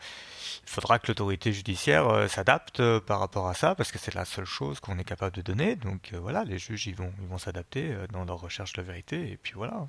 il 0.65 0.69
faudra 0.69 0.97
que 0.97 1.07
l'autorité 1.07 1.53
judiciaire 1.53 2.07
euh, 2.07 2.27
s'adapte 2.27 2.81
par 2.99 3.19
rapport 3.19 3.47
à 3.47 3.53
ça 3.53 3.75
parce 3.75 3.91
que 3.91 3.99
c'est 3.99 4.15
la 4.15 4.25
seule 4.25 4.45
chose 4.45 4.79
qu'on 4.79 4.97
est 4.97 5.03
capable 5.03 5.35
de 5.35 5.41
donner. 5.41 5.75
Donc 5.75 6.13
voilà, 6.13 6.43
les 6.43 6.57
juges 6.57 6.87
ils 6.87 6.95
vont 6.95 7.11
ils 7.21 7.27
vont 7.27 7.37
s'adapter 7.37 7.95
dans 8.11 8.25
leur 8.25 8.39
recherche 8.39 8.73
de 8.73 8.81
vérité 8.81 9.31
et 9.31 9.37
puis 9.41 9.53
voilà. 9.55 9.87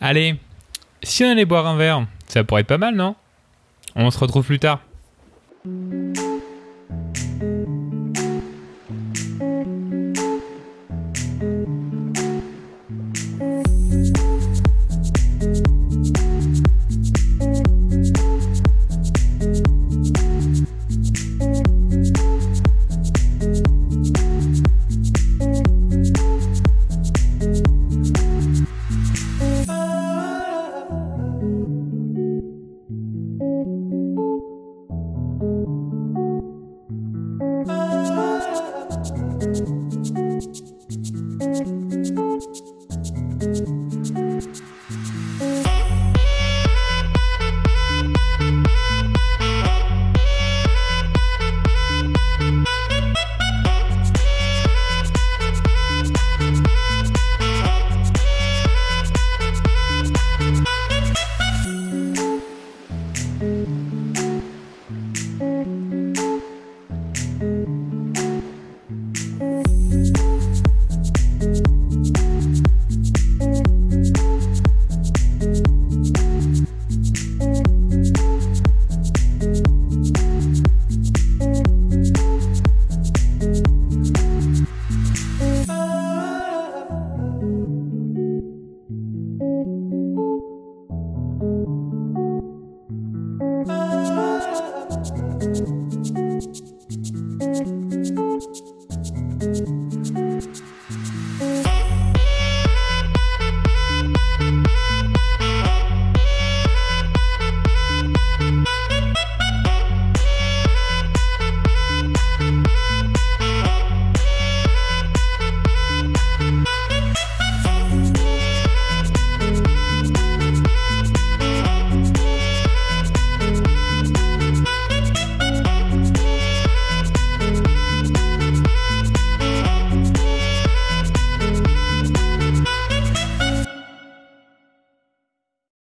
Allez, 0.00 0.38
si 1.02 1.24
on 1.24 1.30
allait 1.30 1.44
boire 1.44 1.66
un 1.66 1.76
verre, 1.76 2.06
ça 2.26 2.44
pourrait 2.44 2.62
être 2.62 2.66
pas 2.66 2.78
mal, 2.78 2.94
non? 2.94 3.14
On 3.94 4.10
se 4.10 4.18
retrouve 4.18 4.44
plus 4.44 4.58
tard. 4.58 4.80